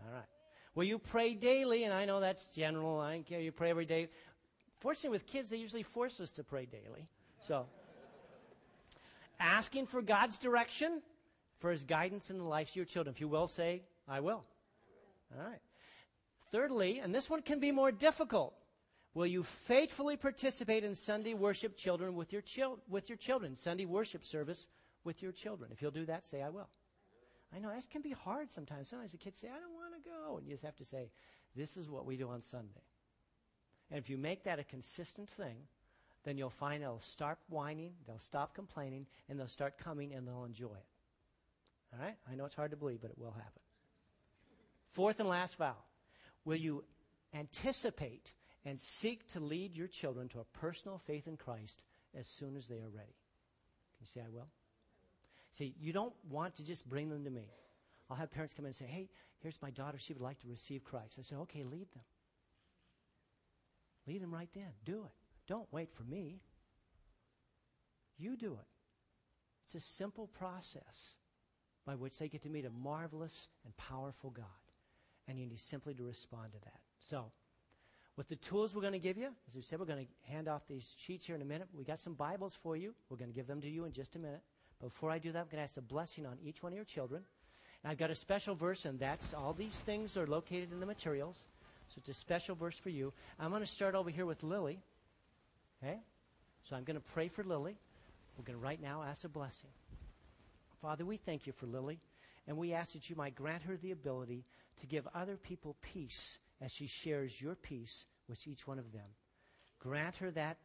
All 0.00 0.12
right. 0.12 0.26
Will 0.74 0.84
you 0.84 0.98
pray 0.98 1.34
daily? 1.34 1.84
And 1.84 1.94
I 1.94 2.04
know 2.04 2.20
that's 2.20 2.46
general. 2.46 3.00
I 3.00 3.14
don't 3.14 3.26
care. 3.26 3.40
You 3.40 3.52
pray 3.52 3.70
every 3.70 3.86
day. 3.86 4.08
Fortunately, 4.80 5.10
with 5.10 5.26
kids, 5.26 5.48
they 5.48 5.56
usually 5.56 5.82
force 5.82 6.20
us 6.20 6.32
to 6.32 6.44
pray 6.44 6.66
daily. 6.66 7.08
So, 7.40 7.66
asking 9.40 9.86
for 9.86 10.02
God's 10.02 10.38
direction, 10.38 11.00
for 11.60 11.70
His 11.70 11.84
guidance 11.84 12.28
in 12.28 12.36
the 12.36 12.44
lives 12.44 12.72
of 12.72 12.76
your 12.76 12.84
children. 12.84 13.14
If 13.14 13.20
you 13.22 13.28
will, 13.28 13.46
say, 13.46 13.82
I 14.06 14.20
will. 14.20 14.44
All 15.34 15.48
right. 15.48 15.60
Thirdly, 16.52 16.98
and 16.98 17.14
this 17.14 17.30
one 17.30 17.40
can 17.40 17.58
be 17.58 17.72
more 17.72 17.90
difficult. 17.90 18.54
Will 19.14 19.26
you 19.26 19.44
faithfully 19.44 20.16
participate 20.16 20.82
in 20.82 20.94
Sunday 20.96 21.34
worship 21.34 21.76
children 21.76 22.16
with 22.16 22.32
your, 22.32 22.42
chil- 22.42 22.80
with 22.88 23.08
your 23.08 23.16
children, 23.16 23.54
Sunday 23.54 23.84
worship 23.84 24.24
service 24.24 24.66
with 25.04 25.22
your 25.22 25.30
children? 25.30 25.70
If 25.72 25.80
you'll 25.80 25.92
do 25.92 26.04
that, 26.06 26.26
say, 26.26 26.42
I 26.42 26.50
will. 26.50 26.68
I 27.54 27.60
know 27.60 27.70
that 27.70 27.88
can 27.90 28.02
be 28.02 28.10
hard 28.10 28.50
sometimes. 28.50 28.90
Sometimes 28.90 29.12
the 29.12 29.18
kids 29.18 29.38
say, 29.38 29.48
I 29.48 29.60
don't 29.60 29.74
want 29.74 29.94
to 30.02 30.10
go. 30.10 30.38
And 30.38 30.46
you 30.46 30.54
just 30.54 30.64
have 30.64 30.76
to 30.76 30.84
say, 30.84 31.10
this 31.54 31.76
is 31.76 31.88
what 31.88 32.04
we 32.04 32.16
do 32.16 32.28
on 32.28 32.42
Sunday. 32.42 32.82
And 33.90 33.98
if 34.00 34.10
you 34.10 34.18
make 34.18 34.42
that 34.44 34.58
a 34.58 34.64
consistent 34.64 35.28
thing, 35.30 35.58
then 36.24 36.36
you'll 36.36 36.50
find 36.50 36.82
they'll 36.82 36.98
start 36.98 37.38
whining, 37.48 37.92
they'll 38.08 38.18
stop 38.18 38.54
complaining, 38.54 39.06
and 39.28 39.38
they'll 39.38 39.46
start 39.46 39.78
coming 39.78 40.12
and 40.12 40.26
they'll 40.26 40.44
enjoy 40.44 40.72
it. 40.72 40.86
All 41.92 42.04
right? 42.04 42.16
I 42.28 42.34
know 42.34 42.46
it's 42.46 42.56
hard 42.56 42.72
to 42.72 42.76
believe, 42.76 43.00
but 43.00 43.10
it 43.10 43.18
will 43.18 43.30
happen. 43.30 43.62
Fourth 44.90 45.20
and 45.20 45.28
last 45.28 45.56
vow. 45.56 45.76
Will 46.44 46.56
you 46.56 46.82
anticipate 47.32 48.32
and 48.64 48.80
seek 48.80 49.26
to 49.28 49.40
lead 49.40 49.76
your 49.76 49.88
children 49.88 50.28
to 50.28 50.40
a 50.40 50.58
personal 50.58 50.98
faith 50.98 51.26
in 51.26 51.36
Christ 51.36 51.84
as 52.18 52.26
soon 52.26 52.56
as 52.56 52.66
they 52.66 52.76
are 52.76 52.88
ready. 52.88 53.16
Can 53.92 54.00
you 54.00 54.06
say, 54.06 54.20
I 54.20 54.30
will? 54.30 54.48
See, 55.52 55.74
you 55.78 55.92
don't 55.92 56.14
want 56.28 56.56
to 56.56 56.64
just 56.64 56.88
bring 56.88 57.08
them 57.08 57.24
to 57.24 57.30
me. 57.30 57.48
I'll 58.10 58.16
have 58.16 58.30
parents 58.30 58.54
come 58.54 58.64
in 58.64 58.68
and 58.68 58.76
say, 58.76 58.86
Hey, 58.86 59.08
here's 59.40 59.60
my 59.62 59.70
daughter. 59.70 59.98
She 59.98 60.12
would 60.12 60.22
like 60.22 60.40
to 60.40 60.48
receive 60.48 60.84
Christ. 60.84 61.18
I 61.18 61.22
say, 61.22 61.36
Okay, 61.36 61.62
lead 61.62 61.86
them. 61.92 62.02
Lead 64.06 64.22
them 64.22 64.34
right 64.34 64.48
then. 64.54 64.72
Do 64.84 65.04
it. 65.04 65.12
Don't 65.46 65.70
wait 65.72 65.92
for 65.92 66.02
me. 66.02 66.40
You 68.18 68.36
do 68.36 68.54
it. 68.54 68.66
It's 69.64 69.74
a 69.74 69.80
simple 69.80 70.26
process 70.26 71.14
by 71.86 71.94
which 71.94 72.18
they 72.18 72.28
get 72.28 72.42
to 72.42 72.48
meet 72.48 72.64
a 72.64 72.70
marvelous 72.70 73.48
and 73.64 73.76
powerful 73.76 74.30
God. 74.30 74.44
And 75.26 75.38
you 75.38 75.46
need 75.46 75.60
simply 75.60 75.94
to 75.94 76.04
respond 76.04 76.52
to 76.52 76.60
that. 76.60 76.80
So, 76.98 77.32
with 78.16 78.28
the 78.28 78.36
tools 78.36 78.74
we're 78.74 78.80
going 78.80 78.92
to 78.92 78.98
give 78.98 79.18
you, 79.18 79.28
as 79.48 79.54
we 79.56 79.62
said, 79.62 79.80
we're 79.80 79.86
going 79.86 80.06
to 80.06 80.32
hand 80.32 80.46
off 80.48 80.62
these 80.68 80.94
sheets 80.98 81.26
here 81.26 81.34
in 81.34 81.42
a 81.42 81.44
minute. 81.44 81.68
We 81.76 81.84
got 81.84 81.98
some 81.98 82.14
Bibles 82.14 82.56
for 82.62 82.76
you. 82.76 82.94
We're 83.08 83.16
going 83.16 83.30
to 83.30 83.34
give 83.34 83.46
them 83.46 83.60
to 83.60 83.68
you 83.68 83.84
in 83.84 83.92
just 83.92 84.14
a 84.14 84.18
minute. 84.18 84.40
Before 84.80 85.10
I 85.10 85.18
do 85.18 85.32
that, 85.32 85.38
I'm 85.38 85.44
going 85.46 85.56
to 85.56 85.62
ask 85.62 85.76
a 85.76 85.82
blessing 85.82 86.24
on 86.26 86.38
each 86.44 86.62
one 86.62 86.72
of 86.72 86.76
your 86.76 86.84
children. 86.84 87.22
And 87.82 87.90
I've 87.90 87.98
got 87.98 88.10
a 88.10 88.14
special 88.14 88.54
verse, 88.54 88.84
and 88.84 88.98
that's 88.98 89.34
all 89.34 89.52
these 89.52 89.80
things 89.80 90.16
are 90.16 90.26
located 90.26 90.72
in 90.72 90.80
the 90.80 90.86
materials. 90.86 91.46
So 91.88 91.94
it's 91.98 92.08
a 92.08 92.14
special 92.14 92.54
verse 92.54 92.78
for 92.78 92.90
you. 92.90 93.12
I'm 93.38 93.50
going 93.50 93.62
to 93.62 93.66
start 93.66 93.94
over 93.94 94.10
here 94.10 94.26
with 94.26 94.42
Lily. 94.42 94.80
Okay? 95.82 95.98
So 96.62 96.76
I'm 96.76 96.84
going 96.84 96.96
to 96.96 97.12
pray 97.12 97.28
for 97.28 97.42
Lily. 97.42 97.76
We're 98.38 98.44
going 98.44 98.58
to 98.58 98.64
right 98.64 98.80
now 98.80 99.02
ask 99.02 99.24
a 99.24 99.28
blessing. 99.28 99.70
Father, 100.80 101.04
we 101.04 101.16
thank 101.16 101.46
you 101.46 101.52
for 101.52 101.66
Lily, 101.66 101.98
and 102.46 102.56
we 102.56 102.74
ask 102.74 102.92
that 102.92 103.10
you 103.10 103.16
might 103.16 103.34
grant 103.34 103.62
her 103.64 103.76
the 103.76 103.90
ability 103.90 104.44
to 104.80 104.86
give 104.86 105.08
other 105.14 105.36
people 105.36 105.76
peace 105.80 106.38
as 106.60 106.72
she 106.72 106.86
shares 106.86 107.40
your 107.40 107.54
peace 107.54 108.04
with 108.28 108.46
each 108.46 108.66
one 108.66 108.78
of 108.78 108.92
them. 108.92 109.08
Grant 109.78 110.16
her 110.16 110.30
that 110.30 110.58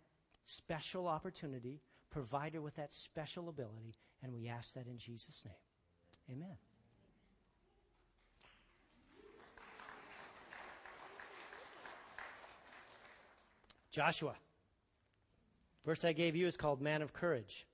special 0.45 1.07
opportunity, 1.07 1.81
provide 2.09 2.53
her 2.53 2.61
with 2.61 2.75
that 2.75 2.93
special 2.93 3.49
ability, 3.49 3.95
and 4.23 4.33
we 4.33 4.47
ask 4.47 4.73
that 4.73 4.87
in 4.87 4.97
Jesus' 4.97 5.43
name. 5.45 6.37
Amen. 6.37 6.57
Joshua. 13.91 14.35
Verse 15.85 16.05
I 16.05 16.13
gave 16.13 16.35
you 16.35 16.47
is 16.47 16.55
called 16.55 16.81
Man 16.81 17.01
of 17.01 17.13
Courage. 17.13 17.65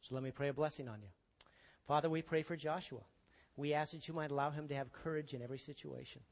So 0.00 0.14
let 0.14 0.22
me 0.22 0.30
pray 0.30 0.48
a 0.48 0.52
blessing 0.52 0.88
on 0.88 1.00
you. 1.00 1.08
Father, 1.86 2.10
we 2.10 2.22
pray 2.22 2.42
for 2.42 2.56
Joshua. 2.56 3.00
We 3.56 3.74
ask 3.74 3.92
that 3.92 4.08
you 4.08 4.14
might 4.14 4.30
allow 4.30 4.50
him 4.50 4.68
to 4.68 4.74
have 4.74 4.92
courage 4.92 5.34
in 5.34 5.42
every 5.42 5.58
situation, 5.58 6.22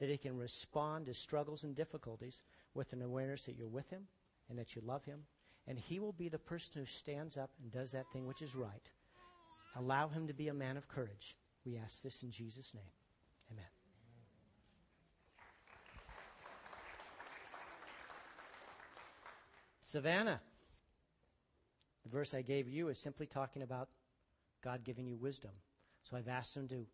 that 0.00 0.08
he 0.08 0.16
can 0.16 0.36
respond 0.36 1.06
to 1.06 1.14
struggles 1.14 1.62
and 1.62 1.76
difficulties 1.76 2.42
with 2.74 2.92
an 2.92 3.02
awareness 3.02 3.42
that 3.42 3.56
you're 3.56 3.68
with 3.68 3.88
him 3.90 4.02
and 4.48 4.58
that 4.58 4.74
you 4.74 4.82
love 4.84 5.04
him. 5.04 5.20
And 5.68 5.78
he 5.78 6.00
will 6.00 6.12
be 6.12 6.28
the 6.28 6.38
person 6.38 6.72
who 6.80 6.86
stands 6.86 7.36
up 7.36 7.50
and 7.62 7.70
does 7.70 7.92
that 7.92 8.10
thing 8.12 8.26
which 8.26 8.42
is 8.42 8.56
right. 8.56 8.90
Allow 9.76 10.08
him 10.08 10.26
to 10.26 10.34
be 10.34 10.48
a 10.48 10.54
man 10.54 10.76
of 10.76 10.88
courage. 10.88 11.36
We 11.64 11.76
ask 11.76 12.02
this 12.02 12.22
in 12.22 12.30
Jesus' 12.30 12.74
name. 12.74 12.82
Amen. 13.52 13.64
Savannah. 19.82 20.40
The 22.04 22.08
verse 22.08 22.32
I 22.32 22.42
gave 22.42 22.68
you 22.68 22.88
is 22.88 22.98
simply 22.98 23.26
talking 23.26 23.62
about 23.62 23.88
God 24.62 24.82
giving 24.82 25.06
you 25.06 25.16
wisdom. 25.16 25.50
So 26.02 26.16
I've 26.16 26.28
asked 26.28 26.56
him 26.56 26.66
to 26.68 26.86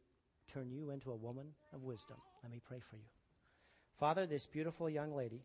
turn 0.52 0.70
you 0.70 0.90
into 0.90 1.12
a 1.12 1.16
woman 1.16 1.46
of 1.72 1.82
wisdom. 1.82 2.16
Let 2.46 2.52
me 2.52 2.62
pray 2.64 2.78
for 2.78 2.94
you. 2.94 3.08
Father, 3.98 4.24
this 4.24 4.46
beautiful 4.46 4.88
young 4.88 5.12
lady 5.12 5.42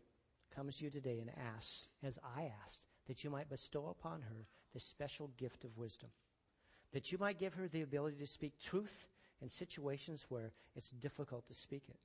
comes 0.54 0.76
to 0.76 0.84
you 0.84 0.90
today 0.90 1.18
and 1.18 1.32
asks, 1.56 1.88
as 2.04 2.16
I 2.36 2.52
asked, 2.62 2.86
that 3.08 3.24
you 3.24 3.30
might 3.30 3.50
bestow 3.50 3.88
upon 3.88 4.20
her 4.20 4.46
this 4.72 4.84
special 4.84 5.32
gift 5.36 5.64
of 5.64 5.76
wisdom. 5.76 6.10
That 6.92 7.10
you 7.10 7.18
might 7.18 7.40
give 7.40 7.54
her 7.54 7.66
the 7.66 7.82
ability 7.82 8.18
to 8.18 8.26
speak 8.28 8.52
truth 8.62 9.08
in 9.40 9.48
situations 9.48 10.26
where 10.28 10.52
it's 10.76 10.90
difficult 10.90 11.44
to 11.48 11.54
speak 11.54 11.82
it. 11.88 11.98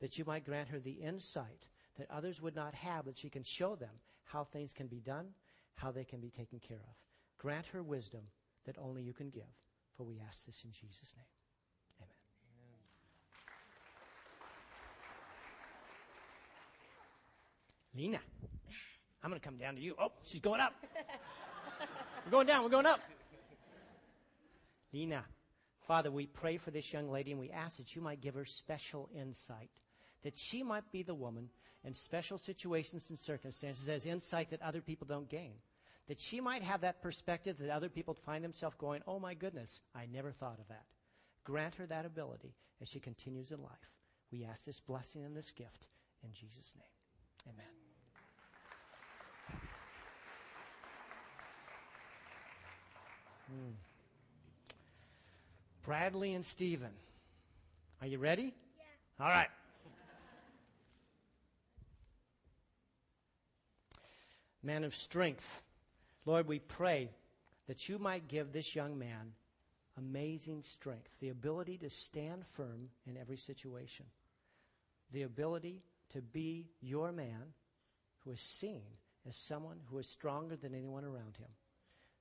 That 0.00 0.16
you 0.16 0.24
might 0.24 0.46
grant 0.46 0.70
her 0.70 0.78
the 0.78 0.92
insight 0.92 1.66
that 1.98 2.10
others 2.10 2.40
would 2.40 2.56
not 2.56 2.74
have, 2.74 3.04
that 3.04 3.18
she 3.18 3.28
can 3.28 3.42
show 3.42 3.76
them 3.76 4.00
how 4.24 4.44
things 4.44 4.72
can 4.72 4.86
be 4.86 5.00
done, 5.00 5.26
how 5.74 5.90
they 5.90 6.04
can 6.04 6.20
be 6.20 6.30
taken 6.30 6.60
care 6.60 6.80
of. 6.80 6.94
Grant 7.36 7.66
her 7.66 7.82
wisdom 7.82 8.22
that 8.64 8.78
only 8.78 9.02
you 9.02 9.12
can 9.12 9.28
give, 9.28 9.52
for 9.94 10.04
we 10.04 10.18
ask 10.26 10.46
this 10.46 10.64
in 10.64 10.72
Jesus' 10.72 11.14
name. 11.14 11.26
Lena, 17.96 18.20
I'm 19.22 19.30
going 19.30 19.40
to 19.40 19.44
come 19.44 19.56
down 19.56 19.74
to 19.74 19.80
you. 19.80 19.94
Oh, 19.98 20.12
she's 20.24 20.40
going 20.40 20.60
up. 20.60 20.72
we're 22.24 22.30
going 22.30 22.46
down. 22.46 22.62
We're 22.62 22.70
going 22.70 22.86
up. 22.86 23.00
Lena, 24.92 25.24
Father, 25.86 26.10
we 26.10 26.26
pray 26.26 26.56
for 26.56 26.70
this 26.70 26.92
young 26.92 27.10
lady 27.10 27.32
and 27.32 27.40
we 27.40 27.50
ask 27.50 27.78
that 27.78 27.94
you 27.94 28.02
might 28.02 28.20
give 28.20 28.34
her 28.34 28.44
special 28.44 29.08
insight, 29.14 29.70
that 30.22 30.38
she 30.38 30.62
might 30.62 30.90
be 30.92 31.02
the 31.02 31.14
woman 31.14 31.48
in 31.84 31.94
special 31.94 32.38
situations 32.38 33.10
and 33.10 33.18
circumstances 33.18 33.88
as 33.88 34.06
insight 34.06 34.50
that 34.50 34.62
other 34.62 34.80
people 34.80 35.06
don't 35.06 35.28
gain. 35.28 35.54
That 36.08 36.20
she 36.20 36.40
might 36.40 36.62
have 36.62 36.80
that 36.80 37.02
perspective 37.02 37.58
that 37.58 37.70
other 37.70 37.88
people 37.88 38.14
find 38.14 38.42
themselves 38.42 38.76
going, 38.78 39.02
oh 39.06 39.20
my 39.20 39.34
goodness, 39.34 39.80
I 39.94 40.06
never 40.12 40.32
thought 40.32 40.58
of 40.58 40.68
that. 40.68 40.84
Grant 41.44 41.76
her 41.76 41.86
that 41.86 42.04
ability 42.04 42.54
as 42.80 42.88
she 42.88 43.00
continues 43.00 43.52
in 43.52 43.62
life. 43.62 43.94
We 44.32 44.44
ask 44.44 44.64
this 44.64 44.80
blessing 44.80 45.24
and 45.24 45.36
this 45.36 45.50
gift 45.50 45.88
in 46.22 46.32
Jesus' 46.32 46.74
name. 46.76 47.54
Amen. 47.54 47.79
Hmm. 53.50 53.72
Bradley 55.82 56.34
and 56.34 56.44
Stephen. 56.44 56.92
Are 58.00 58.06
you 58.06 58.18
ready? 58.18 58.54
Yeah. 59.18 59.24
All 59.24 59.30
right. 59.30 59.48
Man 64.62 64.84
of 64.84 64.94
strength. 64.94 65.62
Lord, 66.26 66.46
we 66.46 66.58
pray 66.58 67.10
that 67.66 67.88
you 67.88 67.98
might 67.98 68.28
give 68.28 68.52
this 68.52 68.76
young 68.76 68.98
man 68.98 69.32
amazing 69.98 70.62
strength, 70.62 71.10
the 71.20 71.30
ability 71.30 71.78
to 71.78 71.90
stand 71.90 72.46
firm 72.46 72.88
in 73.06 73.16
every 73.16 73.36
situation, 73.36 74.06
the 75.12 75.22
ability 75.22 75.82
to 76.10 76.20
be 76.20 76.68
your 76.80 77.12
man 77.12 77.54
who 78.24 78.32
is 78.32 78.40
seen 78.40 78.82
as 79.28 79.36
someone 79.36 79.78
who 79.90 79.98
is 79.98 80.08
stronger 80.08 80.56
than 80.56 80.74
anyone 80.74 81.04
around 81.04 81.36
him, 81.38 81.48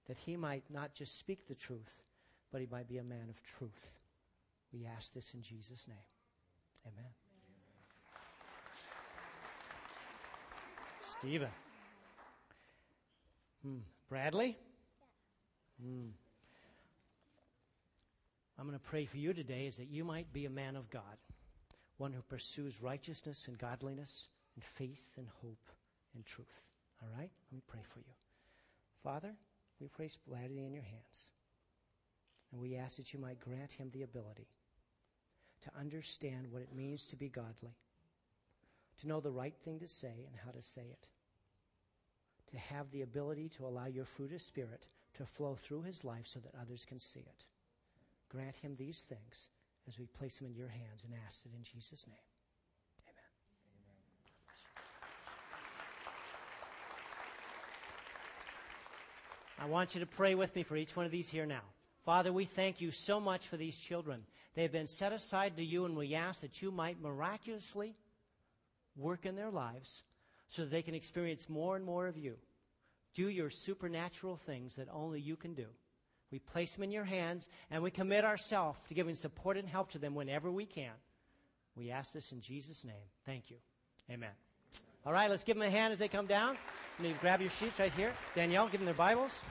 that 0.09 0.17
he 0.17 0.35
might 0.35 0.63
not 0.71 0.93
just 0.93 1.17
speak 1.17 1.47
the 1.47 1.55
truth, 1.55 2.03
but 2.51 2.59
he 2.59 2.67
might 2.69 2.89
be 2.89 2.97
a 2.97 3.03
man 3.03 3.29
of 3.29 3.41
truth. 3.43 3.99
We 4.73 4.85
ask 4.85 5.13
this 5.13 5.35
in 5.35 5.43
Jesus' 5.43 5.87
name. 5.87 5.97
Amen. 6.87 7.11
Stephen. 11.01 11.49
Hmm. 13.63 13.77
Bradley? 14.09 14.57
Hmm. 15.79 16.07
I'm 18.57 18.65
going 18.65 18.77
to 18.77 18.83
pray 18.83 19.05
for 19.05 19.17
you 19.17 19.33
today 19.33 19.67
is 19.67 19.77
that 19.77 19.89
you 19.89 20.03
might 20.03 20.33
be 20.33 20.45
a 20.45 20.49
man 20.49 20.75
of 20.75 20.89
God, 20.89 21.03
one 21.97 22.13
who 22.13 22.21
pursues 22.23 22.81
righteousness 22.81 23.47
and 23.47 23.59
godliness 23.59 24.27
and 24.55 24.63
faith 24.63 25.05
and 25.17 25.27
hope 25.43 25.69
and 26.15 26.25
truth. 26.25 26.63
All 27.03 27.09
right? 27.15 27.29
Let 27.51 27.53
me 27.53 27.61
pray 27.67 27.81
for 27.83 27.99
you. 27.99 28.13
Father, 29.03 29.35
we 29.79 29.87
place 29.87 30.17
Bradley 30.27 30.65
in 30.65 30.73
your 30.73 30.83
hands. 30.83 31.27
And 32.51 32.59
we 32.59 32.75
ask 32.75 32.97
that 32.97 33.13
you 33.13 33.19
might 33.19 33.39
grant 33.39 33.71
him 33.71 33.89
the 33.91 34.03
ability 34.03 34.47
to 35.63 35.79
understand 35.79 36.47
what 36.49 36.61
it 36.61 36.73
means 36.73 37.05
to 37.07 37.15
be 37.15 37.29
godly, 37.29 37.75
to 39.01 39.07
know 39.07 39.19
the 39.19 39.31
right 39.31 39.55
thing 39.63 39.79
to 39.79 39.87
say 39.87 40.25
and 40.27 40.35
how 40.43 40.51
to 40.51 40.61
say 40.61 40.87
it, 40.89 41.07
to 42.51 42.57
have 42.57 42.89
the 42.91 43.03
ability 43.03 43.49
to 43.49 43.65
allow 43.65 43.85
your 43.85 44.05
fruit 44.05 44.33
of 44.33 44.41
Spirit 44.41 44.87
to 45.15 45.25
flow 45.25 45.55
through 45.55 45.83
his 45.83 46.03
life 46.03 46.25
so 46.25 46.39
that 46.39 46.59
others 46.59 46.85
can 46.85 46.99
see 46.99 47.19
it. 47.19 47.45
Grant 48.29 48.55
him 48.55 48.75
these 48.75 49.03
things 49.03 49.49
as 49.87 49.99
we 49.99 50.05
place 50.05 50.37
him 50.39 50.47
in 50.47 50.55
your 50.55 50.69
hands 50.69 51.03
and 51.03 51.13
ask 51.25 51.45
it 51.45 51.51
in 51.55 51.63
Jesus' 51.63 52.07
name. 52.07 52.28
I 59.59 59.65
want 59.65 59.93
you 59.93 59.99
to 59.99 60.07
pray 60.07 60.35
with 60.35 60.55
me 60.55 60.63
for 60.63 60.77
each 60.77 60.95
one 60.95 61.05
of 61.05 61.11
these 61.11 61.29
here 61.29 61.45
now. 61.45 61.63
Father, 62.05 62.31
we 62.31 62.45
thank 62.45 62.79
you 62.79 62.91
so 62.91 63.19
much 63.19 63.47
for 63.47 63.57
these 63.57 63.77
children. 63.77 64.23
They 64.55 64.61
have 64.61 64.71
been 64.71 64.87
set 64.87 65.11
aside 65.11 65.57
to 65.57 65.63
you, 65.63 65.85
and 65.85 65.97
we 65.97 66.15
ask 66.15 66.41
that 66.41 66.61
you 66.61 66.71
might 66.71 67.01
miraculously 67.01 67.95
work 68.95 69.25
in 69.25 69.35
their 69.35 69.51
lives 69.51 70.03
so 70.47 70.63
that 70.63 70.71
they 70.71 70.81
can 70.81 70.95
experience 70.95 71.49
more 71.49 71.75
and 71.75 71.85
more 71.85 72.07
of 72.07 72.17
you. 72.17 72.35
Do 73.13 73.27
your 73.27 73.49
supernatural 73.49 74.37
things 74.37 74.75
that 74.77 74.87
only 74.93 75.19
you 75.19 75.35
can 75.35 75.53
do. 75.53 75.67
We 76.31 76.39
place 76.39 76.73
them 76.73 76.83
in 76.83 76.91
your 76.91 77.05
hands, 77.05 77.49
and 77.69 77.83
we 77.83 77.91
commit 77.91 78.23
ourselves 78.23 78.79
to 78.87 78.93
giving 78.93 79.15
support 79.15 79.57
and 79.57 79.67
help 79.67 79.91
to 79.91 79.99
them 79.99 80.15
whenever 80.15 80.49
we 80.49 80.65
can. 80.65 80.93
We 81.75 81.91
ask 81.91 82.13
this 82.13 82.31
in 82.31 82.39
Jesus' 82.39 82.85
name. 82.85 82.95
Thank 83.25 83.49
you. 83.49 83.57
Amen. 84.09 84.31
All 85.09 85.15
right, 85.15 85.27
let's 85.27 85.43
give 85.43 85.57
them 85.57 85.67
a 85.67 85.71
hand 85.71 85.91
as 85.91 85.97
they 85.97 86.07
come 86.07 86.27
down. 86.27 86.55
You 87.01 87.15
grab 87.19 87.41
your 87.41 87.49
sheets 87.49 87.79
right 87.79 87.91
here. 87.93 88.13
Danielle, 88.35 88.67
give 88.67 88.79
them 88.79 88.85
their 88.85 88.93
Bibles. 88.93 89.43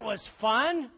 It 0.00 0.04
was 0.04 0.26
fun. 0.26 0.90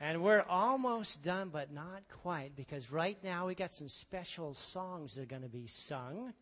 And 0.00 0.20
we're 0.20 0.44
almost 0.48 1.22
done, 1.22 1.50
but 1.52 1.72
not 1.72 2.02
quite, 2.20 2.56
because 2.56 2.90
right 2.90 3.16
now 3.22 3.46
we 3.46 3.54
got 3.54 3.72
some 3.72 3.88
special 3.88 4.54
songs 4.54 5.14
that 5.14 5.22
are 5.22 5.26
going 5.26 5.42
to 5.42 5.48
be 5.48 5.68
sung. 5.68 6.32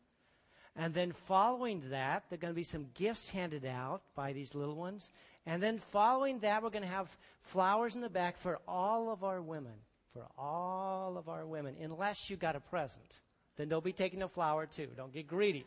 And 0.74 0.95
then 0.95 1.12
following 1.12 1.82
that, 1.91 2.24
there 2.30 2.36
are 2.36 2.41
going 2.41 2.55
to 2.55 2.57
be 2.57 2.62
some 2.62 2.86
gifts 2.95 3.28
handed 3.28 3.66
out 3.66 4.01
by 4.14 4.32
these 4.32 4.55
little 4.55 4.76
ones. 4.76 5.12
And 5.47 5.62
then 5.62 5.78
following 5.78 6.41
that, 6.41 6.62
we're 6.62 6.70
going 6.70 6.82
to 6.82 6.88
have 6.88 7.16
flowers 7.43 7.95
in 7.95 8.03
the 8.03 8.11
back 8.11 8.36
for 8.36 8.59
all 8.68 9.11
of 9.11 9.24
our 9.24 9.41
women. 9.41 9.72
For 10.12 10.26
all 10.36 11.16
of 11.16 11.28
our 11.28 11.47
women. 11.47 11.76
Unless 11.80 12.30
you 12.30 12.36
got 12.36 12.57
a 12.57 12.61
present. 12.61 13.20
Then 13.57 13.68
don't 13.68 13.84
be 13.84 13.93
taking 13.93 14.22
a 14.22 14.28
flower 14.28 14.66
too. 14.66 14.88
Don't 14.97 15.12
get 15.12 15.26
greedy. 15.26 15.64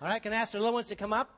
All 0.00 0.08
right, 0.08 0.22
can 0.22 0.32
I 0.32 0.36
ask 0.36 0.52
the 0.52 0.58
little 0.58 0.74
ones 0.74 0.88
to 0.88 0.96
come 0.96 1.12
up? 1.12 1.35